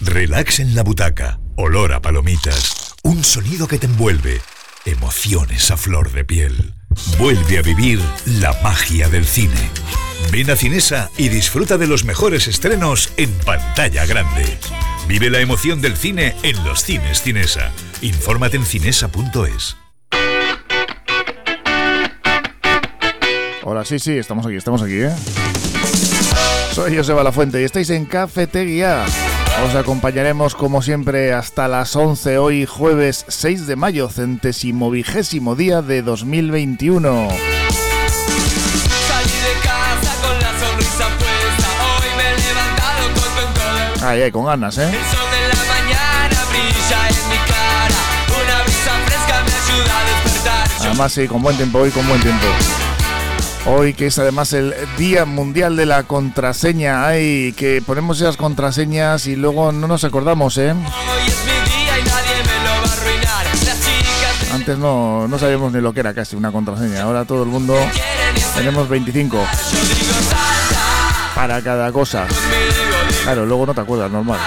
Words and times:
Relax 0.00 0.60
en 0.60 0.74
la 0.74 0.82
butaca, 0.82 1.40
olor 1.56 1.94
a 1.94 2.02
palomitas, 2.02 2.94
un 3.02 3.24
sonido 3.24 3.66
que 3.66 3.78
te 3.78 3.86
envuelve, 3.86 4.42
emociones 4.84 5.70
a 5.70 5.78
flor 5.78 6.12
de 6.12 6.24
piel. 6.24 6.77
Vuelve 7.18 7.58
a 7.58 7.62
vivir 7.62 8.00
la 8.26 8.52
magia 8.62 9.08
del 9.08 9.24
cine. 9.24 9.70
Ven 10.32 10.50
a 10.50 10.56
Cinesa 10.56 11.10
y 11.16 11.28
disfruta 11.28 11.78
de 11.78 11.86
los 11.86 12.04
mejores 12.04 12.48
estrenos 12.48 13.12
en 13.16 13.30
pantalla 13.44 14.06
grande. 14.06 14.58
Vive 15.06 15.30
la 15.30 15.40
emoción 15.40 15.80
del 15.80 15.96
cine 15.96 16.34
en 16.42 16.62
los 16.64 16.82
cines 16.82 17.22
Cinesa. 17.22 17.70
Infórmate 18.02 18.56
en 18.56 18.64
cinesa.es. 18.64 19.76
Hola, 23.62 23.84
sí, 23.84 23.98
sí, 23.98 24.12
estamos 24.12 24.46
aquí, 24.46 24.56
estamos 24.56 24.82
aquí, 24.82 25.00
¿eh? 25.00 25.14
Soy 26.72 26.96
Joseba 26.96 27.22
La 27.22 27.32
Fuente 27.32 27.60
y 27.60 27.64
estáis 27.64 27.90
en 27.90 28.06
Cafetería. 28.06 29.04
Os 29.64 29.74
acompañaremos 29.74 30.54
como 30.54 30.82
siempre 30.82 31.32
hasta 31.32 31.68
las 31.68 31.94
11 31.96 32.38
hoy 32.38 32.64
jueves 32.64 33.24
6 33.28 33.66
de 33.66 33.76
mayo, 33.76 34.08
centésimo 34.08 34.90
vigésimo 34.90 35.56
día 35.56 35.82
de 35.82 36.02
2021. 36.02 37.28
Ay, 44.00 44.22
ay, 44.22 44.30
con 44.30 44.46
ganas, 44.46 44.78
¿eh? 44.78 44.84
El 44.84 44.92
sol 44.92 45.26
de 45.30 45.48
la 45.48 45.64
mañana 45.64 46.44
brilla 46.48 47.08
en 47.08 47.28
mi 47.28 47.36
cara, 47.46 48.00
una 48.40 48.62
brisa 48.62 48.92
fresca 49.04 49.44
me 49.44 49.52
ayuda 49.74 50.00
a 50.00 50.22
despertar. 50.22 50.86
Además, 50.86 51.12
sí, 51.12 51.26
con 51.26 51.42
buen 51.42 51.56
tiempo 51.56 51.80
hoy, 51.80 51.90
con 51.90 52.06
buen 52.08 52.20
tiempo. 52.22 52.46
Hoy 53.70 53.92
que 53.92 54.06
es 54.06 54.18
además 54.18 54.54
el 54.54 54.74
Día 54.96 55.26
Mundial 55.26 55.76
de 55.76 55.84
la 55.84 56.04
Contraseña. 56.04 57.06
Ay, 57.06 57.52
que 57.52 57.82
ponemos 57.84 58.18
esas 58.18 58.38
contraseñas 58.38 59.26
y 59.26 59.36
luego 59.36 59.72
no 59.72 59.86
nos 59.86 60.04
acordamos, 60.04 60.56
¿eh? 60.56 60.74
Antes 64.52 64.78
no, 64.78 65.28
no 65.28 65.38
sabíamos 65.38 65.70
ni 65.72 65.82
lo 65.82 65.92
que 65.92 66.00
era 66.00 66.14
casi 66.14 66.34
una 66.34 66.50
contraseña. 66.50 67.02
Ahora 67.02 67.26
todo 67.26 67.42
el 67.42 67.50
mundo 67.50 67.76
tenemos 68.56 68.88
25 68.88 69.36
para 71.34 71.60
cada 71.62 71.92
cosa. 71.92 72.26
Claro, 73.22 73.44
luego 73.44 73.66
no 73.66 73.74
te 73.74 73.82
acuerdas, 73.82 74.10
normal. 74.10 74.40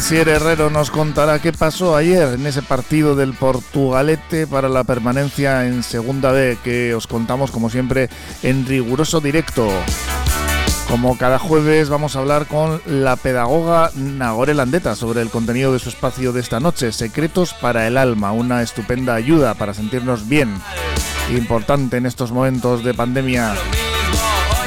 Asier 0.00 0.30
Herrero 0.30 0.70
nos 0.70 0.90
contará 0.90 1.40
qué 1.40 1.52
pasó 1.52 1.94
ayer 1.94 2.32
en 2.32 2.46
ese 2.46 2.62
partido 2.62 3.14
del 3.14 3.34
Portugalete 3.34 4.46
para 4.46 4.70
la 4.70 4.82
permanencia 4.82 5.66
en 5.66 5.82
Segunda 5.82 6.32
B, 6.32 6.56
que 6.64 6.94
os 6.94 7.06
contamos 7.06 7.50
como 7.50 7.68
siempre 7.68 8.08
en 8.42 8.64
riguroso 8.64 9.20
directo. 9.20 9.68
Como 10.88 11.18
cada 11.18 11.38
jueves 11.38 11.90
vamos 11.90 12.16
a 12.16 12.20
hablar 12.20 12.46
con 12.46 12.80
la 12.86 13.16
pedagoga 13.16 13.90
Nagore 13.94 14.54
Landeta 14.54 14.96
sobre 14.96 15.20
el 15.20 15.28
contenido 15.28 15.74
de 15.74 15.78
su 15.78 15.90
espacio 15.90 16.32
de 16.32 16.40
esta 16.40 16.60
noche, 16.60 16.92
Secretos 16.92 17.52
para 17.52 17.86
el 17.86 17.98
Alma, 17.98 18.32
una 18.32 18.62
estupenda 18.62 19.14
ayuda 19.14 19.52
para 19.52 19.74
sentirnos 19.74 20.26
bien, 20.26 20.62
importante 21.30 21.98
en 21.98 22.06
estos 22.06 22.32
momentos 22.32 22.82
de 22.84 22.94
pandemia 22.94 23.54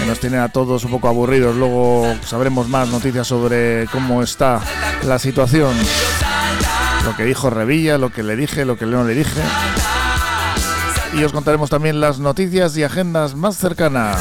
nos 0.05 0.19
tiene 0.19 0.37
a 0.37 0.49
todos 0.49 0.83
un 0.85 0.91
poco 0.91 1.07
aburridos. 1.07 1.55
Luego 1.55 2.15
sabremos 2.25 2.67
más 2.67 2.89
noticias 2.89 3.27
sobre 3.27 3.87
cómo 3.91 4.23
está 4.23 4.61
la 5.05 5.19
situación. 5.19 5.75
Lo 7.05 7.15
que 7.15 7.25
dijo 7.25 7.49
Revilla, 7.49 7.97
lo 7.97 8.11
que 8.11 8.23
le 8.23 8.35
dije, 8.35 8.65
lo 8.65 8.77
que 8.77 8.85
no 8.85 9.03
le 9.03 9.13
dije. 9.13 9.41
Y 11.13 11.23
os 11.23 11.31
contaremos 11.31 11.69
también 11.69 11.99
las 11.99 12.19
noticias 12.19 12.75
y 12.77 12.83
agendas 12.83 13.35
más 13.35 13.57
cercanas. 13.57 14.19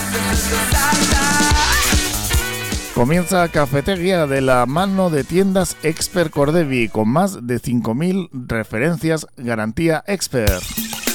Comienza 2.94 3.48
Cafetería 3.48 4.26
de 4.26 4.42
la 4.42 4.66
mano 4.66 5.08
de 5.08 5.24
tiendas 5.24 5.76
Expert 5.82 6.30
Cordevi 6.30 6.88
con 6.88 7.08
más 7.08 7.46
de 7.46 7.60
5.000 7.60 8.28
referencias 8.46 9.26
garantía 9.36 10.04
Expert. 10.06 10.62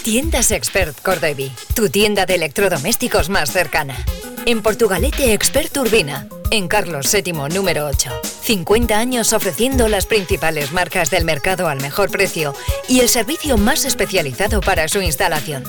Tiendas 0.04 0.52
Expert 0.52 1.00
Cordevi, 1.02 1.52
tu 1.76 1.90
tienda 1.90 2.26
de 2.26 2.36
electrodomésticos 2.36 3.30
más 3.30 3.52
cercana. 3.52 3.96
En 4.48 4.62
Portugalete 4.62 5.34
Expert 5.34 5.76
Urbina, 5.76 6.30
en 6.52 6.70
Carlos 6.70 7.12
VII 7.12 7.34
número 7.54 7.86
8. 7.86 8.10
50 8.44 8.98
años 8.98 9.34
ofreciendo 9.34 9.90
las 9.90 10.06
principales 10.06 10.72
marcas 10.72 11.10
del 11.10 11.26
mercado 11.26 11.68
al 11.68 11.82
mejor 11.82 12.10
precio 12.10 12.56
y 12.88 13.02
el 13.02 13.10
servicio 13.10 13.58
más 13.58 13.84
especializado 13.84 14.62
para 14.62 14.88
su 14.88 15.02
instalación. 15.02 15.66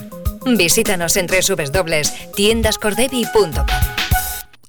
Visítanos 0.57 1.17
en 1.17 1.27
www.tiendascordevi.com. 1.27 4.08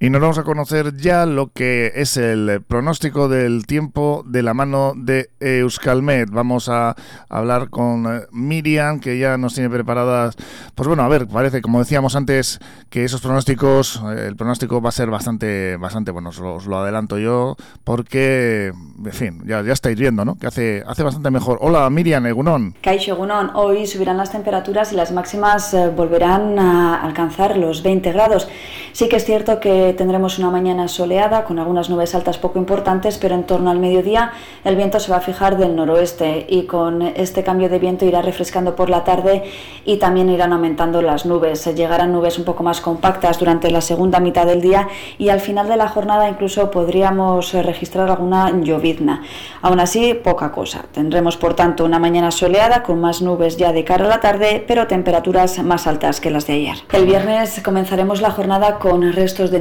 Y 0.01 0.09
nos 0.09 0.21
vamos 0.21 0.37
a 0.37 0.43
conocer 0.43 0.95
ya 0.95 1.25
lo 1.25 1.51
que 1.51 1.91
es 1.93 2.15
el 2.15 2.61
pronóstico 2.65 3.27
del 3.27 3.65
tiempo 3.65 4.23
de 4.25 4.43
la 4.43 4.53
mano 4.53 4.93
de 4.95 5.29
Euskalmet. 5.41 6.29
Vamos 6.29 6.69
a 6.69 6.95
hablar 7.27 7.69
con 7.69 8.05
eh, 8.05 8.21
Miriam, 8.31 9.01
que 9.01 9.19
ya 9.19 9.37
nos 9.37 9.55
tiene 9.55 9.69
preparadas. 9.69 10.37
Pues 10.73 10.87
bueno, 10.87 11.03
a 11.03 11.09
ver, 11.09 11.27
parece, 11.27 11.61
como 11.61 11.79
decíamos 11.79 12.15
antes, 12.15 12.59
que 12.89 13.03
esos 13.03 13.19
pronósticos, 13.19 14.01
eh, 14.15 14.27
el 14.27 14.37
pronóstico 14.37 14.81
va 14.81 14.87
a 14.87 14.93
ser 14.93 15.09
bastante, 15.09 15.75
bastante 15.75 16.11
bueno, 16.11 16.29
os 16.29 16.65
lo, 16.65 16.79
adelanto 16.79 17.17
yo, 17.17 17.57
porque, 17.83 18.71
en 19.03 19.11
fin, 19.11 19.43
ya, 19.45 19.59
estáis 19.59 19.99
viendo, 19.99 20.23
¿no? 20.23 20.37
Que 20.37 20.47
hace, 20.47 20.81
hace 20.87 21.03
bastante 21.03 21.29
mejor. 21.29 21.57
Hola, 21.59 21.89
Miriam, 21.89 22.25
Egunón. 22.25 22.73
Kaixo, 22.81 23.11
Egunón. 23.11 23.51
Hoy 23.53 23.85
subirán 23.85 24.15
las 24.15 24.31
temperaturas 24.31 24.93
y 24.93 24.95
las 24.95 25.11
máximas 25.11 25.73
eh, 25.73 25.89
volverán 25.89 26.57
a 26.57 27.03
alcanzar 27.03 27.57
los 27.57 27.83
20 27.83 28.13
grados. 28.13 28.47
Sí 28.93 29.09
que 29.09 29.17
es 29.17 29.25
cierto 29.25 29.59
que 29.59 29.88
tendremos 29.93 30.39
una 30.39 30.49
mañana 30.49 30.87
soleada 30.87 31.43
con 31.43 31.59
algunas 31.59 31.89
nubes 31.89 32.15
altas 32.15 32.37
poco 32.37 32.59
importantes, 32.59 33.17
pero 33.17 33.35
en 33.35 33.43
torno 33.43 33.69
al 33.69 33.79
mediodía 33.79 34.31
el 34.63 34.75
viento 34.75 34.99
se 34.99 35.11
va 35.11 35.17
a 35.17 35.21
fijar 35.21 35.57
del 35.57 35.75
noroeste 35.75 36.45
y 36.49 36.63
con 36.63 37.01
este 37.01 37.43
cambio 37.43 37.69
de 37.69 37.79
viento 37.79 38.05
irá 38.05 38.21
refrescando 38.21 38.75
por 38.75 38.89
la 38.89 39.03
tarde 39.03 39.43
y 39.85 39.97
también 39.97 40.29
irán 40.29 40.53
aumentando 40.53 41.01
las 41.01 41.25
nubes. 41.25 41.65
Llegarán 41.75 42.11
nubes 42.11 42.37
un 42.37 42.45
poco 42.45 42.63
más 42.63 42.81
compactas 42.81 43.39
durante 43.39 43.71
la 43.71 43.81
segunda 43.81 44.19
mitad 44.19 44.45
del 44.45 44.61
día 44.61 44.87
y 45.17 45.29
al 45.29 45.39
final 45.39 45.67
de 45.67 45.77
la 45.77 45.87
jornada 45.87 46.29
incluso 46.29 46.71
podríamos 46.71 47.53
registrar 47.53 48.09
alguna 48.09 48.51
llovizna. 48.61 49.23
Aún 49.61 49.79
así, 49.79 50.13
poca 50.13 50.51
cosa. 50.51 50.85
Tendremos 50.91 51.37
por 51.37 51.53
tanto 51.53 51.85
una 51.85 51.99
mañana 51.99 52.31
soleada 52.31 52.83
con 52.83 52.99
más 52.99 53.21
nubes 53.21 53.57
ya 53.57 53.71
de 53.71 53.83
cara 53.83 54.05
a 54.05 54.09
la 54.09 54.19
tarde, 54.19 54.63
pero 54.67 54.87
temperaturas 54.87 55.61
más 55.63 55.87
altas 55.87 56.19
que 56.19 56.29
las 56.29 56.47
de 56.47 56.53
ayer. 56.53 56.77
El 56.91 57.05
viernes 57.05 57.61
comenzaremos 57.63 58.21
la 58.21 58.31
jornada 58.31 58.79
con 58.79 59.13
restos 59.13 59.51
de 59.51 59.59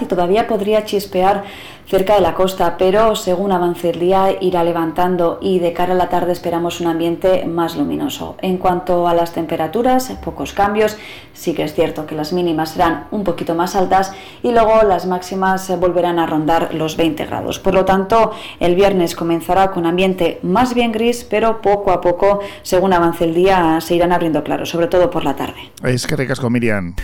y 0.00 0.04
todavía 0.06 0.46
podría 0.46 0.84
chispear 0.84 1.44
cerca 1.86 2.14
de 2.14 2.20
la 2.20 2.34
costa, 2.34 2.76
pero 2.78 3.14
según 3.16 3.52
avance 3.52 3.90
el 3.90 4.00
día 4.00 4.36
irá 4.40 4.64
levantando 4.64 5.38
y 5.42 5.58
de 5.58 5.72
cara 5.72 5.92
a 5.92 5.96
la 5.96 6.08
tarde 6.08 6.32
esperamos 6.32 6.80
un 6.80 6.86
ambiente 6.86 7.44
más 7.44 7.76
luminoso. 7.76 8.36
En 8.40 8.56
cuanto 8.56 9.08
a 9.08 9.14
las 9.14 9.32
temperaturas, 9.32 10.10
pocos 10.24 10.52
cambios, 10.52 10.96
sí 11.34 11.54
que 11.54 11.64
es 11.64 11.74
cierto 11.74 12.06
que 12.06 12.14
las 12.14 12.32
mínimas 12.32 12.70
serán 12.70 13.08
un 13.10 13.24
poquito 13.24 13.54
más 13.54 13.76
altas 13.76 14.12
y 14.42 14.52
luego 14.52 14.82
las 14.84 15.06
máximas 15.06 15.68
volverán 15.78 16.18
a 16.18 16.26
rondar 16.26 16.74
los 16.74 16.96
20 16.96 17.26
grados. 17.26 17.58
Por 17.58 17.74
lo 17.74 17.84
tanto, 17.84 18.32
el 18.58 18.74
viernes 18.74 19.14
comenzará 19.14 19.70
con 19.70 19.86
ambiente 19.86 20.38
más 20.42 20.74
bien 20.74 20.92
gris, 20.92 21.26
pero 21.28 21.60
poco 21.60 21.90
a 21.90 22.00
poco, 22.00 22.40
según 22.62 22.92
avance 22.92 23.24
el 23.24 23.34
día, 23.34 23.80
se 23.80 23.94
irán 23.94 24.12
abriendo 24.12 24.42
claros, 24.42 24.70
sobre 24.70 24.86
todo 24.86 25.10
por 25.10 25.24
la 25.24 25.36
tarde. 25.36 25.72
Es 25.84 26.06
que 26.06 26.16
ricas 26.16 26.40
con 26.40 26.52
Miriam. 26.52 26.94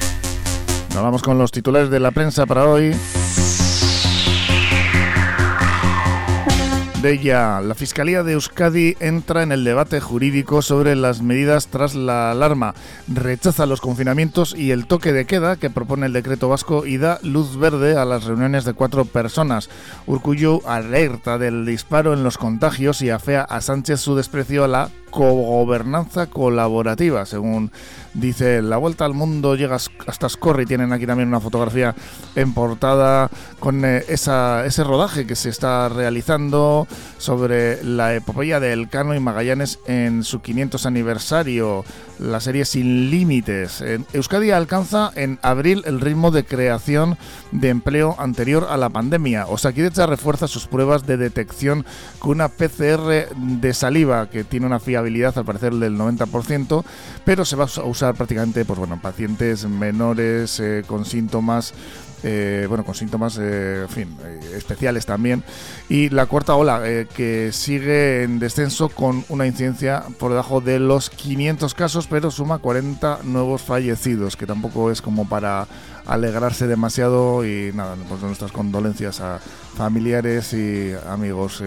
Vamos 1.03 1.23
con 1.23 1.39
los 1.39 1.51
titulares 1.53 1.91
de 1.91 2.01
la 2.01 2.11
prensa 2.11 2.45
para 2.47 2.67
hoy. 2.67 2.95
De 7.03 7.13
ella. 7.13 7.61
La 7.61 7.75
Fiscalía 7.75 8.23
de 8.23 8.33
Euskadi 8.33 8.97
entra 8.99 9.43
en 9.43 9.53
el 9.53 9.63
debate 9.63 10.01
jurídico 10.01 10.63
sobre 10.63 10.97
las 10.97 11.23
medidas 11.23 11.69
tras 11.69 11.95
la 11.95 12.31
alarma. 12.33 12.75
Rechaza 13.07 13.67
los 13.67 13.81
confinamientos 13.81 14.55
y 14.57 14.73
el 14.73 14.87
toque 14.87 15.13
de 15.13 15.25
queda 15.25 15.57
que 15.57 15.71
propone 15.71 16.07
el 16.07 16.13
decreto 16.13 16.49
vasco 16.49 16.87
y 16.87 16.97
da 16.97 17.21
luz 17.23 17.57
verde 17.57 17.97
a 17.97 18.05
las 18.05 18.25
reuniones 18.25 18.65
de 18.65 18.73
cuatro 18.73 19.05
personas. 19.05 19.71
Urcullo 20.07 20.61
alerta 20.67 21.39
del 21.39 21.65
disparo 21.67 22.15
en 22.15 22.25
los 22.25 22.39
contagios 22.39 23.01
y 23.03 23.11
afea 23.11 23.43
a 23.43 23.61
Sánchez 23.61 24.01
su 24.01 24.17
desprecio 24.17 24.65
a 24.65 24.69
la 24.69 24.91
cogobernanza 25.11 26.27
colaborativa, 26.27 27.25
según 27.27 27.71
dice 28.15 28.63
La 28.63 28.77
Vuelta 28.77 29.05
al 29.05 29.15
Mundo 29.15 29.55
llega 29.55 29.77
hasta 29.77 30.29
Scorri. 30.29 30.67
Tienen 30.67 30.93
aquí 30.93 31.07
también 31.07 31.29
una 31.29 31.41
fotografía 31.41 31.95
en 32.35 32.53
portada 32.53 33.31
con 33.59 33.85
eh, 33.85 34.05
esa, 34.09 34.67
ese 34.67 34.85
rodaje 34.85 35.27
que 35.27 35.37
se 35.37 35.51
está 35.51 35.89
realizando 35.89 36.87
sobre 37.19 37.83
la 37.85 38.15
epopeya 38.15 38.61
de 38.61 38.73
Elcano 38.73 39.15
y 39.15 39.21
Magallanes 39.21 39.79
en 39.87 40.25
su 40.25 40.41
500 40.41 40.87
aniversario, 40.87 41.85
la 42.19 42.41
serie 42.41 42.65
Sin 42.65 43.11
Límites. 43.11 43.83
Euskadi 44.13 44.51
alcanza 44.51 45.11
en 45.15 45.39
abril 45.43 45.83
el 45.87 46.01
ritmo 46.01 46.31
de 46.31 46.45
creación 46.45 47.17
de 47.53 47.69
empleo 47.69 48.17
anterior 48.19 48.67
a 48.71 48.77
la 48.77 48.91
pandemia. 48.91 49.47
Osakidecha 49.47 50.07
refuerza 50.07 50.49
sus 50.49 50.67
pruebas 50.67 51.07
de 51.07 51.17
detección 51.17 51.85
con 52.19 52.33
una 52.33 52.49
PCR 52.49 53.29
de 53.35 53.75
saliva 53.75 54.29
que 54.31 54.45
tiene 54.45 54.67
una 54.67 54.81
fiabilidad 54.81 55.37
al 55.39 55.45
parecer 55.45 55.75
del 55.75 55.97
90%, 55.97 56.85
pero 57.25 57.45
se 57.45 57.57
va 57.57 57.65
a 57.65 57.83
usar 57.85 58.15
prácticamente 58.15 58.65
pues 58.65 58.79
bueno, 58.79 59.01
pacientes 59.01 59.67
menores 59.67 60.61
eh, 60.61 60.85
con 60.87 61.05
síntomas 61.05 61.75
eh, 62.23 62.67
bueno, 62.69 62.85
con 62.85 62.95
síntomas, 62.95 63.39
eh, 63.41 63.83
en 63.83 63.89
fin, 63.89 64.17
especiales 64.55 65.07
también. 65.07 65.45
Y 65.89 66.09
la 66.11 66.27
cuarta 66.27 66.55
ola, 66.55 66.83
que 67.15 67.51
sigue 67.53 68.23
en 68.23 68.39
descenso 68.39 68.89
con 68.89 69.25
una 69.29 69.47
incidencia 69.47 70.05
por 70.19 70.31
debajo 70.31 70.61
de 70.61 70.79
los 70.79 71.11
500 71.11 71.75
casos, 71.75 72.07
pero 72.07 72.31
suma 72.31 72.59
40 72.59 73.21
nuevos 73.25 73.63
fallecidos, 73.63 74.37
que 74.37 74.47
tampoco 74.47 74.91
es 74.91 75.03
como 75.03 75.29
para 75.29 75.67
alegrarse 76.07 76.67
demasiado 76.67 77.45
y 77.45 77.71
nada, 77.75 77.95
pues 78.09 78.23
nuestras 78.23 78.51
condolencias 78.51 79.21
a 79.21 79.39
familiares 79.77 80.53
y 80.55 80.93
amigos. 81.09 81.63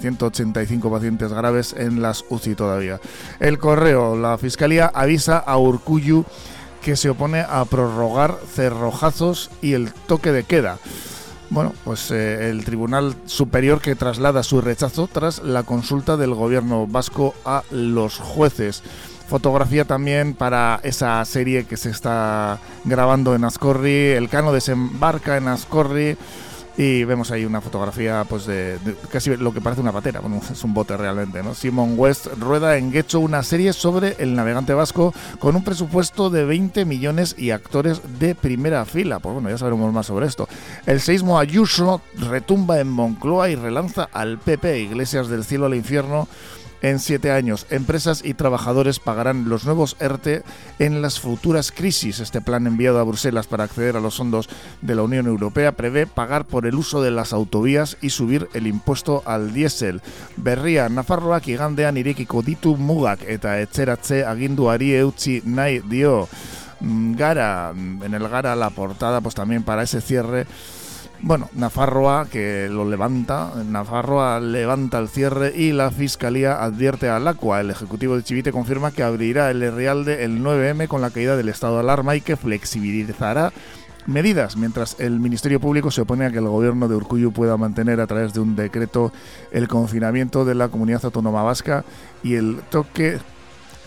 185 0.00 0.90
pacientes 0.90 1.32
graves 1.32 1.74
en 1.76 2.02
las 2.02 2.24
UCI 2.28 2.54
todavía. 2.54 3.00
El 3.40 3.58
correo, 3.58 4.16
la 4.16 4.38
Fiscalía 4.38 4.90
avisa 4.94 5.38
a 5.38 5.56
Urcuyu 5.58 6.24
que 6.88 6.96
se 6.96 7.10
opone 7.10 7.40
a 7.40 7.62
prorrogar 7.66 8.38
cerrojazos 8.50 9.50
y 9.60 9.74
el 9.74 9.92
toque 9.92 10.32
de 10.32 10.44
queda. 10.44 10.78
Bueno, 11.50 11.74
pues 11.84 12.10
eh, 12.10 12.48
el 12.48 12.64
Tribunal 12.64 13.14
Superior 13.26 13.82
que 13.82 13.94
traslada 13.94 14.42
su 14.42 14.62
rechazo 14.62 15.06
tras 15.06 15.42
la 15.42 15.64
consulta 15.64 16.16
del 16.16 16.32
gobierno 16.32 16.86
vasco 16.86 17.34
a 17.44 17.62
los 17.70 18.16
jueces. 18.16 18.82
Fotografía 19.28 19.84
también 19.84 20.32
para 20.32 20.80
esa 20.82 21.22
serie 21.26 21.66
que 21.66 21.76
se 21.76 21.90
está 21.90 22.58
grabando 22.84 23.34
en 23.34 23.44
Ascorri. 23.44 24.12
El 24.12 24.30
Cano 24.30 24.50
desembarca 24.50 25.36
en 25.36 25.48
Ascorri. 25.48 26.16
Y 26.78 27.02
vemos 27.02 27.32
ahí 27.32 27.44
una 27.44 27.60
fotografía 27.60 28.24
pues 28.28 28.46
de, 28.46 28.78
casi 29.10 29.36
lo 29.36 29.52
que 29.52 29.60
parece 29.60 29.82
una 29.82 29.90
patera, 29.90 30.20
bueno, 30.20 30.40
es 30.50 30.62
un 30.62 30.72
bote 30.72 30.96
realmente, 30.96 31.42
¿no? 31.42 31.52
Simon 31.52 31.94
West 31.96 32.28
rueda 32.38 32.76
en 32.76 32.92
Guecho 32.92 33.18
una 33.18 33.42
serie 33.42 33.72
sobre 33.72 34.14
el 34.20 34.36
navegante 34.36 34.74
vasco 34.74 35.12
con 35.40 35.56
un 35.56 35.64
presupuesto 35.64 36.30
de 36.30 36.44
20 36.44 36.84
millones 36.84 37.34
y 37.36 37.50
actores 37.50 38.00
de 38.20 38.36
primera 38.36 38.84
fila. 38.84 39.18
Pues 39.18 39.32
bueno, 39.34 39.50
ya 39.50 39.58
sabremos 39.58 39.92
más 39.92 40.06
sobre 40.06 40.26
esto. 40.26 40.48
El 40.86 41.00
seismo 41.00 41.40
Ayuso 41.40 42.00
retumba 42.16 42.78
en 42.78 42.88
Moncloa 42.88 43.50
y 43.50 43.56
relanza 43.56 44.08
al 44.12 44.38
PP, 44.38 44.78
Iglesias 44.78 45.26
del 45.26 45.42
cielo 45.42 45.66
al 45.66 45.74
infierno 45.74 46.28
en 46.82 46.98
siete 46.98 47.30
años. 47.30 47.66
Empresas 47.70 48.22
y 48.24 48.34
trabajadores 48.34 48.98
pagarán 48.98 49.48
los 49.48 49.64
nuevos 49.64 49.96
ERTE 50.00 50.42
en 50.78 51.02
las 51.02 51.20
futuras 51.20 51.72
crisis. 51.72 52.20
Este 52.20 52.40
plan 52.40 52.66
enviado 52.66 52.98
a 52.98 53.04
Bruselas 53.04 53.46
para 53.46 53.64
acceder 53.64 53.96
a 53.96 54.00
los 54.00 54.16
fondos 54.16 54.48
de 54.82 54.94
la 54.94 55.02
Unión 55.02 55.26
Europea 55.26 55.72
prevé 55.72 56.06
pagar 56.06 56.44
por 56.44 56.66
el 56.66 56.74
uso 56.74 57.02
de 57.02 57.10
las 57.10 57.32
autovías 57.32 57.96
y 58.00 58.10
subir 58.10 58.48
el 58.54 58.66
impuesto 58.66 59.22
al 59.24 59.52
diésel. 59.52 60.00
Berria, 60.36 60.88
Nafarroak 60.88 61.48
igandean 61.48 61.96
irekiko 61.96 62.42
ditu 62.42 62.76
mugak 62.76 63.24
eta 63.26 63.58
etxeratze 63.60 64.24
aginduari 64.24 64.94
eutzi 64.94 65.42
nahi 65.44 65.80
dio. 65.80 66.28
Mm, 66.80 67.16
Gara, 67.16 67.70
en 67.70 68.14
el 68.14 68.28
Gara 68.28 68.54
la 68.54 68.70
portada 68.70 69.20
pues 69.20 69.34
también 69.34 69.64
para 69.64 69.82
ese 69.82 70.00
cierre 70.00 70.46
bueno, 71.20 71.50
Nafarroa 71.54 72.26
que 72.30 72.68
lo 72.70 72.88
levanta, 72.88 73.52
Nafarroa 73.68 74.40
levanta 74.40 74.98
el 74.98 75.08
cierre 75.08 75.52
y 75.56 75.72
la 75.72 75.90
Fiscalía 75.90 76.62
advierte 76.62 77.08
al 77.08 77.26
Acua. 77.26 77.60
El 77.60 77.70
Ejecutivo 77.70 78.16
de 78.16 78.22
Chivite 78.22 78.52
confirma 78.52 78.92
que 78.92 79.02
abrirá 79.02 79.50
el 79.50 79.60
Realde 79.72 80.24
el 80.24 80.42
9M 80.42 80.86
con 80.86 81.00
la 81.00 81.10
caída 81.10 81.36
del 81.36 81.48
estado 81.48 81.74
de 81.74 81.80
alarma 81.80 82.14
y 82.14 82.20
que 82.20 82.36
flexibilizará 82.36 83.52
medidas, 84.06 84.56
mientras 84.56 84.96
el 84.98 85.20
Ministerio 85.20 85.60
Público 85.60 85.90
se 85.90 86.00
opone 86.00 86.24
a 86.24 86.30
que 86.30 86.38
el 86.38 86.48
gobierno 86.48 86.88
de 86.88 86.96
Urcuyu 86.96 87.32
pueda 87.32 87.56
mantener 87.56 88.00
a 88.00 88.06
través 88.06 88.32
de 88.32 88.40
un 88.40 88.56
decreto 88.56 89.12
el 89.52 89.68
confinamiento 89.68 90.44
de 90.44 90.54
la 90.54 90.68
comunidad 90.68 91.04
autónoma 91.04 91.42
vasca 91.42 91.84
y 92.22 92.34
el 92.34 92.60
toque 92.70 93.18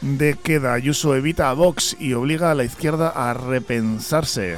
de 0.02 0.36
queda. 0.36 0.74
Ayuso 0.74 1.16
evita 1.16 1.50
a 1.50 1.54
Vox 1.54 1.96
y 2.00 2.14
obliga 2.14 2.52
a 2.52 2.56
la 2.56 2.64
izquierda 2.64 3.10
a 3.10 3.34
repensarse. 3.34 4.58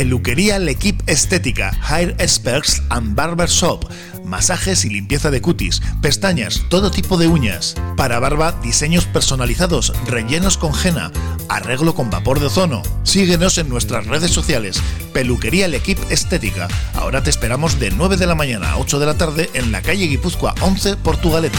Peluquería 0.00 0.58
L'Equipe 0.58 1.04
Estética, 1.12 1.78
Hair 1.86 2.16
Experts 2.18 2.82
and 2.88 3.14
Barber 3.14 3.50
Shop. 3.50 3.84
Masajes 4.24 4.86
y 4.86 4.88
limpieza 4.88 5.30
de 5.30 5.42
cutis, 5.42 5.82
pestañas, 6.00 6.64
todo 6.70 6.90
tipo 6.90 7.18
de 7.18 7.28
uñas. 7.28 7.74
Para 7.98 8.18
barba, 8.18 8.58
diseños 8.62 9.04
personalizados, 9.04 9.92
rellenos 10.06 10.56
con 10.56 10.72
henna, 10.72 11.12
arreglo 11.50 11.94
con 11.94 12.08
vapor 12.08 12.40
de 12.40 12.46
ozono. 12.46 12.80
Síguenos 13.02 13.58
en 13.58 13.68
nuestras 13.68 14.06
redes 14.06 14.30
sociales. 14.30 14.80
Peluquería 15.12 15.68
L'Equipe 15.68 16.00
Estética. 16.08 16.66
Ahora 16.94 17.22
te 17.22 17.28
esperamos 17.28 17.78
de 17.78 17.90
9 17.90 18.16
de 18.16 18.26
la 18.26 18.34
mañana 18.34 18.70
a 18.70 18.78
8 18.78 19.00
de 19.00 19.06
la 19.06 19.18
tarde 19.18 19.50
en 19.52 19.70
la 19.70 19.82
calle 19.82 20.06
Guipúzcoa 20.06 20.54
11, 20.62 20.96
Portugalete. 20.96 21.58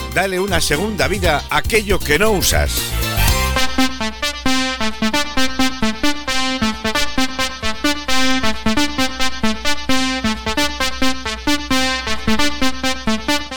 Dale 0.13 0.41
una 0.41 0.59
segunda 0.59 1.07
vida 1.07 1.41
a 1.49 1.57
aquello 1.57 1.97
que 1.97 2.19
no 2.19 2.31
usas. 2.31 2.81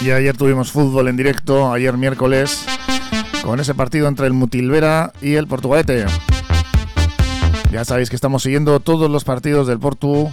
Y 0.00 0.10
ayer 0.12 0.36
tuvimos 0.36 0.70
fútbol 0.70 1.08
en 1.08 1.16
directo, 1.16 1.72
ayer 1.72 1.96
miércoles, 1.96 2.64
con 3.42 3.58
ese 3.58 3.74
partido 3.74 4.06
entre 4.06 4.26
el 4.28 4.32
Mutilvera 4.32 5.12
y 5.20 5.34
el 5.34 5.48
Portugalete. 5.48 6.06
Ya 7.72 7.84
sabéis 7.84 8.10
que 8.10 8.16
estamos 8.16 8.44
siguiendo 8.44 8.78
todos 8.78 9.10
los 9.10 9.24
partidos 9.24 9.66
del 9.66 9.80
Portu. 9.80 10.30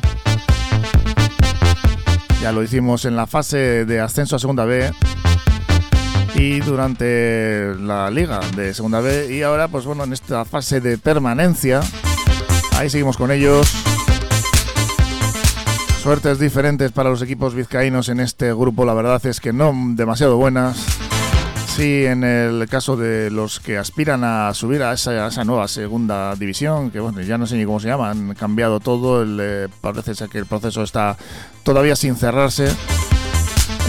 Ya 2.44 2.52
lo 2.52 2.62
hicimos 2.62 3.06
en 3.06 3.16
la 3.16 3.26
fase 3.26 3.86
de 3.86 4.00
ascenso 4.00 4.36
a 4.36 4.40
Segunda 4.40 4.66
B 4.66 4.92
y 6.36 6.60
durante 6.60 7.76
la 7.76 8.10
liga 8.10 8.40
de 8.56 8.74
Segunda 8.74 9.02
B 9.02 9.34
y 9.34 9.42
ahora 9.42 9.68
pues 9.68 9.86
bueno 9.86 10.04
en 10.04 10.14
esta 10.14 10.46
fase 10.46 10.82
de 10.82 10.98
permanencia 10.98 11.82
ahí 12.78 12.90
seguimos 12.90 13.18
con 13.18 13.32
ellos 13.32 13.68
Suertes 16.02 16.40
diferentes 16.40 16.92
para 16.92 17.12
los 17.12 17.22
equipos 17.22 17.54
vizcaínos 17.54 18.10
en 18.10 18.20
este 18.22 18.52
grupo, 18.56 18.86
la 18.86 18.96
verdad 18.96 19.24
es 19.28 19.40
que 19.40 19.54
no 19.54 19.72
demasiado 19.90 20.36
buenas. 20.36 20.84
Sí, 21.76 22.06
en 22.06 22.24
el 22.24 22.68
caso 22.68 22.98
de 22.98 23.30
los 23.30 23.60
que 23.60 23.78
aspiran 23.78 24.24
a 24.24 24.52
subir 24.56 24.82
a 24.82 24.94
esa, 24.94 25.44
nueva 25.44 25.68
segunda 25.68 26.36
división, 26.36 26.90
que 26.90 27.00
bueno, 27.00 27.22
ya 27.22 27.38
no 27.38 27.46
sé 27.46 27.56
ni 27.56 27.66
cómo 27.66 27.80
se 27.80 27.88
llama, 27.88 28.10
han 28.10 28.34
cambiado 28.34 28.80
todo, 28.80 29.22
el, 29.22 29.38
eh, 29.40 29.68
parece 29.80 30.16
ser 30.16 30.28
que 30.28 30.40
el 30.40 30.48
proceso 30.48 30.82
está 30.82 31.18
todavía 31.64 31.96
sin 31.96 32.16
cerrarse. 32.16 32.76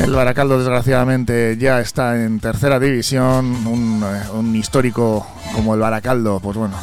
El 0.01 0.13
Baracaldo 0.13 0.59
desgraciadamente 0.59 1.57
ya 1.59 1.81
está 1.81 2.25
en 2.25 2.41
tercera 2.41 2.79
división, 2.79 3.67
un, 3.67 4.03
eh, 4.05 4.31
un 4.35 4.57
histórico 4.57 5.27
como 5.55 5.75
el 5.75 5.81
Baracaldo, 5.81 6.41
pues 6.41 6.57
bueno, 6.57 6.77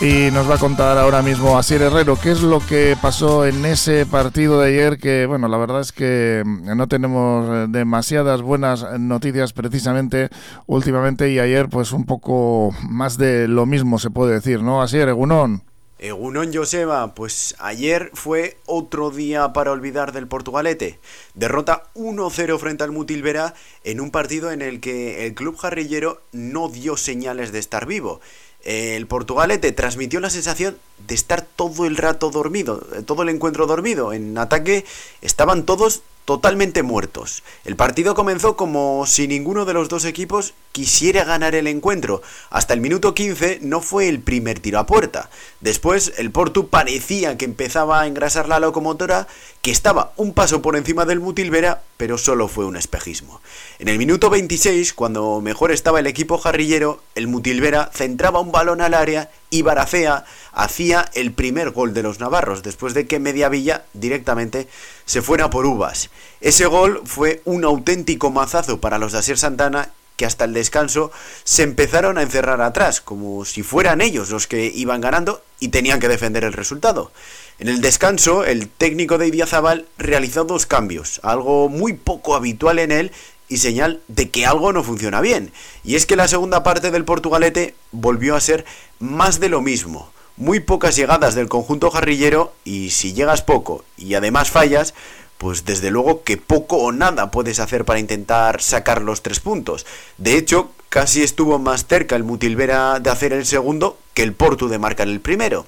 y 0.00 0.30
nos 0.30 0.48
va 0.48 0.54
a 0.54 0.58
contar 0.58 0.96
ahora 0.96 1.20
mismo 1.20 1.58
Asier 1.58 1.82
Herrero 1.82 2.16
qué 2.16 2.30
es 2.30 2.40
lo 2.40 2.60
que 2.60 2.96
pasó 3.02 3.44
en 3.44 3.66
ese 3.66 4.06
partido 4.06 4.58
de 4.58 4.68
ayer 4.68 4.98
que 4.98 5.26
bueno 5.26 5.46
la 5.46 5.58
verdad 5.58 5.82
es 5.82 5.92
que 5.92 6.42
mm, 6.44 6.74
no 6.74 6.88
tenemos 6.88 7.46
eh, 7.50 7.66
demasiadas 7.68 8.40
buenas 8.40 8.86
noticias 8.98 9.52
precisamente 9.52 10.30
últimamente 10.66 11.30
y 11.30 11.38
ayer 11.38 11.68
pues 11.68 11.92
un 11.92 12.06
poco 12.06 12.74
más 12.88 13.18
de 13.18 13.46
lo 13.46 13.66
mismo 13.66 13.98
se 13.98 14.08
puede 14.08 14.32
decir 14.32 14.62
¿no? 14.62 14.80
Asier 14.80 15.10
Egunón 15.10 15.64
Egunon 16.00 16.50
Joseba, 16.54 17.14
pues 17.14 17.54
ayer 17.58 18.10
fue 18.14 18.56
otro 18.64 19.10
día 19.10 19.52
para 19.52 19.70
olvidar 19.70 20.12
del 20.12 20.26
Portugalete. 20.26 20.98
Derrota 21.34 21.84
1-0 21.94 22.58
frente 22.58 22.84
al 22.84 22.90
Mutilvera 22.90 23.52
en 23.84 24.00
un 24.00 24.10
partido 24.10 24.50
en 24.50 24.62
el 24.62 24.80
que 24.80 25.26
el 25.26 25.34
club 25.34 25.58
jarrillero 25.58 26.22
no 26.32 26.70
dio 26.70 26.96
señales 26.96 27.52
de 27.52 27.58
estar 27.58 27.84
vivo 27.84 28.20
el 28.64 29.06
Portugalete 29.06 29.72
transmitió 29.72 30.20
la 30.20 30.28
sensación 30.28 30.76
de 31.06 31.14
estar 31.14 31.42
todo 31.42 31.86
el 31.86 31.96
rato 31.96 32.30
dormido, 32.30 32.86
todo 33.06 33.22
el 33.22 33.30
encuentro 33.30 33.66
dormido. 33.66 34.12
En 34.12 34.36
ataque 34.36 34.84
estaban 35.22 35.64
todos 35.64 36.02
totalmente 36.24 36.82
muertos. 36.82 37.42
El 37.64 37.76
partido 37.76 38.14
comenzó 38.14 38.56
como 38.56 39.04
si 39.06 39.26
ninguno 39.26 39.64
de 39.64 39.74
los 39.74 39.88
dos 39.88 40.04
equipos 40.04 40.54
quisiera 40.72 41.24
ganar 41.24 41.54
el 41.54 41.66
encuentro. 41.66 42.22
Hasta 42.50 42.74
el 42.74 42.80
minuto 42.80 43.14
15 43.14 43.60
no 43.62 43.80
fue 43.80 44.08
el 44.08 44.20
primer 44.20 44.60
tiro 44.60 44.78
a 44.78 44.86
puerta. 44.86 45.30
Después 45.60 46.12
el 46.18 46.30
Portu 46.30 46.68
parecía 46.68 47.36
que 47.36 47.44
empezaba 47.44 48.00
a 48.00 48.06
engrasar 48.06 48.48
la 48.48 48.60
locomotora, 48.60 49.26
que 49.62 49.70
estaba 49.70 50.12
un 50.16 50.32
paso 50.32 50.62
por 50.62 50.76
encima 50.76 51.04
del 51.04 51.20
Mutilvera, 51.20 51.82
pero 51.96 52.16
solo 52.16 52.48
fue 52.48 52.64
un 52.64 52.76
espejismo. 52.76 53.40
En 53.78 53.88
el 53.88 53.98
minuto 53.98 54.30
26, 54.30 54.94
cuando 54.94 55.40
mejor 55.40 55.72
estaba 55.72 56.00
el 56.00 56.06
equipo 56.06 56.38
jarrillero, 56.38 57.02
el 57.14 57.26
Mutilvera 57.26 57.90
centraba 57.92 58.40
un 58.40 58.52
balón 58.52 58.80
al 58.80 58.94
área 58.94 59.30
y 59.50 59.62
Baracea 59.62 60.24
hacía 60.52 61.10
el 61.14 61.32
primer 61.32 61.70
gol 61.70 61.92
de 61.92 62.02
los 62.02 62.20
navarros, 62.20 62.62
después 62.62 62.94
de 62.94 63.06
que 63.06 63.18
Mediavilla 63.18 63.84
directamente 63.92 64.68
se 65.10 65.22
fuera 65.22 65.50
por 65.50 65.66
uvas. 65.66 66.08
Ese 66.40 66.66
gol 66.66 67.02
fue 67.04 67.42
un 67.44 67.64
auténtico 67.64 68.30
mazazo 68.30 68.80
para 68.80 68.96
los 68.96 69.10
de 69.10 69.18
Asier 69.18 69.38
Santana 69.38 69.90
que 70.14 70.24
hasta 70.24 70.44
el 70.44 70.52
descanso 70.52 71.10
se 71.42 71.64
empezaron 71.64 72.16
a 72.16 72.22
encerrar 72.22 72.60
atrás, 72.60 73.00
como 73.00 73.44
si 73.44 73.64
fueran 73.64 74.02
ellos 74.02 74.30
los 74.30 74.46
que 74.46 74.66
iban 74.72 75.00
ganando 75.00 75.42
y 75.58 75.70
tenían 75.70 75.98
que 75.98 76.06
defender 76.06 76.44
el 76.44 76.52
resultado. 76.52 77.10
En 77.58 77.66
el 77.66 77.80
descanso, 77.80 78.44
el 78.44 78.68
técnico 78.68 79.18
de 79.18 79.26
Idiazabal 79.26 79.88
realizó 79.98 80.44
dos 80.44 80.64
cambios, 80.64 81.18
algo 81.24 81.68
muy 81.68 81.94
poco 81.94 82.36
habitual 82.36 82.78
en 82.78 82.92
él 82.92 83.10
y 83.48 83.56
señal 83.56 84.00
de 84.06 84.30
que 84.30 84.46
algo 84.46 84.72
no 84.72 84.84
funciona 84.84 85.20
bien. 85.20 85.50
Y 85.82 85.96
es 85.96 86.06
que 86.06 86.14
la 86.14 86.28
segunda 86.28 86.62
parte 86.62 86.92
del 86.92 87.04
Portugalete 87.04 87.74
volvió 87.90 88.36
a 88.36 88.40
ser 88.40 88.64
más 89.00 89.40
de 89.40 89.48
lo 89.48 89.60
mismo. 89.60 90.12
Muy 90.40 90.60
pocas 90.60 90.96
llegadas 90.96 91.34
del 91.34 91.50
conjunto 91.50 91.90
jarrillero 91.90 92.54
y 92.64 92.90
si 92.92 93.12
llegas 93.12 93.42
poco 93.42 93.84
y 93.98 94.14
además 94.14 94.50
fallas, 94.50 94.94
pues 95.36 95.66
desde 95.66 95.90
luego 95.90 96.22
que 96.22 96.38
poco 96.38 96.78
o 96.78 96.92
nada 96.92 97.30
puedes 97.30 97.60
hacer 97.60 97.84
para 97.84 97.98
intentar 97.98 98.62
sacar 98.62 99.02
los 99.02 99.20
tres 99.20 99.38
puntos. 99.38 99.84
De 100.16 100.38
hecho, 100.38 100.70
casi 100.88 101.22
estuvo 101.22 101.58
más 101.58 101.86
cerca 101.86 102.16
el 102.16 102.24
Mutilvera 102.24 103.00
de 103.00 103.10
hacer 103.10 103.34
el 103.34 103.44
segundo 103.44 103.98
que 104.14 104.22
el 104.22 104.32
Portu 104.32 104.68
de 104.68 104.78
marcar 104.78 105.08
el 105.08 105.20
primero. 105.20 105.66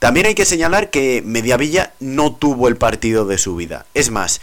También 0.00 0.26
hay 0.26 0.34
que 0.34 0.44
señalar 0.44 0.90
que 0.90 1.22
Mediavilla 1.24 1.92
no 2.00 2.34
tuvo 2.34 2.66
el 2.66 2.76
partido 2.76 3.24
de 3.24 3.38
su 3.38 3.54
vida. 3.54 3.86
Es 3.94 4.10
más, 4.10 4.40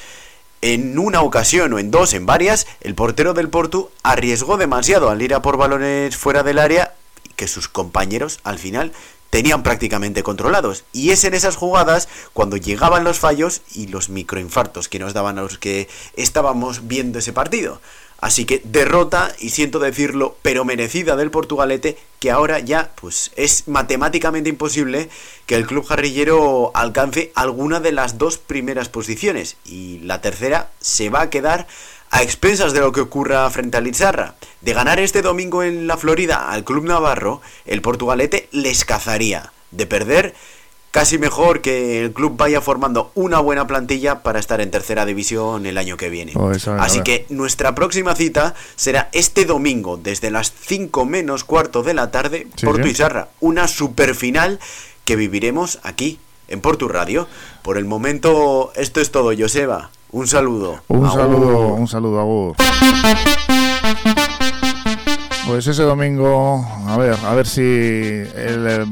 en 0.62 0.98
una 0.98 1.22
ocasión 1.22 1.74
o 1.74 1.80
en 1.80 1.92
dos, 1.92 2.14
en 2.14 2.26
varias, 2.26 2.66
el 2.80 2.96
portero 2.96 3.34
del 3.34 3.50
Portu 3.50 3.90
arriesgó 4.04 4.56
demasiado 4.56 5.10
al 5.10 5.22
ir 5.22 5.34
a 5.34 5.42
por 5.42 5.58
balones 5.58 6.16
fuera 6.16 6.44
del 6.44 6.60
área 6.60 6.94
que 7.36 7.50
sus 7.50 7.68
compañeros 7.68 8.40
al 8.46 8.58
final 8.58 8.94
tenían 9.36 9.64
prácticamente 9.64 10.24
controlados. 10.24 10.86
Y 10.94 11.10
es 11.10 11.26
en 11.26 11.34
esas 11.34 11.58
jugadas 11.58 12.08
cuando 12.32 12.56
llegaban 12.56 13.04
los 13.04 13.20
fallos 13.20 13.64
y 13.74 13.88
los 13.88 14.08
microinfartos 14.08 14.88
que 14.88 14.98
nos 14.98 15.14
daban 15.14 15.38
a 15.38 15.42
los 15.42 15.58
que 15.58 15.90
estábamos 16.16 16.88
viendo 16.88 17.20
ese 17.20 17.34
partido. 17.34 17.82
Así 18.22 18.46
que 18.46 18.62
derrota, 18.64 19.36
y 19.38 19.50
siento 19.50 19.80
decirlo, 19.80 20.38
pero 20.42 20.64
merecida 20.64 21.18
del 21.18 21.32
Portugalete, 21.32 21.98
que 22.22 22.32
ahora 22.32 22.60
ya 22.60 22.94
pues 22.96 23.34
es 23.36 23.68
matemáticamente 23.68 24.48
imposible 24.48 25.10
que 25.48 25.56
el 25.56 25.68
club 25.68 25.86
jarrillero 25.86 26.72
alcance 26.74 27.34
alguna 27.36 27.82
de 27.82 27.92
las 27.92 28.18
dos 28.18 28.38
primeras 28.38 28.88
posiciones. 28.88 29.58
Y 29.66 30.00
la 30.00 30.22
tercera 30.22 30.72
se 30.80 31.10
va 31.10 31.24
a 31.24 31.30
quedar 31.30 31.68
a 32.12 32.24
expensas 32.24 32.74
de 32.74 32.80
lo 32.80 32.92
que 32.92 33.02
ocurra 33.02 33.50
frente 33.50 33.78
al 33.78 33.88
Izarra. 33.88 34.36
De 34.62 34.74
ganar 34.74 35.00
este 35.00 35.22
domingo 35.22 35.64
en 35.64 35.88
la 35.88 35.98
Florida 35.98 36.50
al 36.52 36.64
club 36.64 36.86
navarro, 36.86 37.42
el 37.66 37.82
Portugalete 37.82 38.48
les 38.52 38.86
cazaría. 38.86 39.52
De 39.72 39.86
perder 39.86 40.34
casi 40.96 41.18
mejor 41.18 41.60
que 41.60 42.00
el 42.02 42.14
club 42.14 42.38
vaya 42.38 42.62
formando 42.62 43.12
una 43.16 43.42
buena 43.42 43.68
plantilla 43.68 44.24
para 44.24 44.40
estar 44.40 44.62
en 44.62 44.72
tercera 44.72 45.06
división 45.06 45.66
el 45.66 45.78
año 45.78 45.98
que 45.98 46.10
viene. 46.10 46.32
Oh, 46.36 46.54
Así 46.80 47.02
que 47.02 47.26
nuestra 47.28 47.76
próxima 47.76 48.16
cita 48.16 48.56
será 48.78 49.10
este 49.12 49.44
domingo, 49.44 49.98
desde 49.98 50.32
las 50.32 50.54
5 50.58 51.04
menos 51.04 51.44
cuarto 51.44 51.84
de 51.84 51.96
la 51.96 52.12
tarde, 52.12 52.48
Porto 52.64 52.88
Isarra. 52.88 53.28
Una 53.42 53.68
super 53.68 54.16
final 54.16 54.62
que 55.04 55.18
viviremos 55.18 55.80
aquí, 55.84 56.18
en 56.48 56.62
Porto 56.62 56.88
Radio. 56.88 57.28
Por 57.62 57.78
el 57.78 57.84
momento, 57.84 58.72
esto 58.76 59.02
es 59.02 59.12
todo, 59.12 59.34
Joseba. 59.38 59.92
Un 60.16 60.28
saludo. 60.28 60.80
Un 60.88 61.12
saludo, 61.12 61.74
un 61.74 61.88
saludo, 61.90 62.22
Agur. 62.22 62.56
Pues 65.46 65.68
ese 65.68 65.84
domingo, 65.84 66.66
a 66.88 66.96
ver, 66.96 67.18
a 67.26 67.36
ver 67.36 67.46
si 67.46 67.60
el 67.62 68.66
eh, 68.66 68.86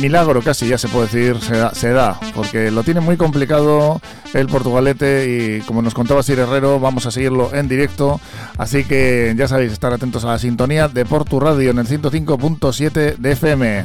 milagro 0.00 0.42
casi 0.42 0.66
ya 0.66 0.78
se 0.78 0.88
puede 0.88 1.06
decir 1.06 1.36
se 1.40 1.90
da, 1.92 2.18
porque 2.34 2.72
lo 2.72 2.82
tiene 2.82 2.98
muy 2.98 3.16
complicado 3.16 4.00
el 4.34 4.48
Portugalete 4.48 5.26
y 5.28 5.60
como 5.60 5.80
nos 5.80 5.94
contaba 5.94 6.24
Sir 6.24 6.40
Herrero, 6.40 6.80
vamos 6.80 7.06
a 7.06 7.12
seguirlo 7.12 7.54
en 7.54 7.68
directo, 7.68 8.20
así 8.58 8.82
que 8.82 9.32
ya 9.36 9.46
sabéis, 9.46 9.70
estar 9.70 9.92
atentos 9.92 10.24
a 10.24 10.30
la 10.30 10.38
sintonía 10.40 10.88
de 10.88 11.04
Portu 11.04 11.38
Radio 11.38 11.70
en 11.70 11.78
el 11.78 11.86
105.7 11.86 13.16
de 13.16 13.30
FM. 13.30 13.84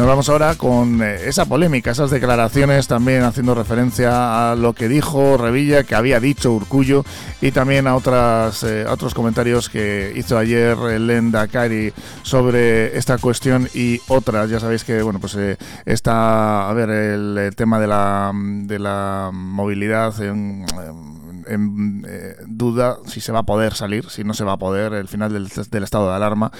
Nos 0.00 0.08
vamos 0.08 0.30
ahora 0.30 0.54
con 0.54 1.02
eh, 1.02 1.28
esa 1.28 1.44
polémica, 1.44 1.90
esas 1.90 2.10
declaraciones 2.10 2.88
también 2.88 3.22
haciendo 3.22 3.54
referencia 3.54 4.50
a 4.50 4.56
lo 4.56 4.72
que 4.72 4.88
dijo 4.88 5.36
Revilla, 5.36 5.84
que 5.84 5.94
había 5.94 6.18
dicho 6.20 6.52
Urcullo 6.52 7.04
y 7.42 7.50
también 7.50 7.86
a 7.86 7.94
otras, 7.94 8.62
eh, 8.62 8.86
otros 8.88 9.12
comentarios 9.12 9.68
que 9.68 10.10
hizo 10.16 10.38
ayer 10.38 10.78
Lenda 10.78 11.46
Cari 11.48 11.92
sobre 12.22 12.96
esta 12.96 13.18
cuestión 13.18 13.68
y 13.74 14.00
otras. 14.08 14.48
Ya 14.48 14.58
sabéis 14.58 14.84
que 14.84 15.02
bueno 15.02 15.20
pues 15.20 15.34
eh, 15.34 15.58
está 15.84 16.70
a 16.70 16.72
ver 16.72 16.88
el, 16.88 17.54
tema 17.54 17.78
de 17.78 17.86
la, 17.86 18.32
de 18.34 18.78
la 18.78 19.28
movilidad 19.34 20.18
en 20.22 20.64
en 20.64 21.19
eh, 21.50 22.36
duda 22.46 22.98
si 23.06 23.20
se 23.20 23.32
va 23.32 23.40
a 23.40 23.42
poder 23.42 23.74
salir, 23.74 24.08
si 24.10 24.22
no 24.24 24.32
se 24.34 24.44
va 24.44 24.52
a 24.52 24.58
poder, 24.58 24.92
el 24.92 25.08
final 25.08 25.32
del, 25.32 25.46
estado 25.46 26.08
de 26.08 26.14
alarma. 26.14 26.52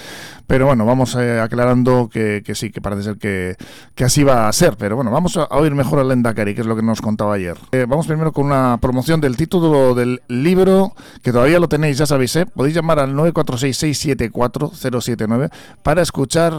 Pero 0.47 0.65
bueno, 0.65 0.85
vamos 0.85 1.15
eh, 1.15 1.39
aclarando 1.39 2.09
que, 2.11 2.43
sí, 2.53 2.71
que 2.71 2.81
parece 2.81 3.03
ser 3.03 3.17
que, 3.17 3.55
así 4.03 4.23
va 4.23 4.47
a 4.47 4.53
ser. 4.53 4.75
Pero 4.77 4.95
bueno, 4.95 5.11
vamos 5.11 5.37
a, 5.37 5.43
oír 5.51 5.73
mejor 5.73 5.99
a 5.99 6.03
Lenda 6.03 6.33
Cari, 6.33 6.55
que 6.55 6.61
es 6.61 6.67
lo 6.67 6.75
que 6.75 6.81
nos 6.81 7.01
contaba 7.01 7.35
ayer. 7.35 7.57
Eh, 7.71 7.85
vamos 7.87 8.07
primero 8.07 8.31
con 8.31 8.47
una 8.47 8.79
promoción 8.81 9.21
del 9.21 9.37
título 9.37 9.93
del 9.95 10.21
libro, 10.27 10.93
que 11.21 11.31
todavía 11.31 11.59
lo 11.59 11.69
tenéis, 11.69 11.97
ya 11.97 12.05
sabéis, 12.05 12.37
podéis 12.53 12.75
llamar 12.75 12.99
al 12.99 13.15
946-674-079 13.15 15.49
para 15.83 16.01
escuchar 16.01 16.53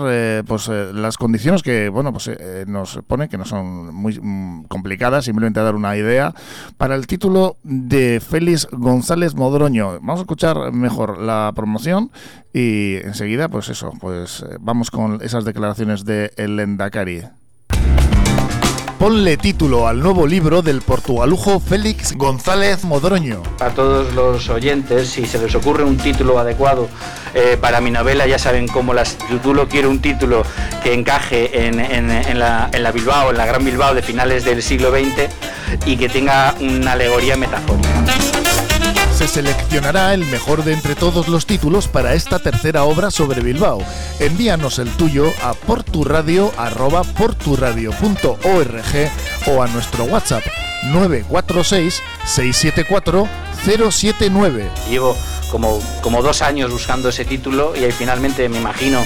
pues 0.47 0.69
las 0.69 1.17
condiciones 1.17 1.63
que, 1.63 1.89
bueno, 1.89 2.13
pues 2.13 2.31
nos 2.67 3.01
pone, 3.07 3.29
que 3.29 3.39
no 3.39 3.45
son 3.45 3.95
muy 3.95 4.19
mm, 4.21 4.65
complicadas, 4.65 5.25
simplemente 5.25 5.61
a 5.61 5.65
dar 5.65 5.75
una 5.75 5.97
idea, 5.97 6.35
para 6.77 6.95
el 6.95 7.07
título 7.07 7.57
de 7.63 8.22
Félix 8.23 8.67
González 8.71 9.35
Modroño. 9.35 9.93
Vamos 10.01 10.21
a 10.21 10.23
escuchar 10.23 10.73
mejor 10.73 11.19
la 11.19 11.53
promoción 11.55 12.11
y 12.53 12.97
enseguida, 12.97 13.49
pues 13.49 13.69
eso, 13.69 13.93
pues 14.01 14.43
eh, 14.43 14.57
vamos 14.61 14.91
con 14.91 15.21
esas 15.23 15.45
declaraciones 15.45 16.05
de 16.05 16.33
El 16.37 16.59
Endacari. 16.59 17.23
Ponle 19.03 19.37
título 19.37 19.89
al 19.89 19.99
nuevo 19.99 20.29
libro 20.29 20.63
del 20.63 20.81
portugalujo 20.81 21.59
Félix 21.59 22.13
González 22.13 22.85
Modroño. 22.85 23.43
A 23.59 23.71
todos 23.71 24.15
los 24.15 24.49
oyentes, 24.49 25.09
si 25.09 25.27
se 25.27 25.41
les 25.41 25.53
ocurre 25.57 25.83
un 25.83 25.97
título 25.97 26.39
adecuado 26.39 26.89
eh, 27.35 27.59
para 27.61 27.81
mi 27.81 27.91
novela, 27.91 28.29
ya 28.29 28.39
saben 28.39 28.69
cómo 28.69 28.95
las 28.95 29.19
titulo. 29.19 29.67
Quiero 29.67 29.91
un 29.91 30.01
título 30.01 30.45
que 30.85 30.95
encaje 30.95 31.67
en, 31.67 31.79
la, 32.39 32.71
en 32.73 32.83
la 32.85 32.93
Bilbao, 32.93 33.31
en 33.31 33.39
la 33.39 33.47
Gran 33.47 33.65
Bilbao 33.65 33.93
de 33.93 34.03
finales 34.03 34.45
del 34.45 34.63
siglo 34.63 34.93
XX 34.93 35.29
y 35.85 35.97
que 35.97 36.09
tenga 36.09 36.55
una 36.61 36.93
alegoría 36.93 37.37
metafórica 37.37 38.42
se 39.23 39.29
seleccionará 39.29 40.15
el 40.15 40.27
mejor 40.27 40.65
de 40.65 40.73
entre 40.73 40.97
todos 40.97 41.29
los 41.29 41.47
títulos 41.47 41.87
para 41.87 42.15
esta 42.15 42.41
tercera 42.41 42.83
obra 42.83 43.13
sobre 43.13 43.41
Bilbao. 43.41 43.79
Envíanos 44.19 44.81
el 44.81 44.91
tuyo 44.91 45.31
a 45.43 45.55
porturadio.org 45.55 46.51
o 49.47 49.63
a 49.63 49.69
nuestro 49.69 50.05
WhatsApp 50.05 50.43
946 50.85 52.03
674 52.25 53.29
079. 53.65 54.71
Llevo 54.89 55.17
como, 55.51 55.81
como 56.01 56.23
dos 56.23 56.43
años 56.43 56.71
buscando 56.71 57.11
ese 57.11 57.25
título 57.25 57.75
y 57.77 57.85
ahí 57.85 57.93
finalmente 57.93 58.49
me 58.49 58.59
imagino 58.59 59.01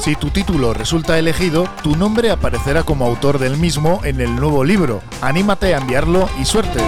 Si 0.00 0.14
tu 0.14 0.30
título 0.30 0.72
resulta 0.72 1.18
elegido, 1.18 1.66
tu 1.82 1.96
nombre 1.96 2.30
aparecerá 2.30 2.84
como 2.84 3.06
autor 3.06 3.40
del 3.40 3.56
mismo 3.56 4.02
en 4.04 4.20
el 4.20 4.36
nuevo 4.36 4.62
libro. 4.62 5.02
Anímate 5.20 5.74
a 5.74 5.78
enviarlo 5.78 6.28
y 6.40 6.44
suerte. 6.44 6.78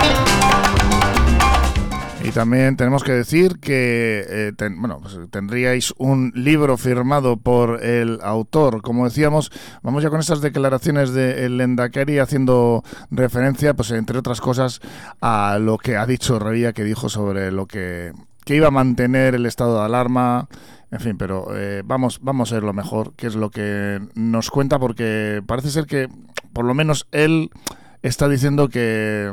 Y 2.24 2.32
también 2.32 2.76
tenemos 2.76 3.04
que 3.04 3.12
decir 3.12 3.58
que 3.60 4.24
eh, 4.28 4.52
bueno, 4.76 4.98
pues 5.00 5.16
tendríais 5.30 5.94
un 5.98 6.32
libro 6.34 6.76
firmado 6.76 7.36
por 7.36 7.84
el 7.84 8.18
autor. 8.22 8.82
Como 8.82 9.04
decíamos, 9.04 9.52
vamos 9.82 10.02
ya 10.02 10.10
con 10.10 10.20
estas 10.20 10.40
declaraciones 10.40 11.12
de 11.12 11.46
el 11.46 11.56
Lendakari 11.56 12.18
haciendo 12.18 12.82
referencia, 13.10 13.74
pues 13.74 13.92
entre 13.92 14.18
otras 14.18 14.40
cosas, 14.40 14.80
a 15.20 15.58
lo 15.60 15.78
que 15.78 15.96
ha 15.96 16.06
dicho 16.06 16.38
Revilla, 16.38 16.72
que 16.72 16.84
dijo 16.84 17.08
sobre 17.08 17.52
lo 17.52 17.66
que, 17.66 18.12
que 18.44 18.56
iba 18.56 18.66
a 18.66 18.72
mantener 18.72 19.36
el 19.36 19.46
estado 19.46 19.78
de 19.78 19.84
alarma. 19.84 20.48
En 20.90 21.00
fin, 21.00 21.18
pero 21.18 21.48
eh, 21.54 21.82
vamos, 21.84 22.18
vamos 22.22 22.50
a 22.50 22.56
ver 22.56 22.64
lo 22.64 22.72
mejor, 22.72 23.14
que 23.14 23.28
es 23.28 23.36
lo 23.36 23.50
que 23.50 24.00
nos 24.14 24.50
cuenta, 24.50 24.78
porque 24.78 25.42
parece 25.46 25.70
ser 25.70 25.86
que, 25.86 26.08
por 26.52 26.64
lo 26.64 26.74
menos, 26.74 27.06
él 27.12 27.50
está 28.02 28.28
diciendo 28.28 28.68
que 28.68 29.32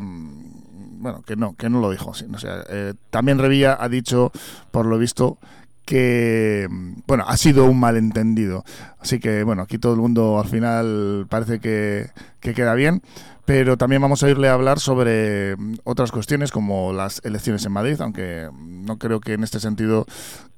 bueno, 0.98 1.22
que 1.22 1.36
no, 1.36 1.56
que 1.56 1.70
no 1.70 1.80
lo 1.80 1.92
dijo. 1.92 2.14
Sí, 2.14 2.26
eh, 2.70 2.94
también 3.10 3.40
Revilla 3.40 3.78
ha 3.80 3.90
dicho, 3.90 4.32
por 4.72 4.86
lo 4.86 4.98
visto, 4.98 5.38
que 5.86 6.68
bueno, 7.08 7.26
ha 7.28 7.38
sido 7.38 7.66
un 7.66 7.80
malentendido. 7.80 8.64
Así 9.00 9.20
que 9.20 9.44
bueno, 9.44 9.62
aquí 9.62 9.78
todo 9.78 9.94
el 9.94 10.02
mundo 10.02 10.40
al 10.40 10.48
final 10.48 11.28
parece 11.30 11.60
que, 11.60 12.10
que 12.40 12.54
queda 12.54 12.74
bien. 12.74 13.02
Pero 13.46 13.78
también 13.78 14.02
vamos 14.02 14.24
a 14.24 14.30
irle 14.30 14.50
a 14.50 14.54
hablar 14.54 14.80
sobre 14.80 15.56
otras 15.84 16.12
cuestiones 16.12 16.52
como 16.52 16.94
las 16.94 17.22
elecciones 17.24 17.64
en 17.64 17.74
Madrid, 17.74 18.02
aunque 18.02 18.50
no 18.52 18.98
creo 18.98 19.20
que 19.20 19.34
en 19.34 19.44
este 19.44 19.60
sentido 19.60 20.08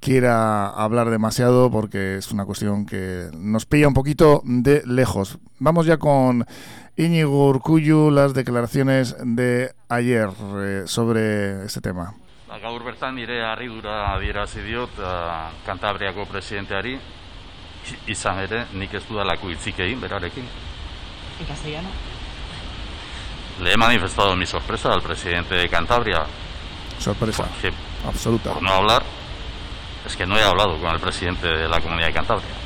quiera 0.00 0.68
hablar 0.68 1.10
demasiado 1.10 1.70
porque 1.70 2.16
es 2.16 2.32
una 2.32 2.46
cuestión 2.46 2.86
que 2.86 3.28
nos 3.36 3.66
pilla 3.66 3.88
un 3.88 3.94
poquito 3.94 4.40
de 4.44 4.82
lejos. 4.86 5.38
Vamos 5.58 5.84
ya 5.84 5.98
con 5.98 6.46
Íñigo 6.98 7.46
Urcuyu 7.46 8.10
las 8.10 8.34
declaraciones 8.34 9.14
de 9.20 9.72
ayer 9.88 10.30
eh, 10.56 10.82
sobre 10.86 11.64
este 11.64 11.80
tema. 11.80 12.14
Gaur 12.60 12.82
bertan 12.82 13.14
nire 13.14 13.44
harridura 13.46 14.16
adierazi 14.16 14.58
diot 14.66 14.98
uh, 14.98 15.46
Kantabriako 15.64 16.24
presidenteari 16.26 16.96
izan 18.10 18.40
ere 18.42 18.64
nik 18.74 18.96
ez 18.98 19.04
dudalako 19.06 19.52
hitzik 19.52 19.78
egin 19.78 20.00
berarekin. 20.02 20.42
En 21.38 21.46
castellano. 21.46 21.88
Le 23.62 23.72
he 23.72 23.76
manifestado 23.76 24.34
mi 24.34 24.46
sorpresa 24.46 24.92
al 24.92 25.00
presidente 25.00 25.54
de 25.54 25.68
Cantabria. 25.68 26.26
Sorpresa. 26.98 27.46
Que, 27.62 27.70
absoluta. 28.08 28.54
Por 28.54 28.62
no 28.62 28.72
hablar, 28.72 29.04
es 30.04 30.16
que 30.16 30.26
no 30.26 30.36
he 30.36 30.42
hablado 30.42 30.80
con 30.80 30.90
el 30.90 30.98
presidente 30.98 31.46
de 31.46 31.68
la 31.68 31.80
comunidad 31.80 32.08
de 32.08 32.14
Cantabria. 32.14 32.56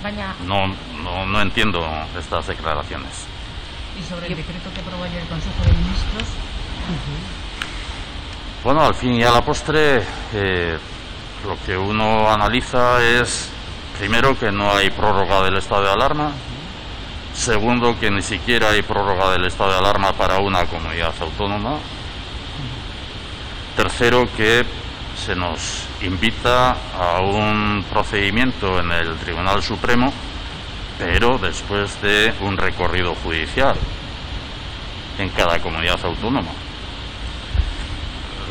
Baina... 0.00 0.36
No, 0.46 0.68
no, 1.02 1.26
no 1.26 1.42
entiendo 1.42 1.84
estas 2.16 2.46
declaraciones. 2.46 3.26
Y 4.00 4.08
sobre 4.08 4.26
el 4.28 4.36
decreto 4.36 4.70
que 4.74 4.80
aprobó 4.80 5.04
el 5.04 5.12
Consejo 5.28 5.62
de 5.64 5.72
Ministros. 5.72 6.28
Bueno, 8.64 8.82
al 8.82 8.94
fin 8.94 9.14
y 9.14 9.22
a 9.22 9.30
la 9.30 9.44
postre, 9.44 10.02
eh, 10.34 10.78
lo 11.46 11.56
que 11.64 11.76
uno 11.76 12.30
analiza 12.30 13.02
es, 13.02 13.50
primero, 13.98 14.38
que 14.38 14.50
no 14.50 14.72
hay 14.72 14.90
prórroga 14.90 15.42
del 15.42 15.56
estado 15.56 15.84
de 15.84 15.90
alarma, 15.90 16.32
segundo, 17.34 17.98
que 17.98 18.10
ni 18.10 18.22
siquiera 18.22 18.70
hay 18.70 18.82
prórroga 18.82 19.32
del 19.32 19.46
estado 19.46 19.72
de 19.72 19.78
alarma 19.78 20.12
para 20.12 20.38
una 20.38 20.66
comunidad 20.66 21.14
autónoma, 21.20 21.78
tercero, 23.76 24.28
que 24.36 24.64
se 25.16 25.34
nos 25.34 25.84
invita 26.02 26.76
a 26.98 27.20
un 27.20 27.84
procedimiento 27.90 28.80
en 28.80 28.90
el 28.92 29.16
Tribunal 29.18 29.62
Supremo 29.62 30.12
pero 31.00 31.38
después 31.38 32.00
de 32.02 32.34
un 32.42 32.58
recorrido 32.58 33.14
judicial 33.14 33.74
en 35.18 35.30
cada 35.30 35.58
comunidad 35.58 35.98
autónoma. 36.04 36.50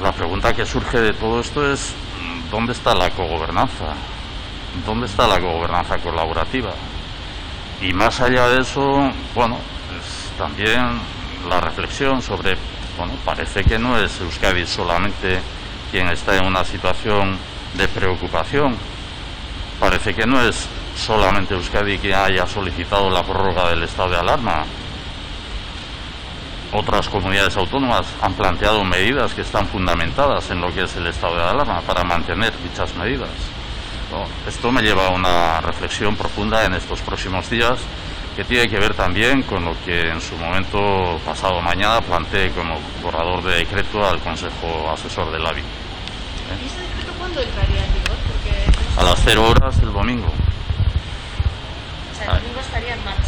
La 0.02 0.12
pregunta 0.12 0.54
que 0.54 0.66
surge 0.66 1.00
de 1.00 1.14
todo 1.14 1.42
esto 1.42 1.72
es, 1.72 1.94
¿dónde 2.50 2.74
está 2.74 2.96
la 2.96 3.12
cogobernanza? 3.12 3.94
¿Dónde 4.84 5.06
está 5.06 5.28
la 5.28 5.40
cogobernanza 5.40 6.00
colaborativa? 6.00 6.72
Y 7.82 7.94
más 7.94 8.20
allá 8.20 8.48
de 8.50 8.62
eso, 8.62 9.12
bueno, 9.36 9.60
también 10.36 11.00
la 11.48 11.62
reflexión 11.62 12.20
sobre, 12.20 12.58
bueno, 12.98 13.14
parece 13.24 13.64
que 13.64 13.78
no 13.78 13.96
es 13.96 14.20
Euskadi 14.22 14.66
solamente 14.66 15.40
quien 15.92 16.10
está 16.10 16.36
en 16.36 16.46
una 16.46 16.66
situación 16.66 17.38
de 17.76 17.88
preocupación, 17.88 18.76
parece 19.80 20.16
que 20.16 20.26
no 20.26 20.42
es 20.42 20.68
solamente 21.00 21.54
Euskadi 21.54 21.98
que 21.98 22.14
haya 22.14 22.46
solicitado 22.46 23.10
la 23.10 23.24
prórroga 23.24 23.70
del 23.70 23.84
estado 23.84 24.10
de 24.10 24.18
alarma. 24.18 24.66
Otras 26.72 27.10
comunidades 27.10 27.58
autónomas 27.58 28.06
han 28.22 28.34
planteado 28.34 28.84
medidas 28.84 29.34
que 29.34 29.42
están 29.42 29.66
fundamentadas 29.68 30.52
en 30.52 30.62
lo 30.62 30.72
que 30.74 30.84
es 30.84 30.96
el 30.98 31.08
estado 31.08 31.36
de 31.36 31.44
alarma 31.44 31.82
para 31.82 32.04
mantener 32.04 32.54
dichas 32.62 32.94
medidas. 32.96 33.30
esto 34.48 34.72
me 34.72 34.82
lleva 34.82 35.08
a 35.08 35.10
una 35.12 35.62
reflexión 35.62 36.16
profunda 36.16 36.66
en 36.66 36.74
estos 36.74 37.00
próximos 37.02 37.50
días 37.50 37.80
que 38.36 38.44
tiene 38.44 38.68
que 38.68 38.80
ver 38.80 38.94
también 38.94 39.44
con 39.44 39.66
lo 39.66 39.76
que 39.86 40.10
en 40.10 40.22
su 40.22 40.36
momento 40.36 41.20
pasado 41.26 41.62
mañana 41.62 42.02
planteé 42.02 42.52
como 42.52 42.80
borrador 43.02 43.44
de 43.44 43.58
decreto 43.58 44.06
al 44.06 44.20
Consejo 44.20 44.92
Asesor 44.92 45.32
del 45.32 45.46
AVI. 45.46 45.62
¿Y 45.62 46.66
ese 46.66 46.82
decreto 46.82 47.14
cuándo 47.18 47.42
entraría 47.42 47.86
en 47.86 47.94
vigor? 47.94 48.18
A 48.98 49.04
las 49.04 49.20
cero 49.24 49.50
horas 49.50 49.80
del 49.80 49.94
domingo 49.94 50.32
el 52.22 52.28
domingo 52.28 52.60
estaría 52.60 52.94
en 52.94 53.06
marcha. 53.06 53.24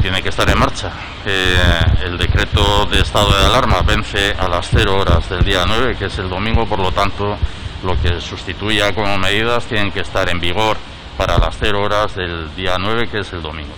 Tiene 0.00 0.22
que 0.22 0.28
estar 0.30 0.48
en 0.48 0.58
marcha. 0.58 0.92
Eh, 1.26 1.56
el 2.04 2.16
decreto 2.16 2.86
de 2.86 3.00
estado 3.00 3.38
de 3.38 3.44
alarma 3.44 3.82
vence 3.82 4.32
a 4.38 4.48
las 4.48 4.68
0 4.70 4.96
horas 4.98 5.28
del 5.28 5.44
día 5.44 5.64
9, 5.66 5.96
que 5.96 6.06
es 6.06 6.18
el 6.18 6.28
domingo, 6.28 6.66
por 6.66 6.78
lo 6.78 6.90
tanto, 6.90 7.36
lo 7.82 8.00
que 8.00 8.20
sustituya 8.20 8.94
como 8.94 9.18
medidas 9.18 9.66
tienen 9.66 9.92
que 9.92 10.00
estar 10.00 10.28
en 10.30 10.40
vigor 10.40 10.76
para 11.18 11.38
las 11.38 11.56
0 11.58 11.82
horas 11.82 12.14
del 12.14 12.54
día 12.54 12.76
9, 12.78 13.08
que 13.08 13.20
es 13.20 13.32
el 13.32 13.42
domingo. 13.42 13.74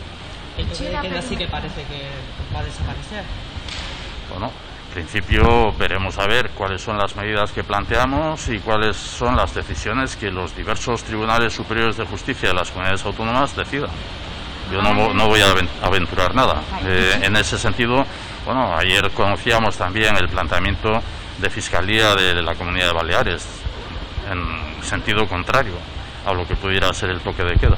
¿El 0.56 0.66
toque 0.66 0.90
de 0.90 1.00
queda 1.00 1.22
sí 1.22 1.36
que 1.36 1.48
parece 1.48 1.82
que 1.84 2.08
va 2.54 2.60
a 2.60 2.64
desaparecer? 2.64 3.24
Bueno, 4.30 4.46
en 4.46 4.94
principio 4.94 5.72
veremos 5.72 6.18
a 6.18 6.26
ver 6.26 6.50
cuáles 6.50 6.82
son 6.82 6.98
las 6.98 7.16
medidas 7.16 7.50
que 7.50 7.64
planteamos 7.64 8.48
y 8.48 8.58
cuáles 8.60 8.96
son 8.96 9.36
las 9.36 9.54
decisiones 9.54 10.14
que 10.16 10.30
los 10.30 10.54
diversos 10.54 11.02
tribunales 11.02 11.52
superiores 11.52 11.96
de 11.96 12.04
justicia 12.04 12.50
de 12.50 12.54
las 12.54 12.70
comunidades 12.70 13.04
autónomas 13.04 13.56
decidan. 13.56 13.90
Yo 14.72 14.80
no, 14.80 15.12
no 15.12 15.28
voy 15.28 15.40
a 15.42 15.54
aventurar 15.86 16.34
nada. 16.34 16.62
Eh, 16.86 17.20
en 17.22 17.36
ese 17.36 17.58
sentido, 17.58 18.06
bueno, 18.46 18.74
ayer 18.74 19.10
conocíamos 19.10 19.76
también 19.76 20.16
el 20.16 20.28
planteamiento 20.28 21.00
de 21.38 21.50
Fiscalía 21.50 22.14
de 22.14 22.40
la 22.40 22.54
Comunidad 22.54 22.86
de 22.86 22.92
Baleares, 22.92 23.46
en 24.30 24.82
sentido 24.82 25.28
contrario 25.28 25.74
a 26.24 26.32
lo 26.32 26.46
que 26.46 26.56
pudiera 26.56 26.92
ser 26.94 27.10
el 27.10 27.20
toque 27.20 27.44
de 27.44 27.54
queda. 27.56 27.76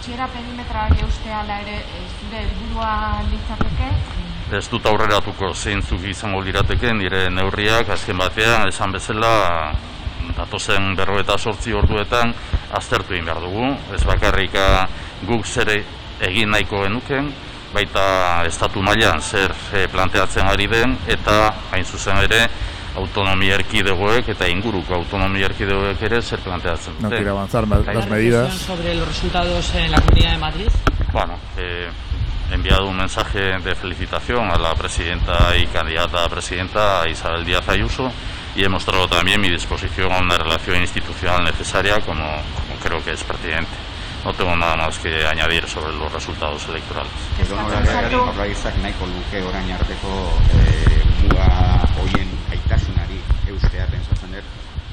Etxera 0.00 0.26
perimetrari 0.32 1.02
ustea 1.04 1.42
ala 1.42 1.60
ere 1.60 1.82
zure 2.16 2.40
helburua 2.40 3.20
litzateke? 3.28 3.88
Ez 4.56 4.64
dut 4.72 4.86
aurreratuko 4.88 5.52
zeintzuk 5.54 6.06
izango 6.08 6.40
lirateke 6.42 6.94
nire 6.96 7.26
neurriak 7.30 7.90
azken 7.92 8.18
batean 8.18 8.66
esan 8.68 8.94
bezala 8.96 9.74
datozen 10.38 10.94
berro 10.96 11.18
eta 11.20 11.36
sortzi 11.38 11.76
orduetan 11.76 12.32
aztertu 12.78 13.12
egin 13.12 13.28
behar 13.28 13.42
dugu. 13.44 13.74
Ez 13.94 14.00
bakarrika 14.08 14.88
guk 15.28 15.44
zer 15.44 15.74
egin 16.20 16.50
nahiko 16.50 16.82
genuken, 16.84 17.32
baita 17.74 18.44
estatu 18.46 18.82
mailan 18.82 19.22
zer 19.22 19.54
e, 19.72 19.86
planteatzen 19.88 20.46
ari 20.46 20.66
den, 20.66 20.96
eta 21.08 21.54
hain 21.72 21.84
zuzen 21.84 22.18
ere, 22.24 22.48
autonomia 22.96 23.54
erkidegoek 23.54 24.28
eta 24.34 24.48
inguruko 24.50 24.94
autonomia 24.96 25.46
erkidegoek 25.50 26.02
ere 26.08 26.20
zer 26.22 26.40
planteatzen 26.44 26.96
dute. 26.96 27.02
No 27.04 27.10
quiere 27.10 27.30
avanzar 27.30 27.68
las 27.68 28.08
medidas. 28.08 28.54
sobre 28.54 28.94
los 28.94 29.06
resultados 29.06 29.74
en 29.74 29.90
la 29.90 30.00
Comunidad 30.00 30.32
de 30.32 30.38
Madrid? 30.38 30.68
Bueno, 31.12 31.34
eh, 31.56 31.88
he 32.50 32.54
enviado 32.54 32.86
un 32.86 32.96
mensaje 32.96 33.38
de 33.38 33.74
felicitación 33.74 34.50
a 34.50 34.58
la 34.58 34.74
presidenta 34.74 35.56
y 35.56 35.66
candidata 35.66 36.24
a 36.24 36.28
presidenta 36.28 37.08
Isabel 37.08 37.44
Díaz 37.44 37.68
Ayuso 37.68 38.10
y 38.56 38.64
he 38.64 38.68
mostrado 38.68 39.06
también 39.06 39.40
mi 39.40 39.48
disposición 39.48 40.12
a 40.12 40.18
una 40.18 40.36
relación 40.36 40.80
institucional 40.80 41.44
necesaria 41.44 42.00
como, 42.00 42.24
como 42.24 42.80
creo 42.82 43.02
que 43.04 43.12
es 43.12 43.22
pertinente. 43.22 43.89
No 44.24 44.34
tengo 44.34 44.54
nada 44.56 44.76
más 44.76 44.98
que 44.98 45.26
añadir 45.26 45.66
sobre 45.66 45.92
los 45.94 46.12
resultados 46.12 46.68
electorales. 46.68 47.12
Jaurlaritzak 47.48 48.76
nahiko 48.82 49.06
luke 49.06 49.42
orain 49.42 49.72
arteko 49.72 50.12
eh, 50.60 51.02
muga 51.22 51.80
hoien 51.96 52.28
aitasunari 52.52 53.16
eustea 53.48 53.86
pentsatzen 53.88 54.34
dut 54.36 54.44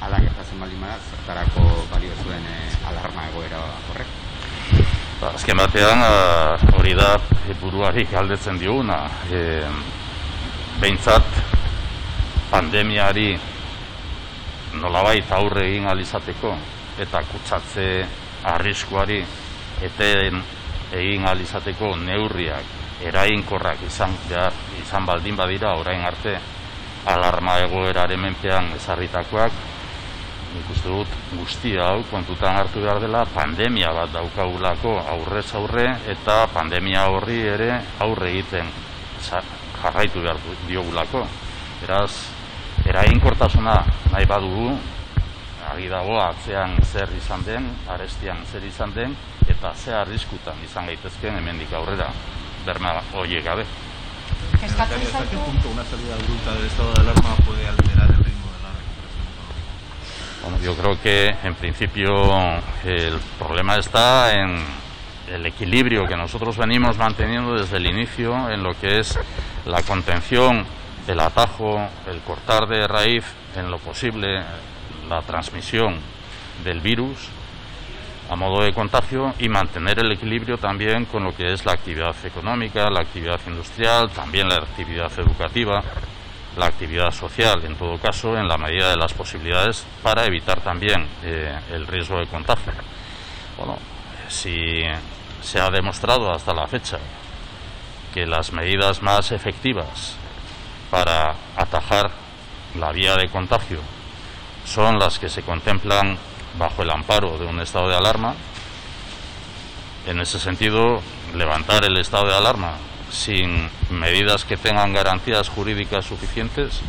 ala 0.02 0.22
gertatzen 0.24 0.60
baldin 0.60 0.80
bada 0.80 0.96
zertarako 1.10 1.66
balio 1.92 2.16
zuen 2.24 2.46
eh, 2.48 2.88
alarma 2.88 3.28
egoera 3.28 3.60
horrek. 3.90 4.08
Ba, 5.20 5.34
azken 5.34 5.58
batean 5.60 6.04
hori 6.78 6.94
da 6.96 7.18
buruari 7.60 8.06
galdetzen 8.12 8.60
dioguna. 8.62 9.02
E, 9.34 9.42
behintzat 10.80 11.26
pandemiari 12.52 13.32
nolabait 14.78 15.32
aurre 15.36 15.66
egin 15.68 15.88
alizateko 15.90 16.54
eta 17.02 17.24
kutsatze 17.32 17.88
arriskuari 18.44 19.24
eten 19.82 20.44
egin 20.94 21.28
alizateko 21.28 21.96
neurriak 21.96 22.78
erainkorrak 23.04 23.82
izan 23.86 24.14
behar 24.30 24.54
izan 24.82 25.06
baldin 25.06 25.36
badira 25.36 25.76
orain 25.78 26.02
arte 26.02 26.38
alarma 27.08 27.60
egoeraren 27.64 28.20
menpean 28.20 28.72
ezarritakoak. 28.76 29.52
Nik 30.48 30.70
uste 30.72 30.90
dut 30.90 31.16
guztia 31.36 31.90
hau 31.92 32.04
kontutan 32.10 32.56
hartu 32.56 32.82
behar 32.82 33.02
dela 33.04 33.26
pandemia 33.34 33.92
bat 33.94 34.12
daukagulako 34.14 34.96
aurrez 35.14 35.48
aurre 35.60 35.88
eta 36.08 36.48
pandemia 36.54 37.06
horri 37.12 37.42
ere 37.48 37.70
aurre 38.00 38.32
egiten 38.32 38.72
jarraitu 39.82 40.24
behar 40.24 40.40
diogulako. 40.68 41.26
Beraz 41.82 42.12
erainkortasuna 42.88 43.76
nahi 44.12 44.26
badugu 44.26 44.72
agi 45.72 45.88
dago 45.92 46.20
atzean 46.22 46.78
zer 46.84 47.10
izan 47.18 47.44
den, 47.44 47.68
arestian 47.90 48.46
zer 48.52 48.64
izan 48.64 48.94
den, 48.96 49.16
eta 49.48 49.74
ze 49.76 49.94
arriskutan 49.94 50.56
izan 50.64 50.88
gaitezken 50.88 51.38
hemendik 51.40 51.74
aurrera, 51.74 52.10
berma 52.66 52.98
horiek 53.14 53.44
gabe. 53.44 53.66
Eskatzen 54.64 55.06
zaitu... 55.12 55.40
una 55.72 55.84
salida 55.84 56.16
bruta 56.16 56.54
del 56.56 56.66
estado 56.66 56.94
de 56.94 57.02
alarma 57.02 57.36
puede 57.46 57.68
alterar 57.68 58.10
el 58.10 58.24
ritmo 58.24 58.48
de 58.52 58.64
la 58.64 58.72
recuperación 58.74 60.44
Bueno, 60.44 60.58
yo 60.64 60.76
creo 60.76 61.02
que 61.02 61.36
en 61.48 61.56
principio 61.56 62.14
el 62.84 63.20
problema 63.40 63.78
está 63.78 64.34
en 64.34 64.64
el 65.28 65.46
equilibrio 65.46 66.06
que 66.06 66.16
nosotros 66.16 66.58
venimos 66.58 66.98
manteniendo 66.98 67.54
desde 67.56 67.78
el 67.78 67.88
inicio 67.88 68.50
en 68.50 68.64
lo 68.64 68.74
que 68.80 69.00
es 69.00 69.20
la 69.66 69.82
contención, 69.84 70.66
el 71.08 71.20
atajo, 71.20 71.88
el 72.10 72.20
cortar 72.22 72.68
de 72.68 72.88
raíz 72.88 73.26
en 73.56 73.70
lo 73.70 73.78
posible 73.80 74.44
la 75.08 75.22
transmisión 75.22 76.00
del 76.64 76.82
virus 76.82 77.30
a 78.30 78.36
modo 78.36 78.64
de 78.64 78.74
contagio 78.74 79.34
y 79.40 79.48
mantener 79.48 80.00
el 80.00 80.12
equilibrio 80.12 80.58
también 80.58 81.06
con 81.06 81.24
lo 81.24 81.36
que 81.36 81.54
es 81.54 81.66
la 81.66 81.74
actividad 81.74 82.16
económica, 82.26 82.90
la 82.90 83.02
actividad 83.02 83.40
industrial, 83.48 84.10
también 84.10 84.50
la 84.50 84.56
actividad 84.56 85.12
educativa, 85.18 85.82
la 86.58 86.66
actividad 86.66 87.12
social, 87.12 87.64
en 87.64 87.76
todo 87.76 87.98
caso, 87.98 88.36
en 88.36 88.48
la 88.48 88.58
medida 88.58 88.90
de 88.90 88.98
las 88.98 89.14
posibilidades 89.14 89.86
para 90.04 90.26
evitar 90.26 90.60
también 90.62 91.08
eh, 91.24 91.58
el 91.72 91.88
riesgo 91.88 92.20
de 92.20 92.28
contagio. 92.28 92.74
Bueno, 93.58 93.78
si 94.28 94.82
se 95.42 95.60
ha 95.60 95.70
demostrado 95.70 96.32
hasta 96.32 96.54
la 96.54 96.68
fecha 96.68 96.98
que 98.14 98.26
las 98.26 98.52
medidas 98.52 99.02
más 99.02 99.32
efectivas 99.32 100.18
para 100.92 101.34
atajar 101.56 102.12
la 102.78 102.92
vía 102.92 103.16
de 103.16 103.30
contagio 103.30 103.80
son 104.68 105.00
las 105.00 105.18
que 105.18 105.30
se 105.30 105.42
contemplan 105.42 106.18
bajo 106.60 106.84
el 106.84 106.90
amparo 106.92 107.38
de 107.38 107.46
un 107.46 107.60
estado 107.60 107.88
de 107.90 107.96
alarma. 107.96 108.36
En 110.06 110.20
ese 110.20 110.40
sentido, 110.40 111.02
levantar 111.34 111.86
el 111.86 111.98
estado 111.98 112.28
de 112.28 112.36
alarma 112.36 112.74
sin 113.10 113.70
medidas 113.90 114.44
que 114.44 114.58
tengan 114.58 114.94
garantías 114.94 115.50
jurídicas 115.50 116.06
suficientes, 116.06 116.82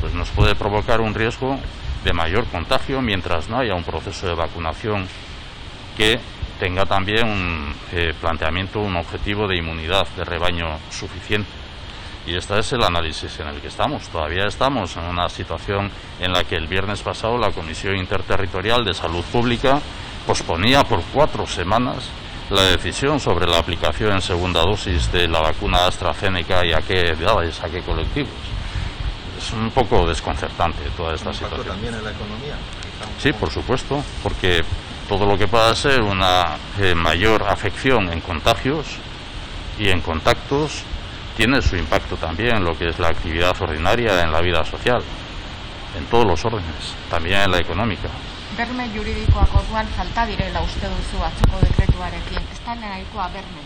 pues 0.00 0.14
nos 0.14 0.30
puede 0.30 0.54
provocar 0.54 1.00
un 1.00 1.14
riesgo 1.14 1.58
de 2.04 2.12
mayor 2.12 2.46
contagio 2.46 3.02
mientras 3.02 3.48
no 3.48 3.58
haya 3.58 3.74
un 3.74 3.84
proceso 3.84 4.26
de 4.26 4.34
vacunación 4.34 5.06
que 5.96 6.18
tenga 6.58 6.86
también 6.86 7.26
un 7.26 7.74
eh, 7.92 8.14
planteamiento, 8.20 8.80
un 8.80 8.96
objetivo 8.96 9.46
de 9.46 9.56
inmunidad 9.56 10.06
de 10.16 10.24
rebaño 10.24 10.78
suficiente. 10.90 11.48
Y 12.28 12.36
este 12.36 12.58
es 12.58 12.74
el 12.74 12.82
análisis 12.82 13.40
en 13.40 13.48
el 13.48 13.58
que 13.58 13.68
estamos. 13.68 14.06
Todavía 14.10 14.44
estamos 14.44 14.94
en 14.98 15.04
una 15.04 15.30
situación 15.30 15.90
en 16.20 16.30
la 16.30 16.44
que 16.44 16.56
el 16.56 16.66
viernes 16.66 17.00
pasado 17.00 17.38
la 17.38 17.52
Comisión 17.52 17.96
Interterritorial 17.96 18.84
de 18.84 18.92
Salud 18.92 19.24
Pública 19.32 19.80
posponía 20.26 20.84
por 20.84 21.00
cuatro 21.14 21.46
semanas 21.46 22.10
la 22.50 22.64
decisión 22.64 23.18
sobre 23.18 23.46
la 23.46 23.56
aplicación 23.56 24.12
en 24.12 24.20
segunda 24.20 24.60
dosis 24.60 25.10
de 25.10 25.26
la 25.26 25.40
vacuna 25.40 25.86
AstraZeneca 25.86 26.66
y 26.66 26.74
a 26.74 26.82
qué 26.82 27.12
edades, 27.12 27.64
a 27.64 27.70
qué 27.70 27.80
colectivos. 27.80 28.28
Es 29.38 29.50
un 29.54 29.70
poco 29.70 30.06
desconcertante 30.06 30.82
toda 30.98 31.14
esta 31.14 31.32
situación. 31.32 31.66
también 31.66 31.94
en 31.94 32.04
la 32.04 32.10
economía? 32.10 32.56
Sí, 33.18 33.32
por 33.32 33.48
supuesto, 33.48 34.04
porque 34.22 34.64
todo 35.08 35.24
lo 35.24 35.38
que 35.38 35.48
pueda 35.48 35.74
ser 35.74 36.02
una 36.02 36.58
eh, 36.78 36.94
mayor 36.94 37.44
afección 37.44 38.12
en 38.12 38.20
contagios 38.20 38.86
y 39.78 39.88
en 39.88 40.02
contactos 40.02 40.84
tiene 41.38 41.62
su 41.62 41.76
impacto 41.76 42.16
también 42.16 42.56
en 42.56 42.64
lo 42.64 42.76
que 42.76 42.88
es 42.88 42.98
la 42.98 43.10
actividad 43.10 43.54
ordinaria 43.62 44.24
en 44.24 44.32
la 44.32 44.40
vida 44.40 44.64
social, 44.64 45.00
en 45.96 46.04
todos 46.06 46.26
los 46.26 46.44
órdenes, 46.44 46.94
también 47.08 47.42
en 47.42 47.52
la 47.52 47.58
económica. 47.60 48.08
Berme 48.56 48.88
juridikoak 48.88 49.54
orduan 49.54 49.86
falta 49.94 50.26
direla 50.26 50.60
uste 50.60 50.88
duzu 50.90 51.22
atzoko 51.22 51.60
dekretuarekin. 51.62 52.42
Ez 52.42 52.58
da 52.66 52.74
nahikoa 52.74 53.28
berme? 53.28 53.62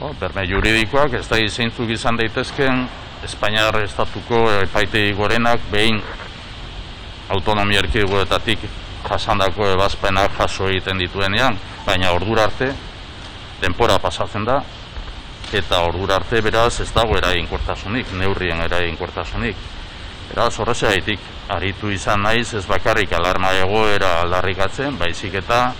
Oh, 0.00 0.14
berme 0.18 0.46
juridikoak 0.48 1.18
ez 1.18 1.28
da 1.28 1.38
izeintzuk 1.38 1.92
izan 1.92 2.16
daitezken 2.16 2.88
Espainiar 3.24 3.76
estatuko 3.82 4.40
epaitegi 4.62 5.12
gorenak 5.12 5.60
behin 5.72 6.00
autonomia 7.28 7.82
erkidegoetatik 7.84 8.64
jasandako 9.10 9.68
ebazpenak 9.74 10.32
jaso 10.38 10.70
egiten 10.72 11.04
dituenean, 11.04 11.60
baina 11.84 12.12
ordura 12.16 12.48
arte 12.48 12.70
denpora 13.60 13.98
pasatzen 14.00 14.48
da 14.48 14.62
eta 15.52 15.82
ordura 15.84 16.16
arte 16.16 16.40
beraz 16.40 16.80
ez 16.80 16.90
dago 16.94 17.16
eraginkortasunik, 17.18 18.12
neurrien 18.18 18.60
eraginkortasunik. 18.64 19.56
Beraz 20.30 20.52
horrezagaitik 20.58 21.20
aritu 21.52 21.90
izan 21.92 22.22
naiz 22.24 22.54
ez 22.54 22.64
bakarrik 22.66 23.12
alarma 23.12 23.52
egoera 23.60 24.20
aldarrikatzen, 24.22 24.96
baizik 24.98 25.34
eta 25.42 25.72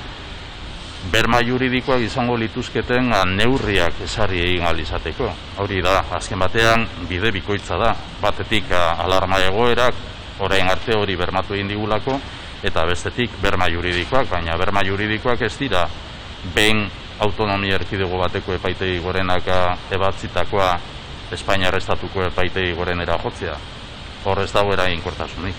berma 1.13 1.41
juridikoak 1.45 2.01
izango 2.01 2.37
lituzketen 2.41 3.11
neurriak 3.37 4.01
esari 4.05 4.41
egin 4.45 4.65
alizateko. 4.67 5.31
Hori 5.61 5.83
da, 5.85 5.99
azken 6.17 6.41
batean 6.41 6.87
bide 7.09 7.33
bikoitza 7.33 7.79
da, 7.81 7.95
batetik 8.23 8.73
alarma 8.73 9.41
egoerak, 9.45 9.95
orain 10.45 10.69
arte 10.69 10.97
hori 10.97 11.17
bermatu 11.17 11.55
egin 11.55 11.69
digulako, 11.69 12.19
eta 12.65 12.85
bestetik 12.89 13.37
berma 13.43 13.69
juridikoak, 13.69 14.29
baina 14.31 14.57
berma 14.57 14.85
juridikoak 14.87 15.43
ez 15.45 15.53
dira 15.59 15.85
behin 16.55 16.87
autonomia 17.21 17.75
erkidego 17.75 18.19
bateko 18.19 18.55
epaitegi 18.55 18.99
gorenaka 18.99 19.77
ebatzitakoa 19.91 20.73
Espainiar 21.33 21.75
estatuko 21.77 22.23
epaitegi 22.27 22.75
gorenera 22.77 23.19
jotzea. 23.23 23.55
Hor 24.25 24.41
ez 24.43 24.53
dago 24.53 24.75
inkortasunik. 24.75 25.55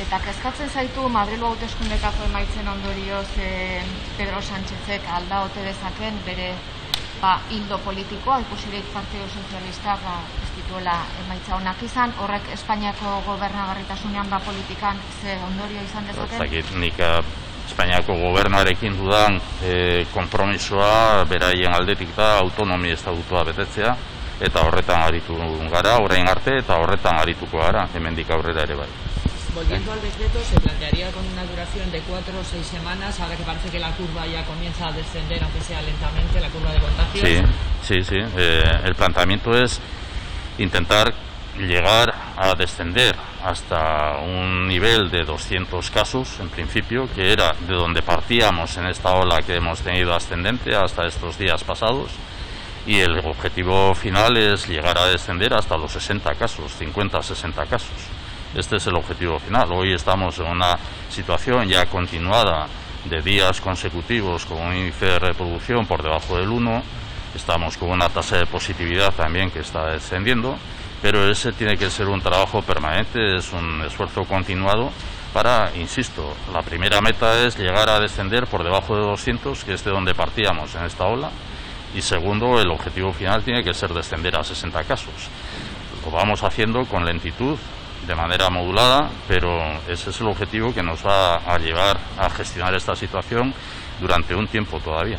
Eta 0.00 0.18
kezkatzen 0.18 0.70
zaitu 0.70 1.08
Madrilu 1.08 1.46
hauteskundekako 1.46 2.24
emaitzen 2.24 2.68
ondorioz 2.68 3.28
e, 3.38 3.82
Pedro 4.18 4.42
Sánchezek 4.42 5.02
alda 5.08 5.42
ote 5.42 5.62
dezaken 5.62 6.18
bere 6.26 6.54
ba, 7.20 7.40
hildo 7.50 7.78
politikoa, 7.78 8.40
ikusirik 8.40 8.90
Partido 8.92 9.28
Sozialistak 9.28 10.02
ba, 10.02 10.16
ez 10.42 10.50
dituela 10.56 10.96
emaitza 11.24 11.54
honak 11.56 11.82
izan, 11.86 12.12
horrek 12.18 12.50
Espainiako 12.56 13.20
gobernagarritasunean 13.26 14.30
ba 14.30 14.40
politikan 14.40 14.98
ze 15.22 15.38
ondorio 15.46 15.86
izan 15.86 16.10
dezaken? 16.10 16.38
Zakit, 16.38 16.74
nik 16.74 16.98
Espainiako 17.74 18.14
gobernuarekin 18.14 18.94
dudan 18.94 19.40
e, 19.66 20.04
konpromisoa 20.14 21.24
beraien 21.26 21.74
aldetik 21.74 22.12
da 22.14 22.36
autonomi 22.38 22.92
estatutua 22.94 23.42
betetzea 23.48 23.96
eta 24.46 24.62
horretan 24.62 25.02
aritu 25.02 25.34
gara, 25.72 25.96
orain 25.98 26.28
arte 26.30 26.54
eta 26.60 26.78
horretan 26.78 27.18
arituko 27.18 27.58
gara, 27.58 27.88
hemendik 27.92 28.30
aurrera 28.30 28.62
ere 28.62 28.76
bai. 28.78 28.86
Volviendo 29.56 29.90
al 29.90 30.00
decreto, 30.00 30.38
se 30.48 30.60
plantearía 30.60 31.10
con 31.10 31.26
una 31.26 31.44
duración 31.46 31.90
de 31.90 31.98
cuatro 32.02 32.38
o 32.38 32.44
seis 32.44 32.64
semanas, 32.64 33.18
ahora 33.18 33.34
que 33.34 33.42
parece 33.42 33.68
que 33.68 33.80
la 33.80 33.90
curva 33.90 34.24
ya 34.24 34.44
comienza 34.44 34.86
a 34.86 34.92
descender, 34.92 35.42
aunque 35.42 35.60
sea 35.60 35.82
lentamente, 35.82 36.40
la 36.40 36.50
curva 36.50 36.72
de 36.72 36.78
contagios. 36.78 37.26
Sí, 37.26 37.42
sí, 37.82 38.04
sí. 38.04 38.18
Eh, 38.36 38.80
el 38.84 38.94
planteamiento 38.94 39.52
es 39.52 39.80
intentar 40.58 41.12
llegar 41.58 42.14
a 42.36 42.54
descender 42.54 43.14
hasta 43.44 44.18
un 44.18 44.66
nivel 44.66 45.10
de 45.10 45.24
200 45.24 45.90
casos 45.90 46.40
en 46.40 46.48
principio, 46.48 47.08
que 47.14 47.32
era 47.32 47.52
de 47.66 47.74
donde 47.74 48.02
partíamos 48.02 48.76
en 48.76 48.86
esta 48.86 49.12
ola 49.12 49.42
que 49.42 49.56
hemos 49.56 49.80
tenido 49.80 50.14
ascendente 50.14 50.74
hasta 50.74 51.06
estos 51.06 51.38
días 51.38 51.62
pasados. 51.62 52.10
Y 52.86 53.00
el 53.00 53.18
objetivo 53.20 53.94
final 53.94 54.36
es 54.36 54.68
llegar 54.68 54.98
a 54.98 55.06
descender 55.06 55.54
hasta 55.54 55.76
los 55.76 55.92
60 55.92 56.34
casos, 56.34 56.78
50-60 56.78 57.66
casos. 57.66 57.96
Este 58.54 58.76
es 58.76 58.86
el 58.86 58.94
objetivo 58.94 59.38
final. 59.38 59.72
Hoy 59.72 59.94
estamos 59.94 60.38
en 60.38 60.46
una 60.46 60.78
situación 61.08 61.68
ya 61.68 61.86
continuada 61.86 62.66
de 63.04 63.20
días 63.20 63.60
consecutivos 63.60 64.46
con 64.46 64.60
un 64.60 64.76
índice 64.76 65.06
de 65.06 65.18
reproducción 65.18 65.86
por 65.86 66.02
debajo 66.02 66.36
del 66.38 66.48
1. 66.48 66.82
Estamos 67.34 67.76
con 67.76 67.90
una 67.90 68.08
tasa 68.08 68.36
de 68.36 68.46
positividad 68.46 69.12
también 69.12 69.50
que 69.50 69.60
está 69.60 69.86
descendiendo, 69.86 70.56
pero 71.04 71.30
ese 71.30 71.52
tiene 71.52 71.76
que 71.76 71.90
ser 71.90 72.08
un 72.08 72.22
trabajo 72.22 72.62
permanente, 72.62 73.36
es 73.36 73.52
un 73.52 73.82
esfuerzo 73.82 74.24
continuado 74.24 74.90
para, 75.34 75.70
insisto, 75.76 76.34
la 76.50 76.62
primera 76.62 77.02
meta 77.02 77.44
es 77.44 77.58
llegar 77.58 77.90
a 77.90 78.00
descender 78.00 78.46
por 78.46 78.64
debajo 78.64 78.96
de 78.96 79.02
200, 79.02 79.64
que 79.64 79.74
es 79.74 79.84
de 79.84 79.90
donde 79.90 80.14
partíamos 80.14 80.74
en 80.74 80.84
esta 80.84 81.04
ola, 81.04 81.28
y 81.94 82.00
segundo, 82.00 82.58
el 82.58 82.70
objetivo 82.70 83.12
final 83.12 83.42
tiene 83.42 83.62
que 83.62 83.74
ser 83.74 83.92
descender 83.92 84.34
a 84.34 84.42
60 84.42 84.82
casos. 84.84 85.12
Lo 86.06 86.10
vamos 86.10 86.42
haciendo 86.42 86.86
con 86.86 87.04
lentitud, 87.04 87.58
de 88.06 88.14
manera 88.14 88.48
modulada, 88.48 89.10
pero 89.28 89.62
ese 89.86 90.08
es 90.08 90.20
el 90.22 90.28
objetivo 90.28 90.72
que 90.72 90.82
nos 90.82 91.04
va 91.04 91.36
a 91.36 91.58
llevar 91.58 91.98
a 92.18 92.30
gestionar 92.30 92.74
esta 92.74 92.96
situación 92.96 93.52
durante 94.00 94.34
un 94.34 94.46
tiempo 94.46 94.80
todavía. 94.80 95.18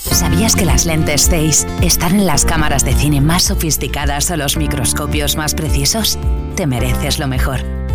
¿Sabías 0.00 0.56
que 0.56 0.64
las 0.64 0.86
lentes 0.86 1.28
Zeiss 1.28 1.66
están 1.82 2.14
en 2.14 2.26
las 2.26 2.46
cámaras 2.46 2.84
de 2.84 2.94
cine 2.94 3.20
más 3.20 3.44
sofisticadas 3.44 4.30
o 4.30 4.36
los 4.36 4.56
microscopios 4.56 5.36
más 5.36 5.54
precisos? 5.54 6.18
Te 6.56 6.66
mereces 6.66 7.18
lo 7.18 7.28
mejor. 7.28 7.60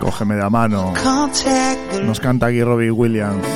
Cógeme 0.00 0.36
la 0.36 0.50
mano. 0.50 0.92
Nos 2.04 2.20
canta 2.20 2.46
aquí 2.46 2.62
Robbie 2.62 2.90
Williams. 2.90 3.46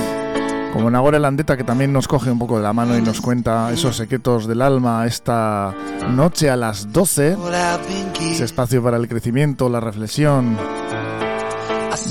Como 0.73 0.91
Nagore 0.91 1.19
Landeta, 1.19 1.57
que 1.57 1.65
también 1.65 1.93
nos 1.93 2.07
coge 2.07 2.31
un 2.31 2.39
poco 2.39 2.57
de 2.59 2.63
la 2.63 2.73
mano 2.73 2.97
y 2.97 3.03
nos 3.03 3.21
cuenta 3.21 3.73
esos 3.73 3.97
secretos 3.97 4.47
del 4.47 4.61
alma 4.63 5.07
esta 5.07 5.75
noche 6.11 6.51
a 6.51 6.57
las 6.57 6.93
12. 6.93 7.37
Ese 8.33 8.45
espacio 8.45 8.83
para 8.83 8.97
el 8.97 9.09
crecimiento, 9.09 9.69
la 9.69 9.81
reflexión. 9.81 10.57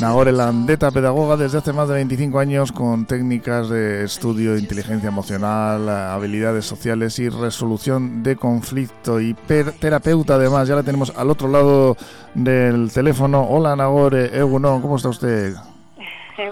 Nagore 0.02 0.32
Landeta, 0.32 0.92
pedagoga 0.92 1.38
desde 1.38 1.60
hace 1.60 1.72
más 1.72 1.88
de 1.88 1.96
25 1.96 2.40
años 2.40 2.72
con 2.72 3.06
técnicas 3.06 3.70
de 3.70 4.04
estudio 4.04 4.54
de 4.54 4.60
inteligencia 4.60 5.10
emocional, 5.10 5.88
habilidades 5.88 6.66
sociales 6.66 7.20
y 7.20 7.30
resolución 7.30 8.24
de 8.24 8.36
conflicto 8.36 9.22
y 9.22 9.34
terapeuta 9.34 10.36
además. 10.36 10.68
Ya 10.68 10.76
la 10.76 10.84
tenemos 10.84 11.14
al 11.16 11.30
otro 11.30 11.48
lado 11.48 11.96
del 12.34 12.92
teléfono. 12.92 13.44
Hola 13.44 13.76
Nagore, 13.76 14.38
Egunon, 14.38 14.82
¿cómo 14.82 14.98
está 14.98 15.10
usted? 15.10 15.54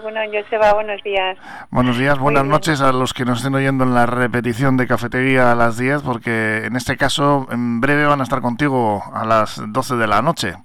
Bueno, 0.02 0.20
Joseba, 0.32 0.74
buenos 0.74 1.02
días. 1.04 1.38
Buenos 1.70 1.98
días, 1.98 2.18
buenas 2.18 2.46
noches 2.46 2.82
a 2.82 2.92
los 2.92 3.14
que 3.14 3.26
nos 3.26 3.40
estén 3.40 3.56
oyendo 3.56 3.84
en 3.84 3.94
la 3.94 4.06
repetición 4.06 4.78
de 4.78 4.88
Cafetería 4.88 5.52
a 5.52 5.56
las 5.56 5.78
10, 5.78 6.04
porque 6.04 6.66
en 6.66 6.76
este 6.76 6.96
caso 6.98 7.48
en 7.52 7.82
breve 7.82 8.06
van 8.06 8.22
a 8.22 8.24
estar 8.24 8.42
contigo 8.42 9.04
a 9.14 9.26
las 9.26 9.62
12 9.66 9.96
de 9.96 10.08
la 10.08 10.22
noche. 10.22 10.56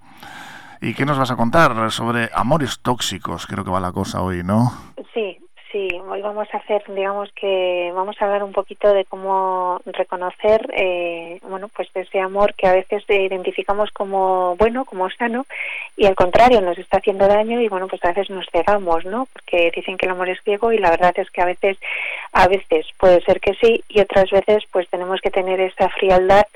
¿Y 0.80 0.94
qué 0.94 1.04
nos 1.04 1.18
vas 1.18 1.30
a 1.30 1.36
contar 1.36 1.90
sobre 1.90 2.30
amores 2.32 2.78
tóxicos? 2.80 3.46
Creo 3.46 3.64
que 3.64 3.70
va 3.70 3.80
la 3.80 3.92
cosa 3.92 4.22
hoy, 4.22 4.42
¿no? 4.44 4.72
Sí, 5.12 5.36
sí. 5.72 5.88
Hoy 6.08 6.22
vamos 6.22 6.46
a 6.52 6.58
hacer, 6.58 6.84
digamos 6.94 7.30
que 7.32 7.90
vamos 7.94 8.16
a 8.20 8.24
hablar 8.24 8.44
un 8.44 8.52
poquito 8.52 8.92
de 8.92 9.04
cómo 9.04 9.80
reconocer, 9.86 10.68
eh, 10.72 11.40
bueno, 11.42 11.68
pues 11.68 11.88
ese 11.94 12.20
amor 12.20 12.54
que 12.54 12.68
a 12.68 12.72
veces 12.72 13.02
identificamos 13.08 13.90
como 13.90 14.54
bueno, 14.56 14.84
como 14.84 15.10
sano, 15.10 15.46
y 15.96 16.06
al 16.06 16.14
contrario 16.14 16.60
nos 16.60 16.78
está 16.78 16.98
haciendo 16.98 17.26
daño 17.26 17.60
y 17.60 17.68
bueno, 17.68 17.88
pues 17.88 18.04
a 18.04 18.08
veces 18.08 18.30
nos 18.30 18.46
cegamos, 18.50 19.04
¿no? 19.04 19.26
Porque 19.32 19.72
dicen 19.74 19.96
que 19.96 20.06
el 20.06 20.12
amor 20.12 20.28
es 20.28 20.40
ciego 20.42 20.72
y 20.72 20.78
la 20.78 20.90
verdad 20.90 21.12
es 21.16 21.28
que 21.30 21.42
a 21.42 21.46
veces, 21.46 21.76
a 22.32 22.46
veces 22.46 22.86
puede 22.98 23.20
ser 23.22 23.40
que 23.40 23.54
sí 23.54 23.82
y 23.88 24.00
otras 24.00 24.30
veces 24.30 24.62
pues 24.70 24.88
tenemos 24.88 25.20
que 25.20 25.30
tener 25.30 25.60
esa 25.60 25.88
frialdad 25.88 26.46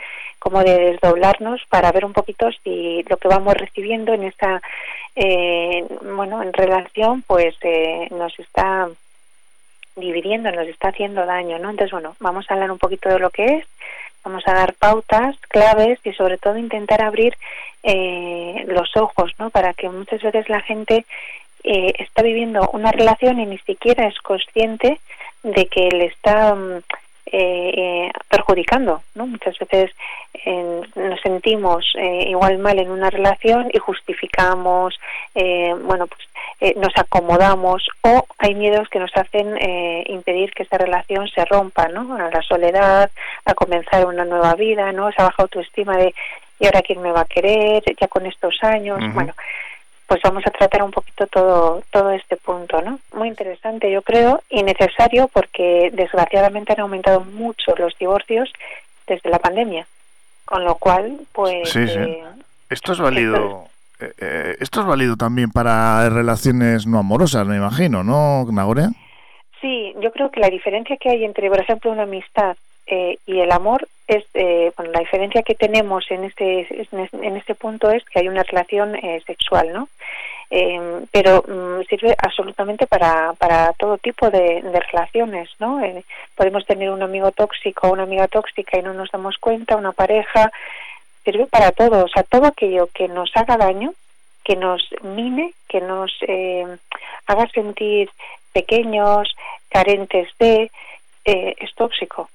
como 0.42 0.64
de 0.64 0.76
desdoblarnos 0.76 1.60
para 1.68 1.92
ver 1.92 2.04
un 2.04 2.12
poquito 2.12 2.50
si 2.64 3.04
lo 3.08 3.16
que 3.16 3.28
vamos 3.28 3.54
recibiendo 3.54 4.12
en 4.12 4.24
esta 4.24 4.60
eh, 5.14 5.84
bueno 6.02 6.42
en 6.42 6.52
relación 6.52 7.22
pues 7.22 7.54
eh, 7.62 8.08
nos 8.10 8.36
está 8.40 8.88
dividiendo 9.94 10.50
nos 10.50 10.66
está 10.66 10.88
haciendo 10.88 11.24
daño 11.26 11.60
no 11.60 11.70
entonces 11.70 11.92
bueno 11.92 12.16
vamos 12.18 12.46
a 12.48 12.54
hablar 12.54 12.72
un 12.72 12.78
poquito 12.78 13.08
de 13.08 13.20
lo 13.20 13.30
que 13.30 13.44
es 13.58 13.66
vamos 14.24 14.42
a 14.46 14.54
dar 14.54 14.74
pautas, 14.74 15.36
claves 15.48 15.98
y 16.04 16.12
sobre 16.12 16.38
todo 16.38 16.56
intentar 16.56 17.02
abrir 17.02 17.36
eh, 17.82 18.64
los 18.68 18.96
ojos, 18.96 19.32
¿no? 19.38 19.50
Para 19.50 19.74
que 19.74 19.88
muchas 19.88 20.22
veces 20.22 20.48
la 20.48 20.60
gente 20.60 21.04
eh, 21.64 21.92
está 21.98 22.22
viviendo 22.22 22.68
una 22.72 22.92
relación 22.92 23.40
y 23.40 23.46
ni 23.46 23.58
siquiera 23.58 24.06
es 24.06 24.18
consciente 24.20 25.00
de 25.42 25.66
que 25.66 25.88
le 25.90 26.06
está 26.06 26.54
mm, 26.54 26.82
eh, 27.32 28.10
perjudicando, 28.28 29.02
¿no? 29.14 29.26
Muchas 29.26 29.58
veces 29.58 29.90
nos 30.96 31.20
sentimos 31.20 31.84
igual 32.26 32.58
mal 32.58 32.78
en 32.78 32.90
una 32.90 33.10
relación 33.10 33.70
y 33.72 33.78
justificamos, 33.78 34.98
bueno, 35.34 36.06
pues 36.08 36.76
nos 36.76 36.92
acomodamos 36.96 37.86
o 38.02 38.26
hay 38.38 38.54
miedos 38.54 38.88
que 38.88 38.98
nos 38.98 39.14
hacen 39.16 39.56
impedir 40.06 40.52
que 40.52 40.64
esa 40.64 40.78
relación 40.78 41.28
se 41.28 41.44
rompa, 41.44 41.88
¿no? 41.88 42.16
A 42.16 42.30
la 42.30 42.42
soledad, 42.42 43.10
a 43.44 43.54
comenzar 43.54 44.06
una 44.06 44.24
nueva 44.24 44.54
vida, 44.54 44.90
¿no? 44.92 45.08
Esa 45.10 45.24
baja 45.24 45.42
autoestima 45.42 45.96
de 45.96 46.14
y 46.62 46.66
ahora 46.66 46.82
quién 46.82 47.02
me 47.02 47.10
va 47.10 47.22
a 47.22 47.24
querer, 47.24 47.82
ya 48.00 48.06
con 48.06 48.24
estos 48.24 48.56
años, 48.62 49.00
bueno, 49.14 49.34
pues 50.12 50.20
vamos 50.24 50.46
a 50.46 50.50
tratar 50.50 50.82
un 50.82 50.90
poquito 50.90 51.26
todo, 51.26 51.82
todo 51.90 52.10
este 52.10 52.36
punto, 52.36 52.82
¿no? 52.82 52.98
Muy 53.14 53.28
interesante, 53.28 53.90
yo 53.90 54.02
creo, 54.02 54.42
y 54.50 54.62
necesario 54.62 55.26
porque 55.28 55.90
desgraciadamente 55.94 56.74
han 56.74 56.80
aumentado 56.80 57.20
mucho 57.20 57.74
los 57.78 57.96
divorcios 57.96 58.52
desde 59.06 59.30
la 59.30 59.38
pandemia, 59.38 59.86
con 60.44 60.66
lo 60.66 60.74
cual, 60.74 61.18
pues... 61.32 61.70
Sí, 61.70 61.88
sí. 61.88 61.98
Eh, 61.98 62.24
esto 62.68 62.92
es 62.92 62.98
válido. 62.98 63.64
Eh, 64.00 64.12
eh, 64.18 64.56
esto 64.60 64.80
es 64.80 64.86
válido 64.86 65.16
también 65.16 65.50
para 65.50 66.06
relaciones 66.10 66.86
no 66.86 66.98
amorosas, 66.98 67.46
me 67.46 67.56
imagino, 67.56 68.04
¿no, 68.04 68.44
Nagorea? 68.52 68.90
Sí, 69.62 69.94
yo 70.02 70.12
creo 70.12 70.30
que 70.30 70.40
la 70.40 70.50
diferencia 70.50 70.98
que 70.98 71.08
hay 71.08 71.24
entre, 71.24 71.48
por 71.48 71.58
ejemplo, 71.58 71.90
una 71.90 72.02
amistad 72.02 72.54
eh, 72.86 73.18
y 73.26 73.38
el 73.38 73.52
amor 73.52 73.88
es 74.08 74.24
eh, 74.34 74.72
bueno, 74.76 74.92
la 74.92 75.00
diferencia 75.00 75.42
que 75.42 75.54
tenemos 75.54 76.10
en 76.10 76.24
este 76.24 76.66
en 76.90 77.36
este 77.36 77.54
punto 77.54 77.90
es 77.90 78.04
que 78.04 78.18
hay 78.18 78.28
una 78.28 78.42
relación 78.42 78.96
eh, 78.96 79.22
sexual 79.24 79.72
no 79.72 79.88
em, 80.50 81.06
pero 81.12 81.44
mm, 81.46 81.84
sirve 81.88 82.16
absolutamente 82.18 82.88
para, 82.88 83.34
para 83.34 83.72
todo 83.74 83.98
tipo 83.98 84.30
de, 84.30 84.62
relaciones 84.90 85.48
no 85.60 85.80
podemos 86.34 86.66
tener 86.66 86.90
un 86.90 87.04
amigo 87.04 87.30
tóxico 87.30 87.86
o 87.86 87.92
una 87.92 88.02
amiga 88.02 88.26
tóxica 88.26 88.76
y 88.76 88.82
no 88.82 88.94
nos 88.94 89.12
damos 89.12 89.38
cuenta 89.38 89.76
una 89.76 89.92
pareja 89.92 90.50
sirve 91.24 91.46
para 91.46 91.70
todo 91.70 92.04
o 92.04 92.08
sea 92.08 92.24
todo 92.24 92.46
aquello 92.46 92.88
que 92.92 93.06
nos 93.06 93.30
haga 93.36 93.56
daño 93.56 93.94
que 94.42 94.56
nos 94.56 94.82
mine 95.02 95.54
que 95.68 95.80
nos 95.80 96.12
haga 97.26 97.46
sentir 97.54 98.10
pequeños 98.52 99.32
carentes 99.70 100.28
de 100.40 100.68
es 101.24 101.74
tóxico 101.76 102.28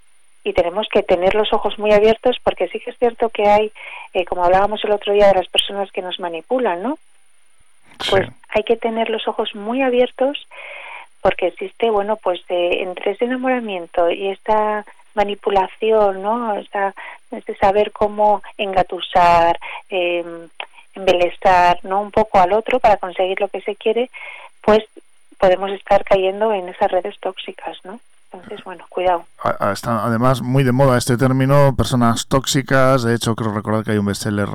y 0.48 0.54
tenemos 0.54 0.88
que 0.88 1.04
tener 1.04 1.36
los 1.36 1.52
ojos 1.52 1.78
muy 1.78 1.92
abiertos 1.92 2.38
porque 2.42 2.70
sí 2.70 2.80
que 2.80 2.92
es 2.92 2.98
cierto 2.98 3.28
que 3.28 3.50
hay, 3.50 3.72
eh, 4.14 4.24
como 4.24 4.46
hablábamos 4.46 4.82
el 4.86 4.92
otro 4.92 5.12
día 5.12 5.28
de 5.28 5.40
las 5.40 5.50
personas 5.50 5.92
que 5.92 6.02
nos 6.02 6.22
manipulan, 6.22 6.82
¿no? 6.82 6.98
Pues 8.10 8.30
hay 8.50 8.64
que 8.64 8.78
tener 8.78 9.10
los 9.10 9.28
ojos 9.28 9.54
muy 9.56 9.82
abiertos 9.82 10.48
porque 11.22 11.48
existe, 11.48 11.90
bueno, 11.90 12.16
pues 12.16 12.40
de, 12.48 12.82
entre 12.84 13.12
ese 13.12 13.26
enamoramiento 13.26 14.10
y 14.10 14.30
esta 14.30 14.86
manipulación, 15.16 16.22
¿no? 16.22 16.56
Esta, 16.58 16.94
este 17.32 17.54
saber 17.58 17.92
cómo 17.92 18.42
engatusar, 18.58 19.60
eh, 19.90 20.24
embelezar, 20.96 21.80
¿no? 21.84 22.00
Un 22.00 22.12
poco 22.12 22.40
al 22.40 22.54
otro 22.54 22.80
para 22.80 22.96
conseguir 22.96 23.42
lo 23.42 23.50
que 23.50 23.60
se 23.60 23.76
quiere, 23.76 24.10
pues 24.62 24.86
podemos 25.38 25.72
estar 25.72 26.06
cayendo 26.06 26.54
en 26.54 26.70
esas 26.70 26.90
redes 26.90 27.20
tóxicas, 27.20 27.78
¿no? 27.84 28.00
Entonces, 28.32 28.62
bueno, 28.66 28.84
cuidado. 28.90 29.24
Está 29.72 30.06
además 30.06 30.42
muy 30.42 30.64
de 30.64 30.74
moda 30.74 30.98
este 30.98 31.16
término, 31.16 31.76
personas 31.76 32.28
tóxicas. 32.28 33.04
De 33.04 33.16
hecho, 33.16 33.36
creo 33.36 33.54
recordar 33.54 33.86
que 33.86 33.92
hay 33.92 33.98
un 33.98 34.06
bestseller 34.06 34.50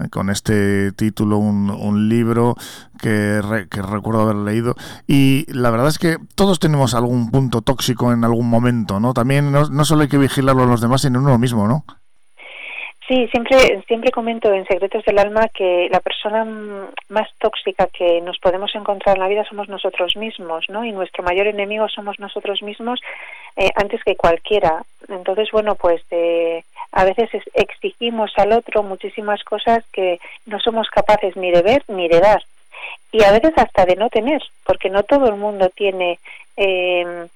eh, 0.00 0.08
con 0.08 0.28
este 0.28 0.90
título, 0.92 1.38
un, 1.38 1.70
un 1.70 2.08
libro 2.08 2.56
que, 2.98 3.40
que, 3.70 3.80
recuerdo 3.82 4.22
haber 4.22 4.36
leído. 4.36 4.74
Y 5.06 5.46
la 5.52 5.70
verdad 5.70 5.88
es 5.88 5.98
que 5.98 6.18
todos 6.34 6.58
tenemos 6.58 6.94
algún 6.94 7.30
punto 7.30 7.62
tóxico 7.62 8.12
en 8.12 8.24
algún 8.24 8.50
momento, 8.50 8.98
¿no? 8.98 9.14
También 9.14 9.52
no, 9.52 9.68
no 9.68 9.84
solo 9.84 10.02
hay 10.02 10.08
que 10.08 10.18
vigilarlo 10.18 10.64
a 10.64 10.66
los 10.66 10.80
demás, 10.80 11.02
sino 11.02 11.20
uno 11.20 11.38
mismo, 11.38 11.68
¿no? 11.68 11.84
Sí, 13.08 13.26
siempre, 13.28 13.82
siempre 13.88 14.12
comento 14.12 14.52
en 14.52 14.64
Secretos 14.66 15.04
del 15.04 15.18
Alma 15.18 15.48
que 15.48 15.88
la 15.90 15.98
persona 15.98 16.44
más 17.08 17.28
tóxica 17.38 17.88
que 17.88 18.20
nos 18.20 18.38
podemos 18.38 18.72
encontrar 18.76 19.16
en 19.16 19.22
la 19.22 19.28
vida 19.28 19.44
somos 19.44 19.68
nosotros 19.68 20.16
mismos, 20.16 20.66
¿no? 20.68 20.84
Y 20.84 20.92
nuestro 20.92 21.24
mayor 21.24 21.48
enemigo 21.48 21.88
somos 21.88 22.20
nosotros 22.20 22.62
mismos 22.62 23.00
eh, 23.56 23.70
antes 23.74 24.04
que 24.04 24.14
cualquiera. 24.14 24.84
Entonces, 25.08 25.50
bueno, 25.50 25.74
pues 25.74 26.00
eh, 26.12 26.62
a 26.92 27.04
veces 27.04 27.28
exigimos 27.54 28.32
al 28.36 28.52
otro 28.52 28.84
muchísimas 28.84 29.42
cosas 29.42 29.84
que 29.92 30.20
no 30.46 30.60
somos 30.60 30.88
capaces 30.88 31.36
ni 31.36 31.50
de 31.50 31.62
ver 31.62 31.82
ni 31.88 32.06
de 32.06 32.20
dar. 32.20 32.44
Y 33.10 33.24
a 33.24 33.32
veces 33.32 33.52
hasta 33.56 33.84
de 33.84 33.96
no 33.96 34.10
tener, 34.10 34.42
porque 34.64 34.90
no 34.90 35.02
todo 35.02 35.26
el 35.26 35.36
mundo 35.36 35.70
tiene 35.70 36.20
eh, 36.56 37.26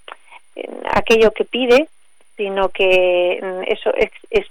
aquello 0.92 1.32
que 1.32 1.44
pide 1.44 1.88
sino 2.36 2.68
que 2.68 3.40
mm, 3.42 3.72
eso 3.72 3.92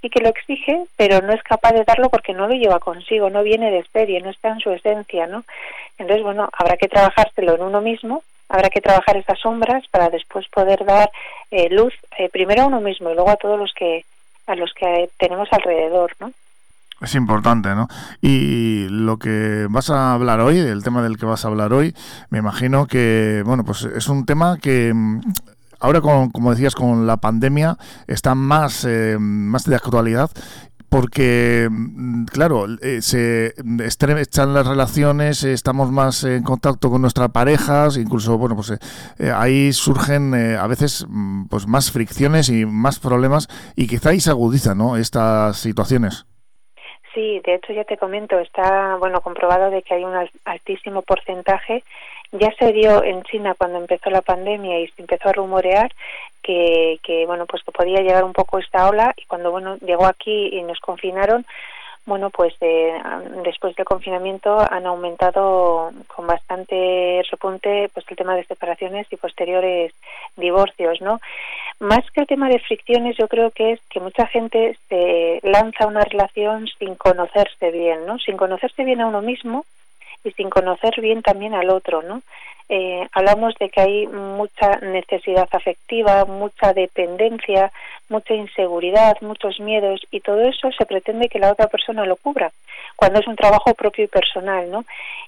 sí 0.01 0.09
que 0.09 0.21
lo 0.21 0.29
exige, 0.29 0.85
pero 0.95 1.21
no 1.21 1.33
es 1.33 1.43
capaz 1.43 1.73
de 1.73 1.83
darlo 1.83 2.09
porque 2.09 2.33
no 2.33 2.47
lo 2.47 2.53
lleva 2.53 2.79
consigo, 2.79 3.29
no 3.29 3.43
viene 3.43 3.71
de 3.71 3.79
especie, 3.79 4.21
no 4.21 4.29
está 4.29 4.49
en 4.49 4.59
su 4.59 4.71
esencia, 4.71 5.27
¿no? 5.27 5.43
Entonces, 5.97 6.23
bueno, 6.23 6.49
habrá 6.53 6.77
que 6.77 6.87
trabajárselo 6.87 7.55
en 7.55 7.61
uno 7.61 7.81
mismo, 7.81 8.23
habrá 8.49 8.69
que 8.69 8.81
trabajar 8.81 9.17
esas 9.17 9.39
sombras 9.39 9.83
para 9.89 10.09
después 10.09 10.47
poder 10.49 10.83
dar 10.85 11.09
eh, 11.51 11.69
luz 11.69 11.93
eh, 12.17 12.29
primero 12.29 12.63
a 12.63 12.67
uno 12.67 12.81
mismo 12.81 13.09
y 13.09 13.15
luego 13.15 13.29
a 13.29 13.37
todos 13.37 13.59
los 13.59 13.73
que 13.73 14.05
a 14.47 14.55
los 14.55 14.71
que 14.73 15.09
tenemos 15.17 15.47
alrededor, 15.51 16.11
¿no? 16.19 16.31
Es 17.01 17.13
importante, 17.15 17.69
¿no? 17.75 17.87
Y 18.21 18.87
lo 18.89 19.17
que 19.17 19.67
vas 19.69 19.89
a 19.89 20.13
hablar 20.13 20.39
hoy, 20.39 20.59
el 20.59 20.83
tema 20.83 21.03
del 21.03 21.17
que 21.17 21.25
vas 21.25 21.43
a 21.43 21.49
hablar 21.49 21.73
hoy, 21.73 21.93
me 22.29 22.37
imagino 22.37 22.87
que, 22.87 23.43
bueno, 23.45 23.65
pues 23.65 23.83
es 23.83 24.07
un 24.07 24.25
tema 24.25 24.57
que 24.61 24.93
mm, 24.93 25.21
ahora, 25.85 26.01
con, 26.01 26.31
como 26.31 26.51
decías, 26.51 26.73
con 26.73 27.05
la 27.05 27.17
pandemia 27.17 27.77
está 28.07 28.33
más, 28.33 28.85
eh, 28.85 29.17
más 29.19 29.65
de 29.65 29.75
actualidad 29.75 30.31
porque, 30.89 31.67
mm, 31.69 32.25
claro, 32.25 32.65
eh, 32.81 33.01
se 33.01 33.53
estrechan 33.83 34.53
las 34.53 34.65
relaciones, 34.65 35.43
estamos 35.43 35.91
más 35.91 36.23
en 36.23 36.43
contacto 36.43 36.89
con 36.89 37.01
nuestras 37.01 37.29
parejas, 37.29 37.97
incluso, 37.97 38.37
bueno, 38.37 38.55
pues 38.55 38.71
eh, 38.71 39.31
ahí 39.35 39.73
surgen 39.73 40.33
a 40.33 40.65
veces 40.67 41.05
mm, 41.07 41.47
pues 41.49 41.67
más 41.67 41.91
fricciones 41.91 42.49
y 42.49 42.65
más 42.65 42.99
problemas 42.99 43.47
y 43.75 43.87
quizá 43.87 44.09
ahí 44.09 44.19
se 44.19 44.31
agudizan, 44.31 44.77
¿no?, 44.77 44.97
estas 44.97 45.57
situaciones. 45.57 46.25
Sí, 47.13 47.41
de 47.45 47.55
hecho 47.55 47.71
ya 47.73 47.85
te 47.85 47.97
comento, 47.97 48.37
está, 48.39 48.97
bueno, 48.97 49.21
comprobado 49.21 49.69
de 49.71 49.81
que 49.83 49.93
hay 49.93 50.03
un 50.03 50.13
altísimo 50.43 51.01
porcentaje 51.01 51.83
ya 52.39 52.53
se 52.57 52.71
dio 52.73 53.03
en 53.03 53.23
China 53.23 53.55
cuando 53.57 53.77
empezó 53.77 54.09
la 54.09 54.21
pandemia 54.21 54.79
y 54.79 54.87
se 54.87 55.01
empezó 55.01 55.29
a 55.29 55.33
rumorear 55.33 55.91
que, 56.41 56.99
que 57.03 57.25
bueno 57.25 57.45
pues 57.45 57.63
que 57.63 57.71
podía 57.71 58.01
llegar 58.01 58.23
un 58.23 58.33
poco 58.33 58.59
esta 58.59 58.87
ola 58.87 59.13
y 59.17 59.25
cuando 59.25 59.51
bueno 59.51 59.77
llegó 59.77 60.05
aquí 60.05 60.49
y 60.51 60.61
nos 60.63 60.79
confinaron 60.79 61.45
bueno 62.05 62.29
pues 62.29 62.53
eh, 62.61 62.93
después 63.43 63.75
del 63.75 63.85
confinamiento 63.85 64.59
han 64.59 64.85
aumentado 64.85 65.91
con 66.07 66.27
bastante 66.27 67.23
repunte 67.31 67.89
pues 67.93 68.05
el 68.09 68.17
tema 68.17 68.35
de 68.35 68.45
separaciones 68.45 69.07
y 69.11 69.17
posteriores 69.17 69.93
divorcios 70.37 71.01
no 71.01 71.19
más 71.79 72.09
que 72.11 72.21
el 72.21 72.27
tema 72.27 72.47
de 72.49 72.59
fricciones 72.59 73.17
yo 73.17 73.27
creo 73.27 73.51
que 73.51 73.73
es 73.73 73.79
que 73.89 73.99
mucha 73.99 74.27
gente 74.27 74.77
se 74.87 75.39
lanza 75.43 75.87
una 75.87 76.03
relación 76.03 76.67
sin 76.79 76.95
conocerse 76.95 77.71
bien 77.71 78.05
no 78.05 78.19
sin 78.19 78.37
conocerse 78.37 78.83
bien 78.83 79.01
a 79.01 79.07
uno 79.07 79.21
mismo 79.21 79.65
y 80.25 80.31
sin 80.31 80.49
conocer 80.49 80.99
bien 80.99 81.21
también 81.21 81.53
al 81.53 81.69
otro, 81.69 82.01
¿no? 82.01 82.21
Eh, 82.67 83.07
hablamos 83.11 83.53
de 83.59 83.69
que 83.69 83.79
hay 83.79 84.07
mucha 84.07 84.77
necesidad 84.77 85.47
afectiva, 85.51 86.25
mucha 86.25 86.73
dependencia, 86.73 87.71
mucha 88.09 88.33
inseguridad, 88.33 89.17
muchos 89.21 89.59
miedos 89.59 90.01
y 90.09 90.19
todo 90.21 90.41
eso 90.41 90.71
se 90.71 90.85
pretende 90.87 91.29
que 91.29 91.37
la 91.37 91.51
otra 91.51 91.67
persona 91.67 92.05
lo 92.05 92.15
cubra 92.15 92.51
cuando 92.95 93.19
es 93.19 93.27
un 93.27 93.35
trabajo 93.35 93.75
propio 93.75 94.05
y 94.05 94.07
personal, 94.07 94.71
¿no? 94.71 94.83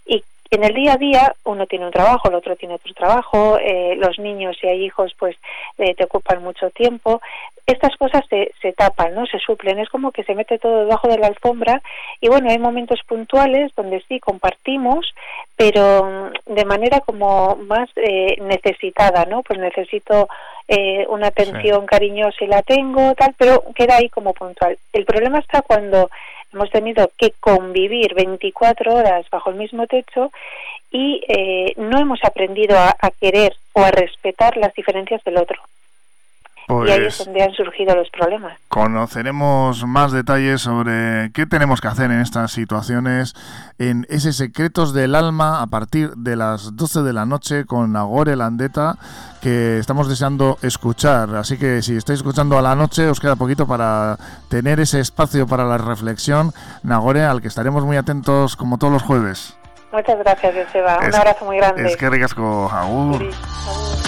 Y 0.05 0.23
en 0.51 0.63
el 0.63 0.73
día 0.73 0.93
a 0.93 0.97
día 0.97 1.35
uno 1.43 1.65
tiene 1.65 1.85
un 1.85 1.91
trabajo, 1.91 2.29
el 2.29 2.35
otro 2.35 2.55
tiene 2.55 2.75
otro 2.75 2.93
trabajo, 2.93 3.57
eh, 3.59 3.95
los 3.97 4.17
niños 4.19 4.57
si 4.59 4.67
hay 4.67 4.83
hijos 4.83 5.13
pues 5.17 5.35
eh, 5.77 5.93
te 5.95 6.05
ocupan 6.05 6.41
mucho 6.43 6.69
tiempo. 6.71 7.21
Estas 7.65 7.97
cosas 7.97 8.23
se, 8.29 8.53
se 8.61 8.71
tapan, 8.71 9.13
¿no? 9.13 9.25
Se 9.25 9.39
suplen, 9.39 9.79
es 9.79 9.89
como 9.89 10.11
que 10.11 10.23
se 10.23 10.35
mete 10.35 10.57
todo 10.57 10.79
debajo 10.79 11.09
de 11.09 11.17
la 11.17 11.27
alfombra 11.27 11.81
y 12.21 12.29
bueno, 12.29 12.49
hay 12.49 12.57
momentos 12.59 13.01
puntuales 13.05 13.73
donde 13.75 14.01
sí 14.07 14.21
compartimos, 14.21 15.13
pero 15.57 16.05
mm, 16.05 16.53
de 16.53 16.65
manera 16.65 17.01
como 17.01 17.57
más 17.57 17.89
eh, 17.97 18.37
necesitada, 18.41 19.25
¿no? 19.25 19.43
Pues 19.43 19.59
necesito 19.59 20.27
una 21.07 21.27
atención 21.27 21.85
cariñosa 21.85 22.43
y 22.43 22.47
la 22.47 22.61
tengo, 22.61 23.15
tal, 23.15 23.33
pero 23.37 23.63
queda 23.73 23.95
ahí 23.95 24.09
como 24.09 24.33
puntual. 24.33 24.77
El 24.91 25.05
problema 25.05 25.39
está 25.39 25.61
cuando 25.61 26.09
hemos 26.53 26.69
tenido 26.71 27.11
que 27.17 27.33
convivir 27.39 28.13
24 28.15 28.93
horas 28.93 29.25
bajo 29.29 29.49
el 29.49 29.57
mismo 29.57 29.87
techo 29.87 30.31
y 30.91 31.21
eh, 31.27 31.73
no 31.77 31.99
hemos 31.99 32.19
aprendido 32.23 32.77
a, 32.77 32.95
querer 33.19 33.55
o 33.73 33.81
a 33.81 33.91
respetar 33.91 34.57
las 34.57 34.73
diferencias 34.73 35.23
del 35.23 35.37
otro. 35.37 35.61
Y 36.69 36.89
ahí 36.89 37.01
pues 37.01 37.17
tendrían 37.23 37.51
surgido 37.53 37.95
los 37.95 38.09
problemas. 38.09 38.57
Conoceremos 38.67 39.85
más 39.85 40.11
detalles 40.11 40.61
sobre 40.61 41.31
qué 41.33 41.45
tenemos 41.45 41.79
que 41.79 41.87
hacer 41.87 42.11
en 42.11 42.19
estas 42.19 42.51
situaciones 42.51 43.35
en 43.79 44.05
ese 44.09 44.33
Secretos 44.33 44.93
del 44.93 45.15
Alma 45.15 45.61
a 45.61 45.67
partir 45.67 46.11
de 46.15 46.35
las 46.35 46.75
12 46.75 47.03
de 47.03 47.13
la 47.13 47.25
noche 47.25 47.65
con 47.65 47.93
Nagore 47.93 48.35
Landeta 48.35 48.97
que 49.41 49.77
estamos 49.77 50.09
deseando 50.09 50.57
escuchar. 50.61 51.35
Así 51.35 51.57
que 51.57 51.81
si 51.81 51.95
estáis 51.95 52.19
escuchando 52.19 52.57
a 52.57 52.61
la 52.61 52.75
noche 52.75 53.07
os 53.07 53.19
queda 53.19 53.35
poquito 53.35 53.65
para 53.65 54.17
tener 54.49 54.79
ese 54.79 54.99
espacio 54.99 55.47
para 55.47 55.63
la 55.63 55.77
reflexión. 55.77 56.51
Nagore, 56.83 57.23
al 57.23 57.41
que 57.41 57.47
estaremos 57.47 57.85
muy 57.85 57.97
atentos 57.97 58.55
como 58.57 58.77
todos 58.77 58.91
los 58.91 59.03
jueves. 59.03 59.57
Muchas 59.91 60.19
gracias, 60.19 60.53
Joseba. 60.53 60.99
Un 60.99 61.15
abrazo 61.15 61.45
muy 61.45 61.57
grande. 61.57 61.87
Es 61.87 61.95
que 61.95 62.09
ricasco, 62.09 62.69
agur. 62.69 63.23
es 63.23 64.06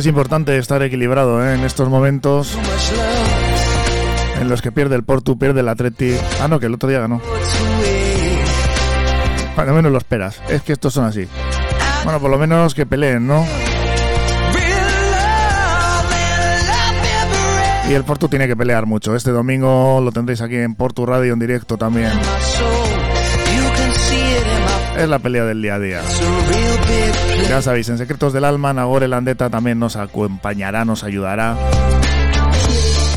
es 0.00 0.06
importante 0.06 0.56
estar 0.56 0.82
equilibrado 0.82 1.44
¿eh? 1.46 1.54
en 1.54 1.60
estos 1.60 1.90
momentos 1.90 2.56
en 4.40 4.48
los 4.48 4.62
que 4.62 4.72
pierde 4.72 4.96
el 4.96 5.04
Portu, 5.04 5.38
pierde 5.38 5.60
el 5.60 5.68
Atleti. 5.68 6.16
Ah, 6.40 6.48
no, 6.48 6.58
que 6.58 6.66
el 6.66 6.74
otro 6.74 6.88
día 6.88 7.00
ganó. 7.00 7.20
Bueno, 9.54 9.74
menos 9.74 9.92
lo 9.92 9.98
esperas. 9.98 10.40
Es 10.48 10.62
que 10.62 10.72
estos 10.72 10.94
son 10.94 11.04
así. 11.04 11.28
Bueno, 12.04 12.18
por 12.18 12.30
lo 12.30 12.38
menos 12.38 12.74
que 12.74 12.86
peleen, 12.86 13.26
¿no? 13.26 13.44
Y 17.90 17.92
el 17.92 18.04
Portu 18.04 18.28
tiene 18.28 18.48
que 18.48 18.56
pelear 18.56 18.86
mucho. 18.86 19.14
Este 19.14 19.32
domingo 19.32 20.00
lo 20.00 20.12
tendréis 20.12 20.40
aquí 20.40 20.56
en 20.56 20.76
Portu 20.76 21.04
Radio 21.04 21.34
en 21.34 21.40
directo 21.40 21.76
también. 21.76 22.12
Es 25.00 25.08
la 25.08 25.18
pelea 25.18 25.46
del 25.46 25.62
día 25.62 25.76
a 25.76 25.78
día. 25.78 26.02
Ya 27.48 27.62
sabéis, 27.62 27.88
en 27.88 27.96
Secretos 27.96 28.34
del 28.34 28.44
Alma, 28.44 28.74
Nagore 28.74 29.08
Landeta 29.08 29.48
también 29.48 29.78
nos 29.78 29.96
acompañará, 29.96 30.84
nos 30.84 31.04
ayudará 31.04 31.56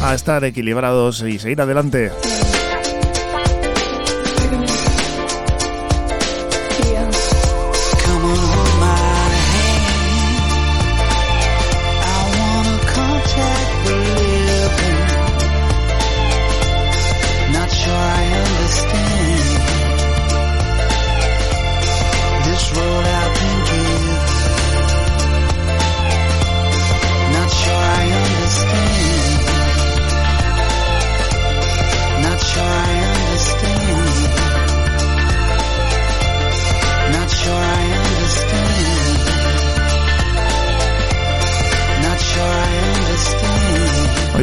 a 0.02 0.14
estar 0.16 0.46
equilibrados 0.46 1.22
y 1.24 1.40
seguir 1.40 1.60
adelante. 1.60 2.10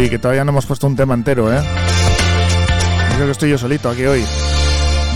Oye, 0.00 0.08
que 0.08 0.18
todavía 0.18 0.44
no 0.44 0.52
hemos 0.52 0.64
puesto 0.64 0.86
un 0.86 0.96
tema 0.96 1.12
entero, 1.12 1.52
¿eh? 1.52 1.60
Creo 3.16 3.26
que 3.26 3.32
estoy 3.32 3.50
yo 3.50 3.58
solito 3.58 3.90
aquí 3.90 4.06
hoy. 4.06 4.24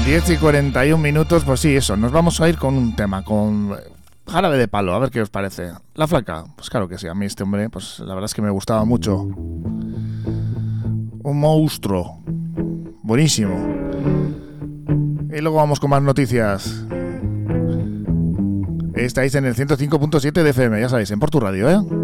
10 0.04 0.28
y 0.28 0.36
41 0.36 1.02
minutos, 1.02 1.42
pues 1.42 1.60
sí, 1.60 1.74
eso. 1.74 1.96
Nos 1.96 2.12
vamos 2.12 2.38
a 2.42 2.50
ir 2.50 2.58
con 2.58 2.74
un 2.74 2.94
tema, 2.94 3.24
con 3.24 3.74
jarabe 4.26 4.58
de 4.58 4.68
palo, 4.68 4.92
a 4.92 4.98
ver 4.98 5.08
qué 5.08 5.22
os 5.22 5.30
parece. 5.30 5.70
La 5.94 6.06
flaca, 6.06 6.44
pues 6.54 6.68
claro 6.68 6.86
que 6.86 6.98
sí, 6.98 7.08
a 7.08 7.14
mí 7.14 7.24
este 7.24 7.44
hombre, 7.44 7.70
pues 7.70 8.00
la 8.00 8.12
verdad 8.12 8.26
es 8.26 8.34
que 8.34 8.42
me 8.42 8.50
gustaba 8.50 8.84
mucho. 8.84 9.22
Un 9.22 10.20
monstruo. 11.40 12.20
Buenísimo. 13.02 13.54
Y 15.34 15.40
luego 15.40 15.56
vamos 15.56 15.80
con 15.80 15.88
más 15.88 16.02
noticias. 16.02 16.84
Estáis 18.94 19.34
en 19.34 19.46
el 19.46 19.54
105.7 19.54 20.42
de 20.42 20.50
FM, 20.50 20.78
ya 20.78 20.90
sabéis, 20.90 21.10
en 21.10 21.20
Portu 21.20 21.40
Radio, 21.40 21.70
¿eh? 21.70 22.03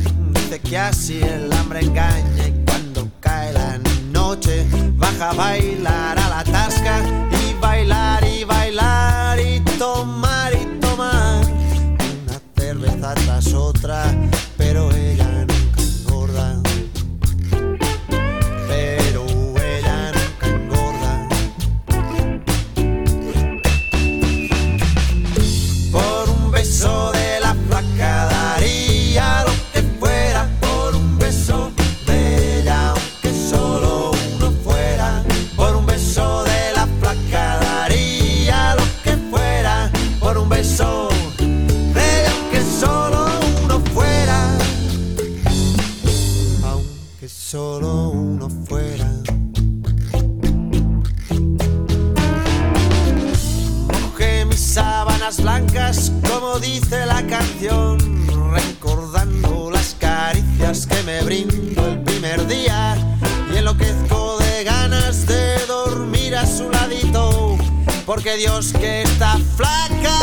que 0.71 0.77
así 0.77 1.19
el 1.21 1.51
hambre 1.51 1.81
engaña 1.81 2.47
y 2.47 2.53
cuando 2.65 3.05
cae 3.19 3.51
la 3.51 3.77
noche 4.09 4.65
baja 4.95 5.31
a 5.31 5.33
bailar 5.33 6.17
a 6.17 6.29
la 6.29 6.43
tasca 6.45 7.01
y 7.29 7.53
bailar 7.59 8.23
y 8.25 8.30
me 61.11 61.23
brindo 61.23 61.87
el 61.87 61.99
primer 62.03 62.47
día 62.47 62.95
y 63.53 63.57
enloquezco 63.57 64.37
de 64.39 64.63
ganas 64.63 65.25
de 65.25 65.57
dormir 65.65 66.35
a 66.35 66.45
su 66.45 66.69
ladito, 66.69 67.57
porque 68.05 68.37
Dios 68.37 68.71
que 68.71 69.01
está 69.01 69.37
flaca 69.57 70.17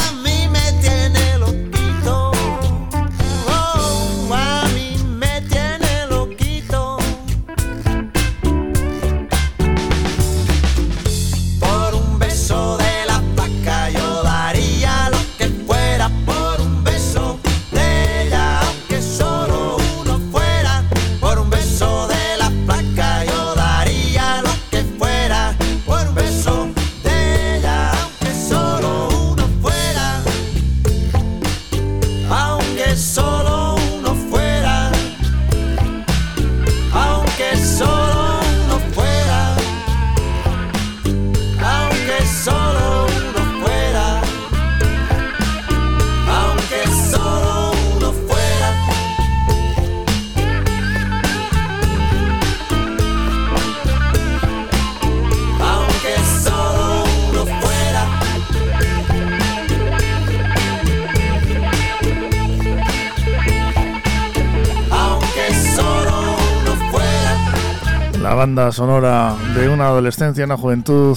sonora 68.73 69.37
de 69.55 69.69
una 69.69 69.87
adolescencia, 69.87 70.45
una 70.45 70.57
juventud, 70.57 71.17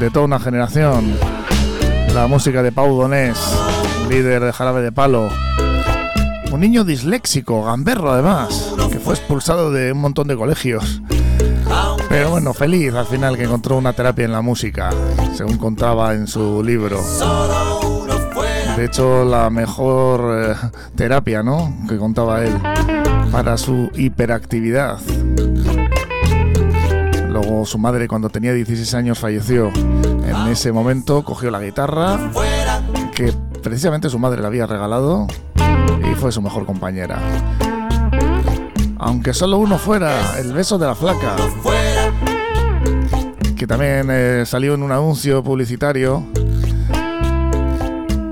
de 0.00 0.10
toda 0.10 0.24
una 0.24 0.40
generación. 0.40 1.16
La 2.14 2.26
música 2.26 2.62
de 2.62 2.72
Pau 2.72 2.96
Donés, 2.96 3.38
líder 4.08 4.42
de 4.42 4.52
Jarabe 4.52 4.80
de 4.80 4.90
Palo. 4.90 5.28
Un 6.50 6.60
niño 6.60 6.84
disléxico, 6.84 7.64
gamberro 7.64 8.12
además, 8.12 8.74
que 8.90 8.98
fue 8.98 9.14
expulsado 9.14 9.70
de 9.70 9.92
un 9.92 10.00
montón 10.00 10.28
de 10.28 10.36
colegios. 10.36 11.02
Pero 12.08 12.30
bueno, 12.30 12.54
feliz 12.54 12.94
al 12.94 13.06
final 13.06 13.36
que 13.36 13.44
encontró 13.44 13.76
una 13.76 13.92
terapia 13.92 14.24
en 14.24 14.32
la 14.32 14.40
música, 14.40 14.90
según 15.34 15.58
contaba 15.58 16.14
en 16.14 16.26
su 16.26 16.62
libro. 16.64 17.00
De 18.76 18.86
hecho, 18.86 19.24
la 19.24 19.50
mejor 19.50 20.50
eh, 20.50 20.54
terapia, 20.96 21.42
¿no? 21.42 21.74
Que 21.86 21.98
contaba 21.98 22.42
él 22.42 22.58
para 23.30 23.58
su 23.58 23.90
hiperactividad. 23.94 24.98
Su 27.64 27.78
madre 27.78 28.08
cuando 28.08 28.28
tenía 28.28 28.52
16 28.52 28.94
años 28.94 29.18
falleció. 29.18 29.70
En 29.74 30.48
ese 30.48 30.72
momento 30.72 31.22
cogió 31.22 31.50
la 31.50 31.60
guitarra 31.60 32.18
que 33.14 33.32
precisamente 33.62 34.10
su 34.10 34.18
madre 34.18 34.40
le 34.40 34.46
había 34.46 34.66
regalado 34.66 35.26
y 36.10 36.14
fue 36.16 36.32
su 36.32 36.42
mejor 36.42 36.66
compañera. 36.66 37.20
Aunque 38.98 39.32
solo 39.32 39.58
uno 39.58 39.78
fuera, 39.78 40.38
el 40.38 40.52
beso 40.52 40.78
de 40.78 40.86
la 40.86 40.94
flaca. 40.94 41.36
Que 43.56 43.66
también 43.66 44.08
eh, 44.10 44.44
salió 44.44 44.74
en 44.74 44.82
un 44.82 44.90
anuncio 44.90 45.42
publicitario 45.44 46.24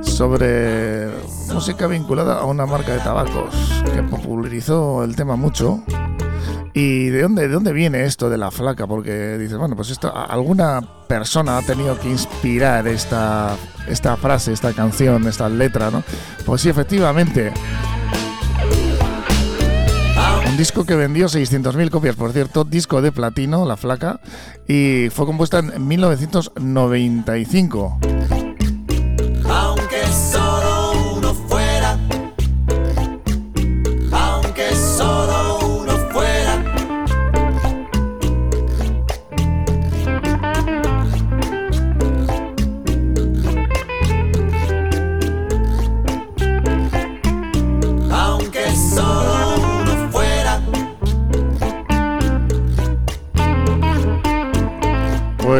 sobre 0.02 1.08
música 1.52 1.86
vinculada 1.86 2.40
a 2.40 2.44
una 2.44 2.66
marca 2.66 2.92
de 2.92 2.98
tabacos 2.98 3.54
que 3.94 4.02
popularizó 4.02 5.04
el 5.04 5.14
tema 5.14 5.36
mucho. 5.36 5.82
¿Y 6.72 7.08
de 7.08 7.22
dónde, 7.22 7.48
de 7.48 7.54
dónde 7.54 7.72
viene 7.72 8.04
esto 8.04 8.30
de 8.30 8.38
la 8.38 8.50
flaca? 8.50 8.86
Porque 8.86 9.38
dices, 9.38 9.58
bueno, 9.58 9.74
pues 9.74 9.90
esto, 9.90 10.14
alguna 10.14 10.80
persona 11.08 11.58
ha 11.58 11.62
tenido 11.62 11.98
que 11.98 12.08
inspirar 12.08 12.86
esta, 12.86 13.56
esta 13.88 14.16
frase, 14.16 14.52
esta 14.52 14.72
canción, 14.72 15.26
esta 15.26 15.48
letra, 15.48 15.90
¿no? 15.90 16.04
Pues 16.46 16.60
sí, 16.60 16.68
efectivamente. 16.68 17.52
Un 20.48 20.56
disco 20.56 20.84
que 20.84 20.94
vendió 20.94 21.26
600.000 21.26 21.90
copias, 21.90 22.14
por 22.14 22.32
cierto, 22.32 22.62
disco 22.64 23.02
de 23.02 23.10
platino, 23.12 23.66
La 23.66 23.76
Flaca, 23.76 24.20
y 24.68 25.08
fue 25.10 25.26
compuesta 25.26 25.58
en 25.58 25.88
1995. 25.88 27.98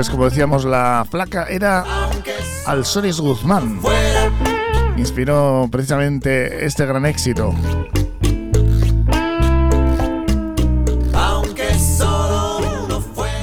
Pues 0.00 0.08
como 0.08 0.24
decíamos, 0.24 0.64
la 0.64 1.06
flaca 1.10 1.44
era 1.50 1.84
Alsoris 2.64 3.20
Guzmán. 3.20 3.80
Inspiró 4.96 5.68
precisamente 5.70 6.64
este 6.64 6.86
gran 6.86 7.04
éxito. 7.04 7.54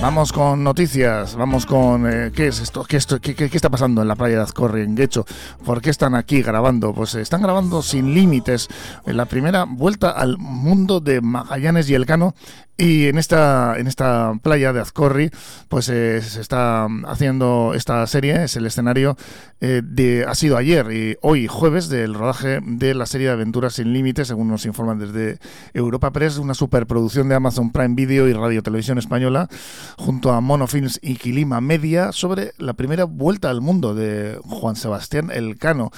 Vamos 0.02 0.34
con 0.34 0.64
noticias, 0.64 1.36
vamos 1.36 1.68
con 1.68 2.12
eh, 2.12 2.32
qué 2.34 2.48
es 2.48 2.60
esto, 2.60 2.86
¿Qué, 2.86 2.98
esto 2.98 3.20
qué, 3.20 3.36
qué, 3.36 3.46
está 3.46 3.70
pasando 3.70 4.02
en 4.02 4.08
la 4.08 4.16
playa 4.16 4.38
de 4.38 4.44
Azcorri, 4.44 4.82
en 4.82 4.96
Guecho, 4.96 5.26
por 5.66 5.82
qué 5.82 5.90
están 5.90 6.16
aquí 6.16 6.42
grabando, 6.42 6.94
pues 6.94 7.14
están 7.16 7.42
grabando 7.42 7.82
sin 7.82 8.14
límites 8.14 8.68
en 9.06 9.18
la 9.18 9.26
primera 9.26 9.66
vuelta 9.66 10.12
al 10.12 10.38
mundo 10.38 11.02
de 11.02 11.20
Magallanes 11.20 11.90
y 11.90 11.96
Elcano 11.96 12.36
y 12.78 13.08
en 13.08 13.18
esta, 13.18 13.76
en 13.78 13.88
esta 13.88 14.34
playa 14.44 14.72
de 14.72 14.80
Azcorri, 14.80 15.32
pues 15.68 15.90
eh, 15.90 16.22
se 16.22 16.42
está 16.42 16.88
haciendo 17.08 17.74
esta 17.74 18.06
serie, 18.06 18.44
es 18.44 18.56
el 18.56 18.68
escenario 18.68 19.18
eh, 19.62 19.82
de, 19.84 20.26
ha 20.28 20.36
sido 20.36 20.58
ayer 20.58 20.92
y 20.92 21.18
hoy 21.22 21.48
jueves 21.48 21.90
del 21.90 22.14
rodaje 22.14 22.60
de 22.62 22.94
la 22.94 23.08
serie 23.08 23.28
de 23.28 23.34
Aventuras 23.34 23.74
sin 23.74 23.94
Límites, 23.94 24.28
según 24.28 24.48
nos 24.48 24.68
informan 24.68 25.00
desde 25.00 25.40
Europa 25.74 26.12
Press, 26.12 26.38
una 26.38 26.54
superproducción 26.54 27.28
de 27.30 27.36
Amazon 27.36 27.72
Prime 27.72 27.96
Video 27.96 28.28
y 28.28 28.34
Radio 28.34 28.62
Televisión 28.62 29.00
Española, 29.00 29.50
junto 29.98 30.32
a 30.32 30.40
Monofilms 30.40 31.00
y 31.02 31.16
Quilima 31.16 31.62
Media, 31.62 32.12
sobre 32.12 32.52
la 32.60 32.74
primera 32.74 33.06
vuelta 33.06 33.50
al 33.50 33.62
mundo 33.62 33.96
de 33.96 34.40
Juan 34.44 34.76
Sebastián 34.76 35.32
Elcano, 35.32 35.92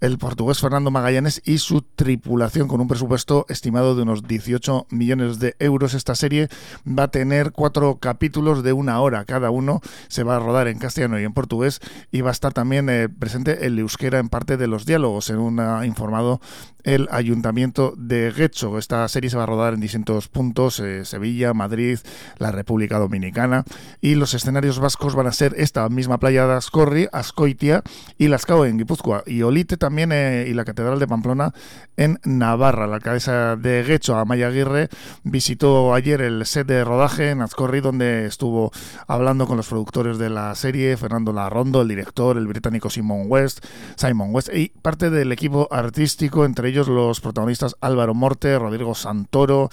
el 0.00 0.18
portugués 0.18 0.60
Fernando 0.60 0.90
Magallanes 0.90 1.42
y 1.44 1.58
su 1.58 1.82
tripulación, 1.82 2.68
con 2.68 2.80
un 2.80 2.88
presupuesto 2.88 3.46
estimado 3.48 3.94
de 3.94 4.02
unos 4.02 4.22
18 4.22 4.86
millones 4.90 5.38
de 5.38 5.56
euros. 5.58 5.94
Esta 5.94 6.14
serie 6.14 6.48
va 6.86 7.04
a 7.04 7.10
tener 7.10 7.52
cuatro 7.52 7.98
capítulos 7.98 8.62
de 8.62 8.72
una 8.72 9.00
hora 9.00 9.24
cada 9.24 9.50
uno. 9.50 9.80
Se 10.08 10.22
va 10.22 10.36
a 10.36 10.40
rodar 10.40 10.68
en 10.68 10.78
castellano 10.78 11.18
y 11.20 11.24
en 11.24 11.32
portugués 11.32 11.80
y 12.10 12.20
va 12.20 12.30
a 12.30 12.32
estar 12.32 12.52
también 12.52 12.88
eh, 12.88 13.08
presente 13.08 13.66
el 13.66 13.78
euskera 13.78 14.18
en 14.18 14.28
parte 14.28 14.56
de 14.56 14.66
los 14.66 14.86
diálogos, 14.86 15.26
según 15.26 15.60
ha 15.60 15.86
informado 15.86 16.40
el 16.86 17.08
Ayuntamiento 17.10 17.94
de 17.96 18.30
Guecho. 18.30 18.78
Esta 18.78 19.06
serie 19.08 19.28
se 19.28 19.36
va 19.36 19.42
a 19.42 19.46
rodar 19.46 19.74
en 19.74 19.80
distintos 19.80 20.28
puntos, 20.28 20.78
eh, 20.80 21.04
Sevilla, 21.04 21.52
Madrid, 21.52 21.98
la 22.38 22.52
República 22.52 22.98
Dominicana 22.98 23.64
y 24.00 24.14
los 24.14 24.34
escenarios 24.34 24.78
vascos 24.78 25.14
van 25.14 25.26
a 25.26 25.32
ser 25.32 25.54
esta 25.58 25.88
misma 25.88 26.18
playa 26.18 26.46
de 26.46 26.54
Ascorri, 26.54 27.08
Ascoitia 27.12 27.82
y 28.18 28.28
Lascao 28.28 28.64
en 28.64 28.78
Guipúzcoa 28.78 29.24
y 29.26 29.42
Olite 29.42 29.76
también 29.86 30.10
eh, 30.10 30.46
y 30.48 30.52
la 30.52 30.64
Catedral 30.64 30.98
de 30.98 31.06
Pamplona 31.06 31.52
en 31.96 32.18
Navarra. 32.24 32.88
La 32.88 32.96
alcaldesa 32.96 33.54
de 33.54 33.84
Guecho, 33.84 34.16
Amaya 34.16 34.48
Aguirre, 34.48 34.88
visitó 35.22 35.94
ayer 35.94 36.20
el 36.22 36.44
set 36.44 36.66
de 36.66 36.82
rodaje 36.82 37.30
en 37.30 37.40
Azcorri, 37.40 37.80
donde 37.80 38.26
estuvo 38.26 38.72
hablando 39.06 39.46
con 39.46 39.56
los 39.56 39.68
productores 39.68 40.18
de 40.18 40.28
la 40.28 40.52
serie, 40.56 40.96
Fernando 40.96 41.32
Larrondo, 41.32 41.82
el 41.82 41.88
director, 41.88 42.36
el 42.36 42.48
británico 42.48 42.90
Simon 42.90 43.26
West, 43.28 43.64
Simon 43.94 44.34
West 44.34 44.48
y 44.52 44.70
parte 44.70 45.08
del 45.08 45.30
equipo 45.30 45.68
artístico, 45.70 46.44
entre 46.44 46.70
ellos 46.70 46.88
los 46.88 47.20
protagonistas 47.20 47.76
Álvaro 47.80 48.12
Morte, 48.12 48.58
Rodrigo 48.58 48.96
Santoro, 48.96 49.68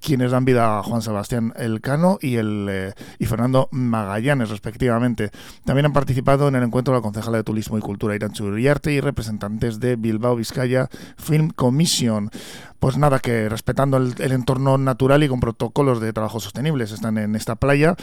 quienes 0.00 0.30
dan 0.30 0.44
vida 0.44 0.78
a 0.78 0.82
Juan 0.82 1.02
Sebastián 1.02 1.52
Elcano 1.56 2.18
y, 2.20 2.36
el, 2.36 2.66
eh, 2.70 2.92
y 3.18 3.26
Fernando 3.26 3.68
Magallanes, 3.72 4.50
respectivamente. 4.50 5.30
También 5.64 5.86
han 5.86 5.92
participado 5.92 6.48
en 6.48 6.56
el 6.56 6.62
encuentro 6.62 6.94
la 6.94 7.00
concejala 7.00 7.38
de 7.38 7.44
Turismo 7.44 7.78
y 7.78 7.80
Cultura 7.80 8.14
Irán 8.14 8.32
Churiarte 8.32 8.92
y 8.92 9.00
representantes 9.00 9.80
de 9.80 9.96
Bilbao 9.96 10.36
Vizcaya 10.36 10.88
Film 11.16 11.50
Commission. 11.50 12.30
Pues 12.78 12.98
nada, 12.98 13.20
que 13.20 13.48
respetando 13.48 13.96
el, 13.96 14.14
entorno 14.32 14.76
natural 14.76 15.22
y 15.22 15.28
con 15.28 15.40
protocolos 15.40 16.00
de 16.00 16.12
trabajo 16.12 16.40
sostenibles, 16.40 16.92
están 16.92 17.16
en 17.16 17.34
esta 17.34 17.56
playa 17.56 17.96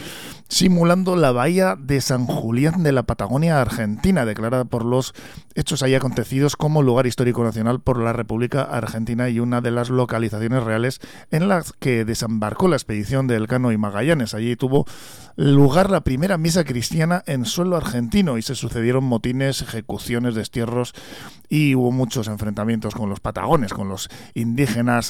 simulando 0.47 1.15
la 1.15 1.31
bahía 1.31 1.75
de 1.77 2.01
San 2.01 2.25
Julián 2.25 2.81
de 2.81 2.91
la 2.91 3.03
Patagonia 3.03 3.61
Argentina, 3.61 4.25
declarada 4.25 4.65
por 4.65 4.83
los 4.83 5.13
hechos 5.53 5.83
ahí 5.83 5.93
acontecidos 5.93 6.55
como 6.55 6.81
lugar 6.81 7.05
histórico 7.05 7.43
nacional 7.43 7.81
por 7.81 7.99
la 7.99 8.13
República 8.13 8.63
Argentina 8.63 9.29
y 9.29 9.39
una 9.39 9.61
de 9.61 9.71
las 9.71 9.89
localizaciones 9.91 10.63
reales 10.63 10.99
en 11.29 11.47
las 11.47 11.73
que 11.73 12.03
desembarcó 12.03 12.67
la 12.67 12.75
expedición 12.75 13.27
de 13.27 13.35
Elcano 13.35 13.71
y 13.71 13.77
Magallanes. 13.77 14.33
Allí 14.33 14.55
tuvo 14.55 14.85
lugar 15.35 15.91
la 15.91 16.01
primera 16.01 16.37
misa 16.37 16.63
cristiana 16.63 17.23
en 17.27 17.45
suelo 17.45 17.77
argentino 17.77 18.37
y 18.37 18.41
se 18.41 18.55
sucedieron 18.55 19.03
motines, 19.03 19.61
ejecuciones, 19.61 20.35
destierros 20.35 20.93
y 21.47 21.75
hubo 21.75 21.91
muchos 21.91 22.27
enfrentamientos 22.27 22.95
con 22.95 23.09
los 23.09 23.19
patagones, 23.19 23.73
con 23.73 23.87
los 23.87 24.09
indígenas 24.33 24.62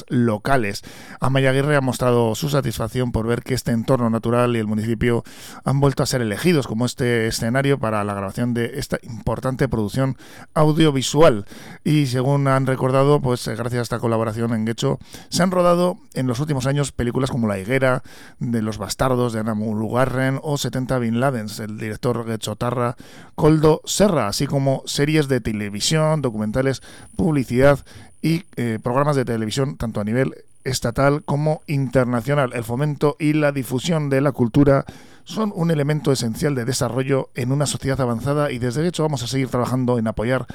locales. 0.08 0.82
Amaya 1.20 1.50
Aguirre 1.50 1.76
ha 1.76 1.80
mostrado 1.80 2.34
su 2.34 2.48
satisfacción 2.48 3.12
por 3.12 3.26
ver 3.26 3.42
que 3.42 3.54
este 3.54 3.72
entorno 3.72 4.10
natural 4.10 4.56
y 4.56 4.58
el 4.58 4.66
municipio 4.66 5.24
han 5.64 5.80
vuelto 5.80 6.02
a 6.02 6.06
ser 6.06 6.20
elegidos 6.20 6.66
como 6.66 6.86
este 6.86 7.26
escenario 7.26 7.78
para 7.78 8.04
la 8.04 8.14
grabación 8.14 8.54
de 8.54 8.78
esta 8.78 8.98
importante 9.02 9.68
producción 9.68 10.16
audiovisual. 10.54 11.46
Y 11.84 12.06
según 12.06 12.48
han 12.48 12.66
recordado, 12.66 13.20
pues 13.20 13.46
gracias 13.48 13.80
a 13.80 13.82
esta 13.82 13.98
colaboración 13.98 14.52
en 14.52 14.64
Guecho, 14.64 14.98
se 15.28 15.42
han 15.42 15.50
rodado 15.50 15.98
en 16.14 16.26
los 16.26 16.40
últimos 16.40 16.66
años 16.66 16.92
películas 16.92 17.30
como 17.30 17.48
La 17.48 17.58
higuera, 17.58 18.02
de 18.38 18.62
Los 18.62 18.78
bastardos, 18.78 19.32
de 19.32 19.40
Ana 19.40 19.54
Mulugarren 19.54 20.40
o 20.42 20.58
70 20.58 20.98
Bin 20.98 21.20
Ladens, 21.20 21.58
el 21.60 21.78
director 21.78 22.24
Tarra 22.58 22.96
Coldo 23.34 23.80
Serra, 23.84 24.28
así 24.28 24.46
como 24.46 24.82
series 24.86 25.28
de 25.28 25.40
televisión, 25.40 26.22
documentales, 26.22 26.82
publicidad 27.16 27.80
y 28.24 28.44
eh, 28.56 28.78
programas 28.82 29.16
de 29.16 29.26
televisión 29.26 29.76
tanto 29.76 30.00
a 30.00 30.04
nivel 30.04 30.34
estatal 30.64 31.22
como 31.24 31.60
internacional. 31.66 32.52
El 32.54 32.64
fomento 32.64 33.16
y 33.20 33.34
la 33.34 33.52
difusión 33.52 34.08
de 34.08 34.22
la 34.22 34.32
cultura 34.32 34.86
son 35.24 35.52
un 35.54 35.70
elemento 35.70 36.10
esencial 36.10 36.54
de 36.54 36.64
desarrollo 36.64 37.28
en 37.34 37.52
una 37.52 37.66
sociedad 37.66 38.00
avanzada 38.00 38.50
y 38.50 38.58
desde 38.58 38.88
hecho 38.88 39.02
vamos 39.02 39.22
a 39.22 39.26
seguir 39.26 39.48
trabajando 39.48 39.98
en 39.98 40.08
apoyar 40.08 40.46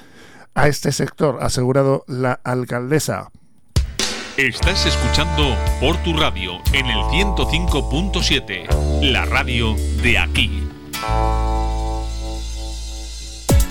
a 0.55 0.67
este 0.67 0.91
sector, 0.91 1.38
ha 1.41 1.45
asegurado 1.45 2.05
la 2.07 2.39
alcaldesa. 2.43 3.30
Estás 4.36 4.88
escuchando 4.88 5.55
por 5.80 5.95
tu 5.97 6.17
radio 6.17 6.53
en 6.74 6.88
el 6.88 6.97
105.7, 6.97 9.11
la 9.11 9.26
radio 9.26 9.76
de 10.01 10.17
aquí. 10.17 10.63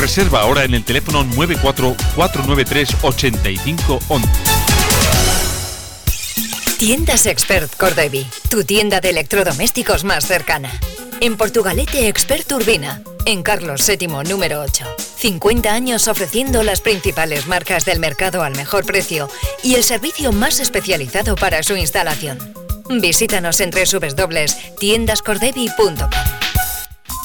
Reserva 0.00 0.40
ahora 0.40 0.64
en 0.64 0.72
el 0.72 0.82
teléfono 0.82 1.26
944938511. 1.26 4.22
Tiendas 6.78 7.26
Expert 7.26 7.76
Cordevi, 7.76 8.26
tu 8.48 8.64
tienda 8.64 9.02
de 9.02 9.10
electrodomésticos 9.10 10.04
más 10.04 10.26
cercana. 10.26 10.70
En 11.20 11.36
Portugalete 11.36 12.08
Expert 12.08 12.50
Urbina, 12.50 13.02
en 13.26 13.42
Carlos 13.42 13.86
VII 13.86 14.08
número 14.26 14.62
8. 14.62 14.86
50 15.18 15.70
años 15.70 16.08
ofreciendo 16.08 16.62
las 16.62 16.80
principales 16.80 17.46
marcas 17.46 17.84
del 17.84 18.00
mercado 18.00 18.42
al 18.42 18.56
mejor 18.56 18.86
precio 18.86 19.28
y 19.62 19.74
el 19.74 19.84
servicio 19.84 20.32
más 20.32 20.60
especializado 20.60 21.34
para 21.34 21.62
su 21.62 21.76
instalación. 21.76 22.38
Visítanos 22.88 23.60
en 23.60 23.70
www.tiendascordevi.com. 23.70 26.39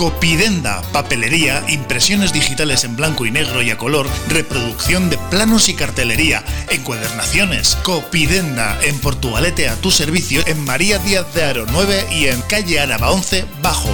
Copidenda, 0.00 0.80
papelería, 0.94 1.62
impresiones 1.68 2.32
digitales 2.32 2.84
en 2.84 2.96
blanco 2.96 3.26
y 3.26 3.30
negro 3.30 3.60
y 3.60 3.70
a 3.70 3.76
color, 3.76 4.08
reproducción 4.30 5.10
de 5.10 5.18
planos 5.28 5.68
y 5.68 5.74
cartelería, 5.74 6.42
encuadernaciones. 6.70 7.76
Copidenda, 7.82 8.78
en 8.82 8.98
Portugalete 8.98 9.68
a 9.68 9.76
tu 9.76 9.90
servicio, 9.90 10.42
en 10.46 10.64
María 10.64 10.96
Díaz 11.00 11.34
de 11.34 11.44
Aro 11.44 11.66
9 11.70 12.06
y 12.12 12.28
en 12.28 12.40
calle 12.40 12.80
Araba 12.80 13.10
11 13.10 13.44
Bajo. 13.60 13.90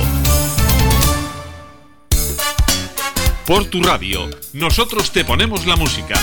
Por 3.44 3.64
tu 3.64 3.82
radio, 3.82 4.30
nosotros 4.52 5.10
te 5.10 5.24
ponemos 5.24 5.66
la 5.66 5.74
música. 5.74 6.20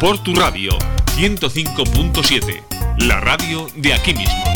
Por 0.00 0.20
tu 0.24 0.34
radio, 0.34 0.76
105.7, 1.16 2.64
la 2.98 3.20
radio 3.20 3.70
de 3.76 3.94
aquí 3.94 4.12
mismo. 4.12 4.53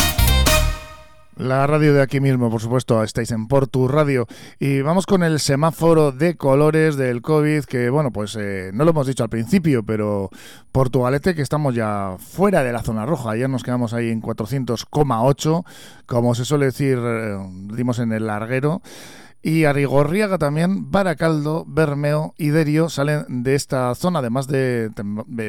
La 1.38 1.68
radio 1.68 1.94
de 1.94 2.02
aquí 2.02 2.18
mismo, 2.18 2.50
por 2.50 2.60
supuesto, 2.60 3.00
estáis 3.04 3.30
en 3.30 3.46
Portu 3.46 3.86
Radio. 3.86 4.26
Y 4.58 4.80
vamos 4.80 5.06
con 5.06 5.22
el 5.22 5.38
semáforo 5.38 6.10
de 6.10 6.36
colores 6.36 6.96
del 6.96 7.22
COVID, 7.22 7.62
que 7.62 7.90
bueno, 7.90 8.10
pues 8.10 8.36
eh, 8.36 8.72
no 8.74 8.84
lo 8.84 8.90
hemos 8.90 9.06
dicho 9.06 9.22
al 9.22 9.28
principio, 9.28 9.84
pero 9.84 10.30
Portugalete, 10.72 11.36
que 11.36 11.42
estamos 11.42 11.76
ya 11.76 12.16
fuera 12.18 12.64
de 12.64 12.72
la 12.72 12.82
zona 12.82 13.06
roja. 13.06 13.30
Ayer 13.30 13.48
nos 13.48 13.62
quedamos 13.62 13.94
ahí 13.94 14.10
en 14.10 14.20
400,8, 14.20 15.64
como 16.06 16.34
se 16.34 16.44
suele 16.44 16.66
decir, 16.66 16.98
eh, 17.00 17.38
dimos 17.72 18.00
en 18.00 18.10
el 18.10 18.26
larguero. 18.26 18.82
Y 19.40 19.64
Arigorriaga 19.64 20.36
también, 20.36 20.90
Baracaldo, 20.90 21.64
Bermeo 21.68 22.34
y 22.36 22.50
salen 22.88 23.44
de 23.44 23.54
esta 23.54 23.94
zona, 23.94 24.18
además 24.18 24.48
de, 24.48 24.90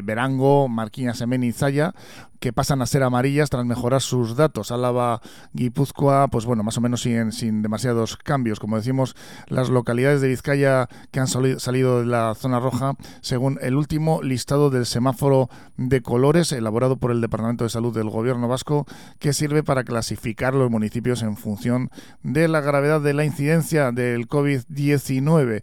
Verango, 0.03 0.67
Marquina, 0.69 1.15
Semen 1.15 1.43
y 1.43 1.51
Zaya, 1.51 1.95
que 2.39 2.53
pasan 2.53 2.81
a 2.81 2.85
ser 2.85 3.03
amarillas 3.03 3.49
tras 3.49 3.65
mejorar 3.65 4.01
sus 4.01 4.35
datos. 4.35 4.71
Álava, 4.71 5.21
Guipúzcoa, 5.53 6.27
pues 6.29 6.45
bueno, 6.45 6.63
más 6.63 6.77
o 6.77 6.81
menos 6.81 7.01
siguen 7.01 7.31
sin 7.31 7.61
demasiados 7.61 8.17
cambios. 8.17 8.59
Como 8.59 8.77
decimos, 8.77 9.15
las 9.47 9.69
localidades 9.69 10.21
de 10.21 10.29
Vizcaya 10.29 10.87
que 11.11 11.19
han 11.19 11.27
salido 11.27 11.99
de 11.99 12.05
la 12.05 12.35
zona 12.35 12.59
roja, 12.59 12.95
según 13.21 13.59
el 13.61 13.75
último 13.75 14.21
listado 14.21 14.69
del 14.69 14.85
semáforo 14.85 15.49
de 15.77 16.01
colores 16.01 16.51
elaborado 16.51 16.97
por 16.97 17.11
el 17.11 17.21
Departamento 17.21 17.63
de 17.63 17.69
Salud 17.69 17.93
del 17.93 18.09
Gobierno 18.09 18.47
Vasco, 18.47 18.85
que 19.19 19.33
sirve 19.33 19.63
para 19.63 19.83
clasificar 19.83 20.53
los 20.53 20.69
municipios 20.69 21.21
en 21.21 21.37
función 21.37 21.89
de 22.23 22.47
la 22.47 22.61
gravedad 22.61 23.01
de 23.01 23.13
la 23.13 23.25
incidencia 23.25 23.91
del 23.91 24.27
COVID-19. 24.27 25.61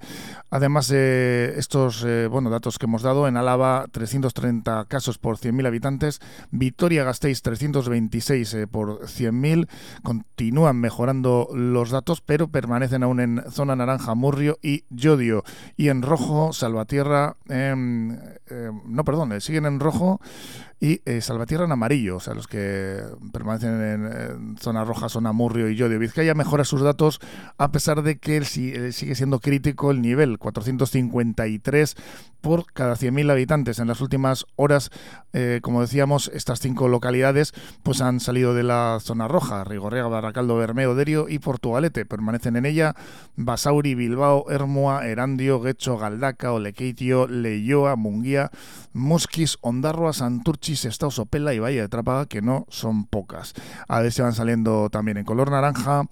Además, 0.51 0.89
de 0.89 1.55
estos 1.57 2.05
eh, 2.07 2.29
bueno, 2.31 2.51
datos 2.51 2.79
que 2.79 2.87
hemos 2.87 3.03
dado, 3.03 3.29
en 3.29 3.37
Álava 3.37 3.87
330 3.91 4.87
casos 4.87 5.19
por 5.19 5.39
100.000 5.39 5.67
habitantes, 5.67 6.21
Vitoria-Gasteiz 6.67 7.43
326 7.43 8.55
eh, 8.55 8.67
por 8.67 9.03
100.000. 9.03 9.69
Continúan 10.03 10.77
mejorando 10.77 11.49
los 11.55 11.91
datos, 11.91 12.21
pero 12.21 12.49
permanecen 12.49 13.05
aún 13.05 13.21
en 13.21 13.45
zona 13.53 13.77
naranja 13.77 14.17
Murrio 14.17 14.59
y 14.63 14.83
Yodio. 14.91 15.45
Y 15.77 15.91
en 15.91 16.03
rojo, 16.03 16.53
Salvatierra, 16.53 17.37
em, 17.49 18.19
em, 18.49 18.83
no, 18.85 19.05
perdón, 19.05 19.33
eh, 19.33 19.41
siguen 19.41 19.67
en 19.67 19.79
rojo 19.79 20.21
y 20.79 21.01
eh, 21.07 21.23
Salvatierra 21.23 21.65
en 21.65 21.73
amarillo, 21.73 22.17
o 22.17 22.21
sea, 22.21 22.35
los 22.35 22.47
que 22.47 23.03
permanecen 23.33 23.81
en, 23.83 24.59
zona 24.59 24.85
roja 24.85 25.09
son 25.09 25.27
Amurrio 25.27 25.71
y 25.71 25.77
Yodio. 25.77 25.99
Vizcaya 25.99 26.35
mejora 26.35 26.65
sus 26.65 26.83
datos 26.83 27.19
a 27.57 27.73
pesar 27.73 28.03
de 28.03 28.19
que 28.19 28.37
él, 28.37 28.45
sigue 28.45 29.15
siendo 29.15 29.41
crítico 29.41 29.91
el 29.91 30.03
nivel, 30.03 30.39
453 30.39 31.97
por 32.43 32.71
cada 32.73 32.95
100.000 32.95 33.31
habitantes. 33.31 33.79
En 33.79 33.89
las 33.89 34.03
últimas 34.03 34.45
horas, 34.57 34.91
eh, 35.33 35.61
como 35.63 35.81
decíamos, 35.81 36.31
estas 36.35 36.61
cinco 36.61 36.89
localidades 36.89 37.55
pues 37.83 38.03
han 38.03 38.21
salido 38.21 38.55
de 38.55 38.63
la 38.63 38.99
zona 39.01 39.29
roja, 39.29 39.65
Rigorrega, 39.65 40.09
Barracaldo, 40.09 40.57
Bermeo, 40.57 40.95
Derio 40.95 41.27
y 41.29 41.39
Portugalete. 41.39 42.05
Permanecen 42.05 42.57
en 42.57 42.67
ella 42.67 42.95
Basauri, 43.37 43.95
Bilbao, 43.95 44.51
Hermoa, 44.51 45.07
Erandio, 45.07 45.61
Guecho, 45.61 45.97
Galdaca, 45.97 46.53
Olequeitio, 46.53 47.27
Leyoa, 47.27 47.97
Munguía, 47.97 48.51
Musquis, 48.93 49.59
Ondarroa, 49.63 50.13
Santurchi, 50.13 50.66
Estado 50.73 51.11
Sopela 51.11 51.55
y 51.55 51.59
Valle 51.59 51.81
de 51.81 51.89
Trápaga, 51.89 52.27
que 52.27 52.43
no 52.43 52.67
son 52.69 53.07
pocas. 53.07 53.55
A 53.89 54.01
ver 54.01 54.13
si 54.13 54.23
van 54.23 54.33
saliendo 54.33 54.91
también 54.91 55.17
en 55.17 55.25
color 55.25 55.51
naranja. 55.51 56.05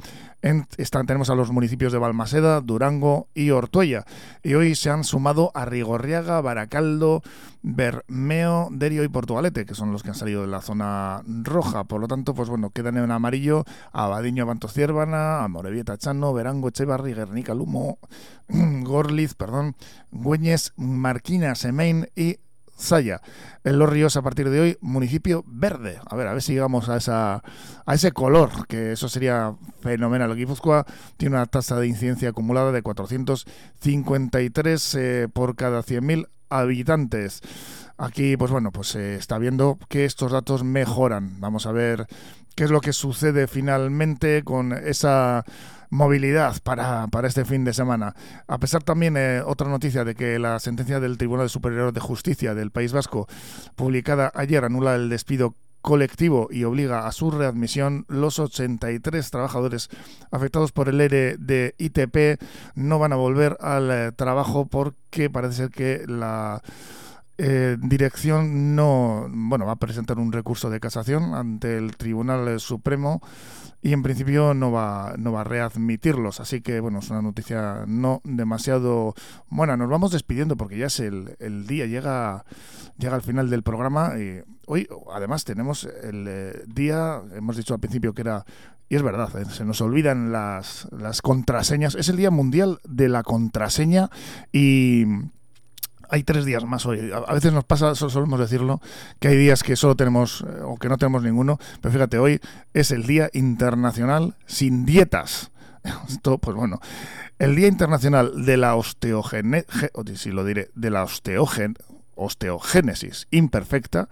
Están, 0.77 1.07
tenemos 1.07 1.31
a 1.31 1.35
los 1.35 1.51
municipios 1.53 1.91
de 1.91 1.99
Balmaseda, 1.99 2.61
Durango 2.61 3.29
y 3.33 3.51
Ortuella. 3.51 4.05
Y 4.43 4.53
hoy 4.55 4.75
se 4.75 4.91
han 4.91 5.03
sumado 5.03 5.51
a 5.55 5.65
Rigorriaga, 5.65 6.43
Baracaldo, 6.43 7.23
Bermeo, 7.63 8.69
Derio 8.71 9.05
y 9.05 9.09
Portugalete, 9.09 9.65
que 9.65 9.75
son 9.75 9.91
los 9.91 10.03
que 10.03 10.11
han 10.11 10.15
salido 10.15 10.43
de 10.43 10.49
la 10.49 10.61
zona 10.61 11.23
roja. 11.27 11.85
Por 11.85 12.03
lo 12.03 12.09
tanto, 12.09 12.35
pues 12.35 12.51
bueno, 12.51 12.69
quedan 12.69 12.99
en 12.99 13.11
amarillo 13.11 13.65
a 13.91 14.07
Badiño, 14.07 14.47
Ciervana, 14.69 15.45
a 15.45 15.97
Chano, 15.97 16.35
Verango, 16.35 16.69
Echevarri, 16.69 17.15
Guernica, 17.15 17.55
Lumo, 17.55 17.99
Gorliz, 18.49 19.35
perdón, 19.35 19.77
Güeñes, 20.11 20.75
Marquina, 20.77 21.55
Semein 21.55 22.11
y 22.15 22.37
Zaya. 22.79 23.21
En 23.65 23.79
Los 23.79 23.89
Ríos, 23.89 24.17
a 24.17 24.23
partir 24.23 24.51
de 24.51 24.61
hoy, 24.61 24.77
municipio 24.81 25.45
verde. 25.47 25.99
A 26.07 26.17
ver, 26.17 26.27
a 26.29 26.33
ver 26.33 26.43
si 26.43 26.53
llegamos 26.53 26.89
a, 26.89 26.97
esa, 26.97 27.43
a 27.87 27.95
ese 27.95 28.13
color, 28.13 28.67
que 28.67 28.93
eso 28.93 29.09
sería 29.09 29.55
fenomenal. 29.81 30.37
Guipúzcoa 30.37 30.87
tiene 31.17 31.37
una 31.37 31.47
tasa 31.47 31.81
de 31.81 31.87
incidencia 31.87 32.31
acumulada 32.31 32.73
de 32.73 32.83
453 32.83 34.95
eh, 34.95 35.29
por 35.33 35.55
cada 35.57 35.83
100.000 35.83 36.29
habitantes. 36.51 37.41
Aquí, 37.97 38.37
pues 38.37 38.51
bueno, 38.51 38.73
pues 38.73 38.89
se 38.89 39.15
está 39.15 39.39
viendo 39.39 39.79
que 39.89 40.05
estos 40.05 40.33
datos 40.33 40.65
mejoran. 40.65 41.41
Vamos 41.41 41.67
a 41.67 41.73
ver 41.73 42.09
qué 42.55 42.65
es 42.65 42.71
lo 42.71 42.81
que 42.81 42.93
sucede 42.93 43.47
finalmente 43.47 44.43
con 44.43 44.73
esa 44.73 45.45
movilidad 45.95 46.61
para, 46.63 47.07
para 47.07 47.29
este 47.29 47.45
fin 47.45 47.65
de 47.65 47.73
semana. 47.73 48.15
A 48.49 48.59
pesar 48.59 48.83
también, 48.83 49.17
eh, 49.17 49.41
otra 49.47 49.69
noticia 49.69 50.05
de 50.05 50.15
que 50.15 50.39
la 50.39 50.59
sentencia 50.59 51.01
del 51.01 51.17
Tribunal 51.17 51.49
Superior 51.49 51.93
de 51.93 52.01
Justicia 52.01 52.55
del 52.55 52.71
País 52.71 52.93
Vasco, 52.93 53.29
publicada 53.77 54.33
ayer, 54.35 54.65
anula 54.65 54.97
el 54.97 55.09
despido 55.09 55.55
colectivo 55.81 56.49
y 56.51 56.65
obliga 56.65 57.07
a 57.07 57.13
su 57.13 57.31
readmisión, 57.31 58.07
los 58.09 58.39
83 58.39 59.31
trabajadores 59.31 59.89
afectados 60.31 60.73
por 60.73 60.89
el 60.89 61.01
ERE 61.01 61.37
de 61.39 61.75
ITP 61.79 62.43
no 62.75 62.99
van 62.99 63.13
a 63.13 63.17
volver 63.17 63.57
al 63.61 63.91
eh, 63.91 64.13
trabajo 64.13 64.67
porque 64.67 65.29
parece 65.29 65.57
ser 65.57 65.71
que 65.71 66.05
la 66.09 66.63
eh, 67.37 67.77
dirección 67.81 68.75
no 68.75 69.27
bueno 69.29 69.67
va 69.67 69.73
a 69.73 69.77
presentar 69.77 70.19
un 70.19 70.33
recurso 70.33 70.71
de 70.71 70.81
casación 70.81 71.35
ante 71.35 71.77
el 71.77 71.97
Tribunal 71.97 72.61
Supremo 72.61 73.21
y 73.85 73.93
en 73.93 74.03
principio 74.03 74.55
no 74.55 74.73
va, 74.73 75.15
no 75.19 75.31
va 75.31 75.43
a 75.43 75.45
readmitirlos. 75.45 76.41
Así 76.41 76.63
que, 76.63 76.81
bueno, 76.81 77.01
es 77.01 77.11
una 77.11 77.21
noticia 77.21 77.85
no 77.87 78.23
demasiado 78.25 79.15
buena. 79.51 79.77
Nos 79.77 79.91
vamos 79.91 80.11
despidiendo 80.11 80.57
porque 80.57 80.79
ya 80.79 80.87
es 80.87 81.01
el, 81.01 81.37
el 81.39 81.67
día, 81.67 81.85
llega, 81.85 82.47
llega 82.97 83.15
al 83.15 83.21
final 83.21 83.51
del 83.51 83.63
programa. 83.63 84.19
Y 84.19 84.43
hoy, 84.65 84.89
además, 85.13 85.45
tenemos 85.45 85.87
el 86.03 86.25
eh, 86.27 86.63
día, 86.67 87.21
hemos 87.37 87.59
dicho 87.59 87.75
al 87.75 87.81
principio 87.81 88.15
que 88.15 88.23
era 88.23 88.47
y 88.89 88.97
es 88.97 89.03
verdad, 89.03 89.29
eh, 89.39 89.45
se 89.51 89.67
nos 89.67 89.83
olvidan 89.83 90.33
las, 90.33 90.89
las 90.91 91.21
contraseñas. 91.21 91.95
Es 91.95 92.09
el 92.09 92.17
Día 92.17 92.31
Mundial 92.31 92.79
de 92.89 93.11
la 93.11 93.23
Contraseña 93.23 94.09
y 94.51 95.05
hay 96.11 96.23
tres 96.25 96.45
días 96.45 96.65
más 96.65 96.87
hoy. 96.87 97.11
A 97.13 97.33
veces 97.35 97.53
nos 97.53 97.65
pasa, 97.65 97.95
solemos 97.95 98.41
decirlo, 98.41 98.81
que 99.21 99.29
hay 99.29 99.37
días 99.37 99.63
que 99.63 99.77
solo 99.77 99.97
tenemos 99.97 100.43
eh, 100.43 100.63
o 100.63 100.77
que 100.77 100.89
no 100.89 100.97
tenemos 100.97 101.23
ninguno, 101.23 101.59
pero 101.81 101.93
fíjate, 101.93 102.19
hoy 102.19 102.41
es 102.73 102.91
el 102.91 103.07
Día 103.07 103.31
Internacional 103.33 104.37
sin 104.47 104.85
dietas. 104.85 105.51
Esto, 106.09 106.39
pues 106.39 106.57
bueno, 106.57 106.81
el 107.39 107.57
Día 107.57 107.69
Internacional 107.69 108.45
de 108.45 108.57
la 108.57 108.75
Osteogénesis, 108.77 109.67
si 110.15 110.31
lo 110.31 110.45
diré, 110.45 110.71
de 110.75 110.91
la 110.91 111.07
osteogénesis 112.17 113.27
imperfecta, 113.31 114.09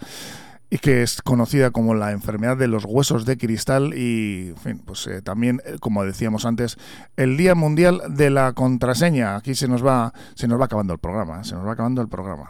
y 0.72 0.78
que 0.78 1.02
es 1.02 1.20
conocida 1.20 1.70
como 1.70 1.92
la 1.92 2.12
enfermedad 2.12 2.56
de 2.56 2.66
los 2.66 2.86
huesos 2.86 3.26
de 3.26 3.36
cristal 3.36 3.92
y, 3.92 4.48
en 4.48 4.56
fin, 4.56 4.82
pues 4.82 5.06
eh, 5.06 5.20
también, 5.20 5.60
eh, 5.66 5.76
como 5.78 6.02
decíamos 6.02 6.46
antes, 6.46 6.78
el 7.18 7.36
Día 7.36 7.54
Mundial 7.54 8.00
de 8.08 8.30
la 8.30 8.54
Contraseña. 8.54 9.36
Aquí 9.36 9.54
se 9.54 9.68
nos 9.68 9.84
va, 9.84 10.14
se 10.34 10.48
nos 10.48 10.58
va 10.58 10.64
acabando 10.64 10.94
el 10.94 10.98
programa, 10.98 11.44
se 11.44 11.56
nos 11.56 11.66
va 11.66 11.72
acabando 11.72 12.00
el 12.00 12.08
programa. 12.08 12.48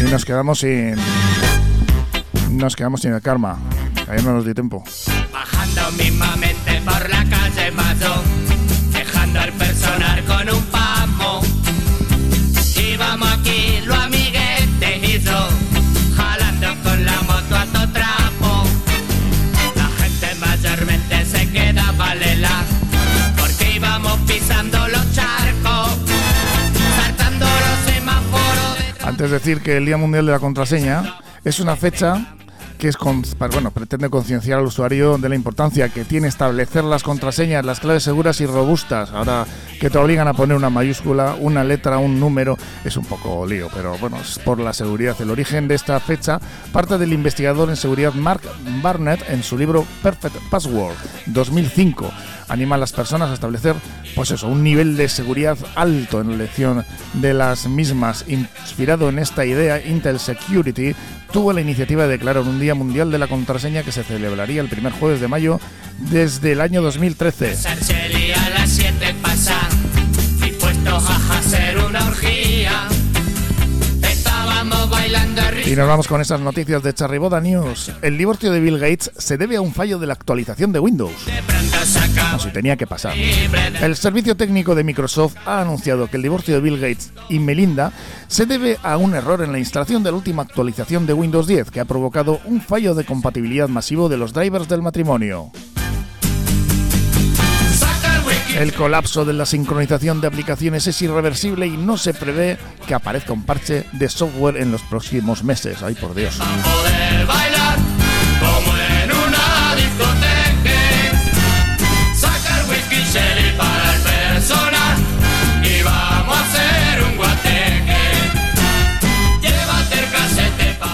Y 0.00 0.10
nos 0.10 0.24
quedamos 0.24 0.58
sin, 0.58 0.96
nos 2.50 2.74
quedamos 2.74 3.02
sin 3.02 3.12
el 3.12 3.22
karma. 3.22 3.60
Ayer 4.08 4.24
no 4.24 4.32
nos 4.32 4.44
dio 4.44 4.52
tiempo. 4.52 4.82
Bajando 5.32 5.92
mismamente 5.92 6.82
por 6.84 7.08
la 7.08 7.24
calle 7.30 7.70
Mayo, 7.70 8.14
Antes 29.16 29.30
de 29.30 29.38
decir 29.38 29.62
que 29.62 29.78
el 29.78 29.86
Día 29.86 29.96
Mundial 29.96 30.26
de 30.26 30.32
la 30.32 30.38
Contraseña 30.38 31.14
es 31.42 31.58
una 31.58 31.74
fecha 31.74 32.36
que 32.78 32.88
es 32.88 32.98
bueno, 32.98 33.70
pretende 33.70 34.10
concienciar 34.10 34.58
al 34.58 34.66
usuario 34.66 35.16
de 35.16 35.30
la 35.30 35.34
importancia 35.34 35.88
que 35.88 36.04
tiene 36.04 36.28
establecer 36.28 36.84
las 36.84 37.02
contraseñas, 37.02 37.64
las 37.64 37.80
claves 37.80 38.02
seguras 38.02 38.42
y 38.42 38.46
robustas. 38.46 39.12
Ahora 39.12 39.46
que 39.80 39.88
te 39.88 39.96
obligan 39.96 40.28
a 40.28 40.34
poner 40.34 40.54
una 40.54 40.68
mayúscula, 40.68 41.34
una 41.40 41.64
letra, 41.64 41.96
un 41.96 42.20
número, 42.20 42.58
es 42.84 42.98
un 42.98 43.06
poco 43.06 43.46
lío, 43.46 43.70
pero 43.74 43.96
bueno, 43.96 44.18
es 44.18 44.38
por 44.38 44.60
la 44.60 44.74
seguridad. 44.74 45.16
El 45.18 45.30
origen 45.30 45.66
de 45.66 45.76
esta 45.76 45.98
fecha 45.98 46.38
parte 46.70 46.98
del 46.98 47.14
investigador 47.14 47.70
en 47.70 47.76
seguridad 47.76 48.12
Mark 48.12 48.42
Barnett 48.82 49.24
en 49.30 49.42
su 49.42 49.56
libro 49.56 49.86
Perfect 50.02 50.36
Password 50.50 50.94
2005 51.24 52.12
anima 52.48 52.76
a 52.76 52.78
las 52.78 52.92
personas 52.92 53.30
a 53.30 53.34
establecer, 53.34 53.74
pues 54.14 54.30
eso, 54.30 54.48
un 54.48 54.62
nivel 54.62 54.96
de 54.96 55.08
seguridad 55.08 55.58
alto 55.74 56.20
en 56.20 56.28
la 56.28 56.34
elección 56.34 56.84
de 57.14 57.34
las 57.34 57.66
mismas. 57.68 58.24
Inspirado 58.28 59.08
en 59.08 59.18
esta 59.18 59.44
idea, 59.44 59.84
Intel 59.84 60.18
Security 60.18 60.94
tuvo 61.32 61.52
la 61.52 61.60
iniciativa 61.60 62.04
de 62.04 62.10
declarar 62.10 62.42
un 62.42 62.60
Día 62.60 62.74
Mundial 62.74 63.10
de 63.10 63.18
la 63.18 63.26
Contraseña 63.26 63.82
que 63.82 63.92
se 63.92 64.04
celebraría 64.04 64.60
el 64.60 64.68
primer 64.68 64.92
jueves 64.92 65.20
de 65.20 65.28
mayo 65.28 65.60
desde 66.10 66.52
el 66.52 66.60
año 66.60 66.82
2013. 66.82 67.56
Y 75.66 75.74
nos 75.74 75.88
vamos 75.88 76.06
con 76.06 76.20
esas 76.20 76.40
noticias 76.40 76.82
de 76.82 76.94
Charriboda 76.94 77.40
News. 77.40 77.90
El 78.02 78.16
divorcio 78.16 78.52
de 78.52 78.60
Bill 78.60 78.78
Gates 78.78 79.10
se 79.16 79.36
debe 79.36 79.56
a 79.56 79.60
un 79.60 79.72
fallo 79.72 79.98
de 79.98 80.06
la 80.06 80.12
actualización 80.12 80.72
de 80.72 80.78
Windows. 80.78 81.12
Así 82.32 82.50
tenía 82.50 82.76
que 82.76 82.86
pasar. 82.86 83.14
El 83.16 83.96
servicio 83.96 84.36
técnico 84.36 84.74
de 84.74 84.84
Microsoft 84.84 85.36
ha 85.44 85.60
anunciado 85.60 86.08
que 86.08 86.18
el 86.18 86.22
divorcio 86.22 86.54
de 86.54 86.60
Bill 86.60 86.78
Gates 86.78 87.12
y 87.28 87.40
Melinda 87.40 87.92
se 88.28 88.46
debe 88.46 88.78
a 88.82 88.96
un 88.96 89.14
error 89.14 89.42
en 89.42 89.52
la 89.52 89.58
instalación 89.58 90.02
de 90.02 90.10
la 90.12 90.16
última 90.16 90.42
actualización 90.42 91.06
de 91.06 91.14
Windows 91.14 91.46
10 91.46 91.70
que 91.70 91.80
ha 91.80 91.84
provocado 91.84 92.40
un 92.44 92.60
fallo 92.60 92.94
de 92.94 93.04
compatibilidad 93.04 93.68
masivo 93.68 94.08
de 94.08 94.18
los 94.18 94.32
drivers 94.32 94.68
del 94.68 94.82
matrimonio. 94.82 95.50
El 98.56 98.72
colapso 98.72 99.26
de 99.26 99.34
la 99.34 99.44
sincronización 99.44 100.22
de 100.22 100.28
aplicaciones 100.28 100.86
es 100.86 101.02
irreversible 101.02 101.66
y 101.66 101.76
no 101.76 101.98
se 101.98 102.14
prevé 102.14 102.56
que 102.86 102.94
aparezca 102.94 103.34
un 103.34 103.44
parche 103.44 103.84
de 103.92 104.08
software 104.08 104.56
en 104.56 104.72
los 104.72 104.80
próximos 104.80 105.44
meses. 105.44 105.82
Ay, 105.82 105.94
por 105.94 106.14
Dios. 106.14 106.40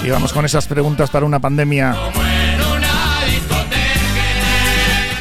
Y 0.05 0.11
vamos 0.11 0.33
con 0.33 0.45
esas 0.45 0.67
preguntas 0.67 1.11
para 1.11 1.25
una 1.25 1.39
pandemia. 1.39 1.95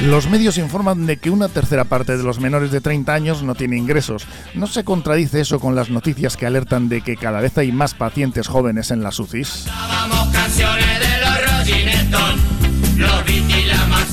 Los 0.01 0.27
medios 0.27 0.57
informan 0.57 1.05
de 1.05 1.17
que 1.17 1.29
una 1.29 1.47
tercera 1.47 1.83
parte 1.83 2.17
de 2.17 2.23
los 2.23 2.39
menores 2.39 2.71
de 2.71 2.81
30 2.81 3.13
años 3.13 3.43
no 3.43 3.53
tiene 3.53 3.77
ingresos. 3.77 4.25
¿No 4.55 4.65
se 4.65 4.83
contradice 4.83 5.41
eso 5.41 5.59
con 5.59 5.75
las 5.75 5.91
noticias 5.91 6.37
que 6.37 6.47
alertan 6.47 6.89
de 6.89 7.01
que 7.01 7.17
cada 7.17 7.39
vez 7.39 7.55
hay 7.59 7.71
más 7.71 7.93
pacientes 7.93 8.47
jóvenes 8.47 8.89
en 8.89 9.03
las 9.03 9.19
UCIs? 9.19 9.67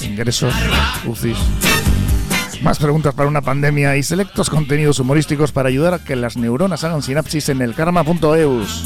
Ingresos, 0.03 0.55
UCIs. 1.07 1.39
Más 2.61 2.79
preguntas 2.79 3.15
para 3.15 3.29
una 3.29 3.41
pandemia 3.41 3.97
y 3.97 4.03
selectos 4.03 4.51
contenidos 4.51 4.99
humorísticos 4.99 5.53
para 5.53 5.71
ayudar 5.71 5.95
a 5.95 5.99
que 6.01 6.17
las 6.17 6.37
neuronas 6.37 6.85
hagan 6.85 7.03
sinapsis 7.03 7.49
en 7.49 7.63
el 7.63 7.75
karma.eus. 7.75 8.85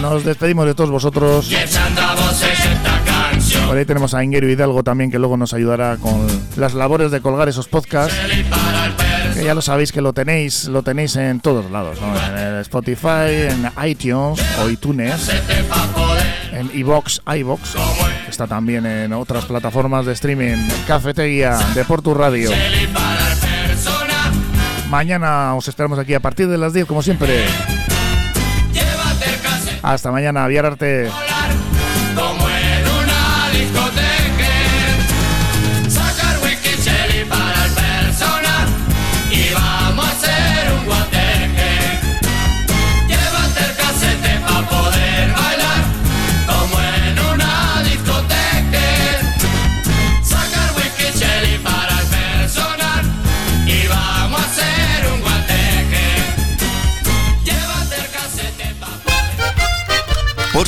Nos 0.00 0.24
despedimos 0.24 0.66
de 0.66 0.74
todos 0.74 0.90
vosotros. 0.90 1.50
Por 3.66 3.76
ahí 3.76 3.84
tenemos 3.84 4.14
a 4.14 4.22
Ingeru 4.22 4.48
Hidalgo 4.48 4.82
también 4.84 5.10
que 5.10 5.18
luego 5.18 5.36
nos 5.36 5.52
ayudará 5.52 5.96
con 5.96 6.26
las 6.56 6.74
labores 6.74 7.10
de 7.10 7.20
colgar 7.20 7.48
esos 7.48 7.66
podcasts. 7.66 8.14
Que 9.34 9.44
ya 9.44 9.54
lo 9.54 9.60
sabéis 9.60 9.92
que 9.92 10.00
lo 10.00 10.12
tenéis, 10.12 10.66
lo 10.66 10.82
tenéis 10.82 11.16
en 11.16 11.40
todos 11.40 11.70
lados, 11.70 11.98
en 12.38 12.56
Spotify, 12.60 13.48
en 13.50 13.70
iTunes 13.84 14.40
o 14.62 14.68
iTunes, 14.70 15.30
en 16.52 16.70
iBox, 16.72 17.20
iBox, 17.26 17.74
está 18.28 18.46
también 18.46 18.86
en 18.86 19.12
otras 19.12 19.44
plataformas 19.44 20.06
de 20.06 20.12
streaming, 20.12 20.68
Cafetería, 20.86 21.58
de 21.74 21.84
Portu 21.84 22.14
Radio. 22.14 22.50
Mañana 24.88 25.54
os 25.54 25.68
esperamos 25.68 25.98
aquí 25.98 26.14
a 26.14 26.20
partir 26.20 26.48
de 26.48 26.56
las 26.56 26.72
10 26.72 26.86
como 26.86 27.02
siempre. 27.02 27.44
Hasta 29.82 30.10
mañana, 30.10 30.46
Viararte. 30.46 31.10